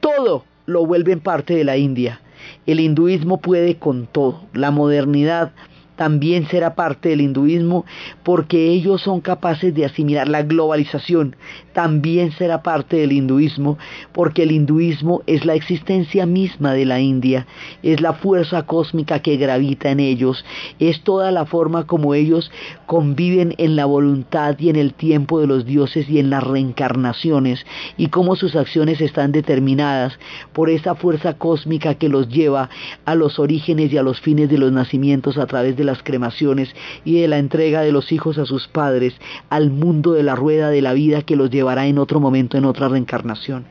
Todo 0.00 0.44
lo 0.64 0.86
vuelven 0.86 1.20
parte 1.20 1.54
de 1.54 1.64
la 1.64 1.76
India. 1.76 2.22
El 2.64 2.80
hinduismo 2.80 3.42
puede 3.42 3.76
con 3.76 4.06
todo. 4.06 4.40
La 4.54 4.70
modernidad 4.70 5.52
también 5.96 6.46
será 6.48 6.74
parte 6.74 7.08
del 7.08 7.20
hinduismo 7.20 7.84
porque 8.22 8.68
ellos 8.68 9.02
son 9.02 9.20
capaces 9.20 9.74
de 9.74 9.84
asimilar 9.84 10.28
la 10.28 10.42
globalización, 10.42 11.36
también 11.72 12.32
será 12.32 12.62
parte 12.62 12.96
del 12.96 13.12
hinduismo 13.12 13.78
porque 14.12 14.44
el 14.44 14.52
hinduismo 14.52 15.22
es 15.26 15.44
la 15.44 15.54
existencia 15.54 16.26
misma 16.26 16.74
de 16.74 16.84
la 16.84 17.00
India, 17.00 17.46
es 17.82 18.00
la 18.00 18.12
fuerza 18.12 18.62
cósmica 18.64 19.20
que 19.20 19.36
gravita 19.36 19.90
en 19.90 20.00
ellos, 20.00 20.44
es 20.78 21.02
toda 21.02 21.32
la 21.32 21.46
forma 21.46 21.86
como 21.86 22.14
ellos 22.14 22.50
conviven 22.86 23.54
en 23.58 23.76
la 23.76 23.86
voluntad 23.86 24.56
y 24.58 24.68
en 24.68 24.76
el 24.76 24.94
tiempo 24.94 25.40
de 25.40 25.46
los 25.46 25.64
dioses 25.64 26.08
y 26.08 26.18
en 26.18 26.30
las 26.30 26.44
reencarnaciones 26.44 27.64
y 27.96 28.08
cómo 28.08 28.36
sus 28.36 28.54
acciones 28.54 29.00
están 29.00 29.32
determinadas 29.32 30.18
por 30.52 30.70
esa 30.70 30.94
fuerza 30.94 31.34
cósmica 31.34 31.94
que 31.94 32.08
los 32.08 32.28
lleva 32.28 32.68
a 33.04 33.14
los 33.14 33.38
orígenes 33.38 33.92
y 33.92 33.98
a 33.98 34.02
los 34.02 34.20
fines 34.20 34.50
de 34.50 34.58
los 34.58 34.72
nacimientos 34.72 35.38
a 35.38 35.46
través 35.46 35.76
de 35.76 35.85
las 35.86 36.02
cremaciones 36.02 36.74
y 37.04 37.20
de 37.20 37.28
la 37.28 37.38
entrega 37.38 37.80
de 37.80 37.92
los 37.92 38.12
hijos 38.12 38.36
a 38.38 38.44
sus 38.44 38.68
padres 38.68 39.14
al 39.48 39.70
mundo 39.70 40.12
de 40.12 40.22
la 40.22 40.34
rueda 40.34 40.68
de 40.68 40.82
la 40.82 40.92
vida 40.92 41.22
que 41.22 41.36
los 41.36 41.50
llevará 41.50 41.86
en 41.86 41.98
otro 41.98 42.20
momento 42.20 42.58
en 42.58 42.66
otra 42.66 42.88
reencarnación. 42.88 43.64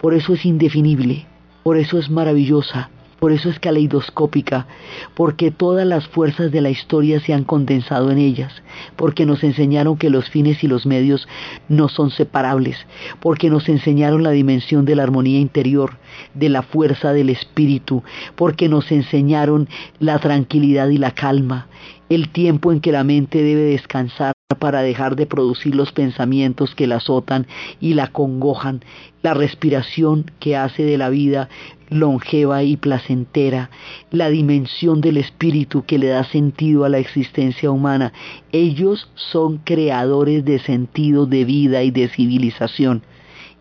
Por 0.00 0.14
eso 0.14 0.34
es 0.34 0.46
indefinible, 0.46 1.26
por 1.62 1.76
eso 1.76 1.98
es 1.98 2.10
maravillosa, 2.10 2.90
por 3.22 3.30
eso 3.30 3.50
es 3.50 3.60
caleidoscópica, 3.60 4.66
porque 5.14 5.52
todas 5.52 5.86
las 5.86 6.08
fuerzas 6.08 6.50
de 6.50 6.60
la 6.60 6.70
historia 6.70 7.20
se 7.20 7.32
han 7.32 7.44
condensado 7.44 8.10
en 8.10 8.18
ellas, 8.18 8.52
porque 8.96 9.26
nos 9.26 9.44
enseñaron 9.44 9.96
que 9.96 10.10
los 10.10 10.28
fines 10.28 10.64
y 10.64 10.66
los 10.66 10.86
medios 10.86 11.28
no 11.68 11.88
son 11.88 12.10
separables, 12.10 12.84
porque 13.20 13.48
nos 13.48 13.68
enseñaron 13.68 14.24
la 14.24 14.32
dimensión 14.32 14.84
de 14.84 14.96
la 14.96 15.04
armonía 15.04 15.38
interior, 15.38 15.98
de 16.34 16.48
la 16.48 16.62
fuerza 16.62 17.12
del 17.12 17.30
espíritu, 17.30 18.02
porque 18.34 18.68
nos 18.68 18.90
enseñaron 18.90 19.68
la 20.00 20.18
tranquilidad 20.18 20.88
y 20.88 20.98
la 20.98 21.12
calma, 21.12 21.68
el 22.08 22.28
tiempo 22.28 22.72
en 22.72 22.80
que 22.80 22.90
la 22.90 23.04
mente 23.04 23.40
debe 23.40 23.62
descansar 23.62 24.32
para 24.54 24.82
dejar 24.82 25.16
de 25.16 25.26
producir 25.26 25.74
los 25.74 25.92
pensamientos 25.92 26.74
que 26.74 26.86
la 26.86 26.96
azotan 26.96 27.46
y 27.80 27.94
la 27.94 28.08
congojan, 28.08 28.84
la 29.22 29.34
respiración 29.34 30.30
que 30.40 30.56
hace 30.56 30.84
de 30.84 30.98
la 30.98 31.08
vida 31.08 31.48
longeva 31.90 32.62
y 32.62 32.76
placentera, 32.76 33.70
la 34.10 34.30
dimensión 34.30 35.00
del 35.00 35.18
espíritu 35.18 35.84
que 35.84 35.98
le 35.98 36.08
da 36.08 36.24
sentido 36.24 36.84
a 36.84 36.88
la 36.88 36.98
existencia 36.98 37.70
humana. 37.70 38.12
Ellos 38.50 39.10
son 39.14 39.58
creadores 39.58 40.44
de 40.44 40.58
sentido 40.58 41.26
de 41.26 41.44
vida 41.44 41.82
y 41.82 41.90
de 41.90 42.08
civilización. 42.08 43.02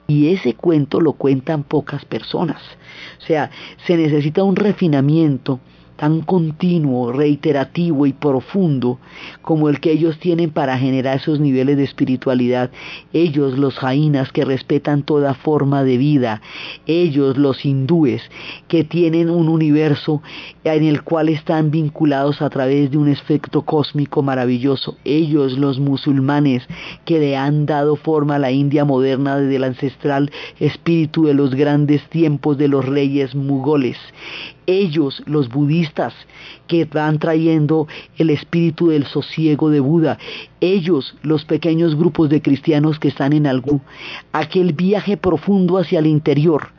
Y 0.08 0.30
ese 0.30 0.56
cuento 0.56 1.00
lo 1.00 1.14
cuentan 1.14 1.64
pocas 1.64 2.06
personas. 2.06 2.62
O 3.22 3.26
sea, 3.26 3.52
se 3.86 3.96
necesita 3.98 4.44
un 4.44 4.56
refinamiento 4.56 5.60
tan 6.02 6.22
continuo, 6.22 7.12
reiterativo 7.12 8.08
y 8.08 8.14
profundo 8.14 8.98
como 9.44 9.70
el 9.70 9.80
que 9.80 9.92
ellos 9.92 10.18
tienen 10.18 10.50
para 10.50 10.76
generar 10.80 11.18
esos 11.18 11.40
niveles 11.40 11.78
de 11.78 11.84
espiritualidad. 11.84 12.72
Ellos, 13.14 13.56
los 13.60 13.78
jainas, 13.78 14.32
que 14.32 14.44
respetan 14.44 15.04
toda 15.04 15.36
forma 15.36 15.84
de 15.84 15.98
vida. 15.98 16.42
Ellos, 16.88 17.38
los 17.38 17.64
hindúes, 17.64 18.24
que 18.68 18.84
tienen 18.84 19.30
un 19.30 19.48
universo 19.48 20.24
en 20.64 20.86
el 20.86 21.04
cual 21.04 21.30
están 21.30 21.70
vinculados 21.70 22.42
a 22.42 22.50
través 22.50 22.90
de 22.90 22.98
un 22.98 23.08
efecto 23.08 23.62
cósmico 23.62 24.24
maravilloso. 24.24 24.98
Ellos, 25.06 25.56
los 25.56 25.78
musulmanes, 25.78 26.64
que 27.06 27.20
le 27.20 27.38
han 27.38 27.68
dado 27.68 27.96
forma 27.96 28.38
a 28.38 28.40
la 28.40 28.50
India 28.50 28.86
moderna 28.86 29.38
desde 29.38 29.58
el 29.58 29.66
ancestral 29.66 30.32
espíritu 30.60 31.26
de 31.26 31.36
los 31.36 31.54
grandes 31.54 32.02
tiempos 32.10 32.58
de 32.58 32.70
los 32.70 32.88
reyes 32.88 33.36
mugoles 33.36 34.00
ellos, 34.72 35.22
los 35.26 35.50
budistas, 35.50 36.14
que 36.68 36.86
van 36.86 37.20
trayendo 37.20 37.88
el 38.18 38.30
espíritu 38.30 38.90
del 38.90 39.06
sosiego 39.06 39.70
de 39.70 39.80
Buda, 39.80 40.18
ellos, 40.60 41.16
los 41.22 41.46
pequeños 41.46 41.96
grupos 41.96 42.30
de 42.30 42.42
cristianos 42.42 43.00
que 43.00 43.10
están 43.10 43.34
en 43.34 43.48
algún, 43.48 43.82
aquel 44.32 44.74
viaje 44.74 45.18
profundo 45.18 45.78
hacia 45.78 46.00
el 46.00 46.08
interior, 46.08 46.70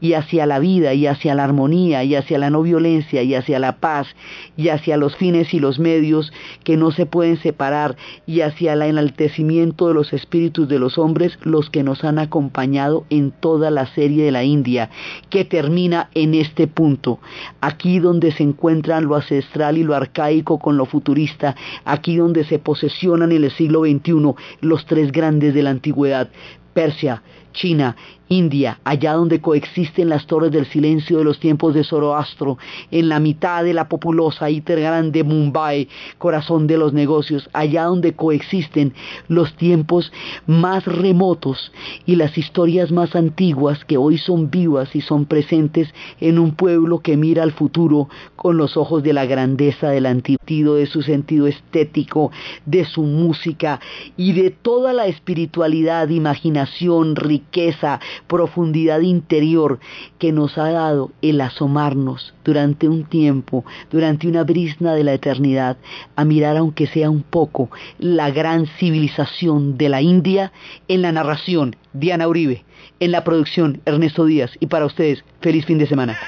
y 0.00 0.14
hacia 0.14 0.46
la 0.46 0.58
vida 0.58 0.94
y 0.94 1.06
hacia 1.06 1.34
la 1.34 1.44
armonía 1.44 2.04
y 2.04 2.14
hacia 2.14 2.38
la 2.38 2.50
no 2.50 2.62
violencia 2.62 3.22
y 3.22 3.34
hacia 3.34 3.58
la 3.58 3.76
paz 3.76 4.08
y 4.56 4.68
hacia 4.68 4.96
los 4.96 5.16
fines 5.16 5.52
y 5.54 5.60
los 5.60 5.78
medios 5.78 6.32
que 6.64 6.76
no 6.76 6.90
se 6.90 7.06
pueden 7.06 7.36
separar 7.38 7.96
y 8.26 8.40
hacia 8.40 8.72
el 8.72 8.82
enaltecimiento 8.82 9.88
de 9.88 9.94
los 9.94 10.12
espíritus 10.12 10.68
de 10.68 10.78
los 10.78 10.98
hombres 10.98 11.38
los 11.42 11.70
que 11.70 11.82
nos 11.82 12.04
han 12.04 12.18
acompañado 12.18 13.04
en 13.10 13.30
toda 13.30 13.70
la 13.70 13.86
serie 13.86 14.24
de 14.24 14.32
la 14.32 14.44
India 14.44 14.90
que 15.28 15.44
termina 15.44 16.10
en 16.14 16.34
este 16.34 16.66
punto. 16.66 17.18
Aquí 17.60 17.98
donde 17.98 18.32
se 18.32 18.42
encuentran 18.42 19.04
lo 19.04 19.16
ancestral 19.16 19.78
y 19.78 19.84
lo 19.84 19.94
arcaico 19.94 20.58
con 20.58 20.76
lo 20.76 20.86
futurista 20.86 21.56
aquí 21.84 22.16
donde 22.16 22.44
se 22.44 22.58
posesionan 22.58 23.32
en 23.32 23.44
el 23.44 23.50
siglo 23.50 23.82
XXI 23.82 24.34
los 24.60 24.86
tres 24.86 25.12
grandes 25.12 25.54
de 25.54 25.62
la 25.62 25.70
antigüedad 25.70 26.28
Persia, 26.72 27.22
China 27.52 27.96
India, 28.30 28.78
allá 28.84 29.14
donde 29.14 29.40
coexisten 29.40 30.08
las 30.08 30.24
torres 30.26 30.52
del 30.52 30.64
silencio 30.66 31.18
de 31.18 31.24
los 31.24 31.40
tiempos 31.40 31.74
de 31.74 31.82
Zoroastro, 31.82 32.58
en 32.92 33.08
la 33.08 33.18
mitad 33.18 33.64
de 33.64 33.74
la 33.74 33.88
populosa 33.88 34.48
y 34.48 34.60
grande 34.60 35.24
Mumbai, 35.24 35.88
corazón 36.16 36.68
de 36.68 36.78
los 36.78 36.92
negocios, 36.92 37.50
allá 37.52 37.84
donde 37.84 38.14
coexisten 38.14 38.94
los 39.26 39.56
tiempos 39.56 40.12
más 40.46 40.84
remotos 40.84 41.72
y 42.06 42.14
las 42.14 42.38
historias 42.38 42.92
más 42.92 43.16
antiguas 43.16 43.84
que 43.84 43.96
hoy 43.96 44.16
son 44.16 44.48
vivas 44.48 44.94
y 44.94 45.00
son 45.00 45.24
presentes 45.24 45.92
en 46.20 46.38
un 46.38 46.52
pueblo 46.52 47.00
que 47.00 47.16
mira 47.16 47.42
al 47.42 47.50
futuro 47.50 48.08
con 48.36 48.56
los 48.56 48.76
ojos 48.76 49.02
de 49.02 49.12
la 49.12 49.26
grandeza 49.26 49.90
del 49.90 50.06
antiguo, 50.06 50.74
de 50.74 50.86
su 50.86 51.02
sentido 51.02 51.48
estético, 51.48 52.30
de 52.64 52.84
su 52.84 53.02
música 53.02 53.80
y 54.16 54.34
de 54.34 54.50
toda 54.50 54.92
la 54.92 55.06
espiritualidad, 55.06 56.08
imaginación, 56.10 57.16
riqueza, 57.40 58.00
profundidad 58.26 59.00
interior 59.00 59.80
que 60.18 60.32
nos 60.32 60.58
ha 60.58 60.70
dado 60.70 61.10
el 61.22 61.40
asomarnos 61.40 62.34
durante 62.44 62.88
un 62.88 63.04
tiempo, 63.04 63.64
durante 63.90 64.28
una 64.28 64.44
brisna 64.44 64.94
de 64.94 65.04
la 65.04 65.14
eternidad, 65.14 65.76
a 66.16 66.24
mirar 66.24 66.56
aunque 66.56 66.86
sea 66.86 67.10
un 67.10 67.22
poco 67.22 67.70
la 67.98 68.30
gran 68.30 68.66
civilización 68.78 69.78
de 69.78 69.88
la 69.88 70.02
India 70.02 70.52
en 70.88 71.02
la 71.02 71.12
narración 71.12 71.76
Diana 71.92 72.28
Uribe, 72.28 72.64
en 73.00 73.12
la 73.12 73.24
producción 73.24 73.80
Ernesto 73.84 74.24
Díaz 74.26 74.50
y 74.60 74.66
para 74.66 74.86
ustedes 74.86 75.24
feliz 75.40 75.64
fin 75.64 75.78
de 75.78 75.86
semana. 75.86 76.18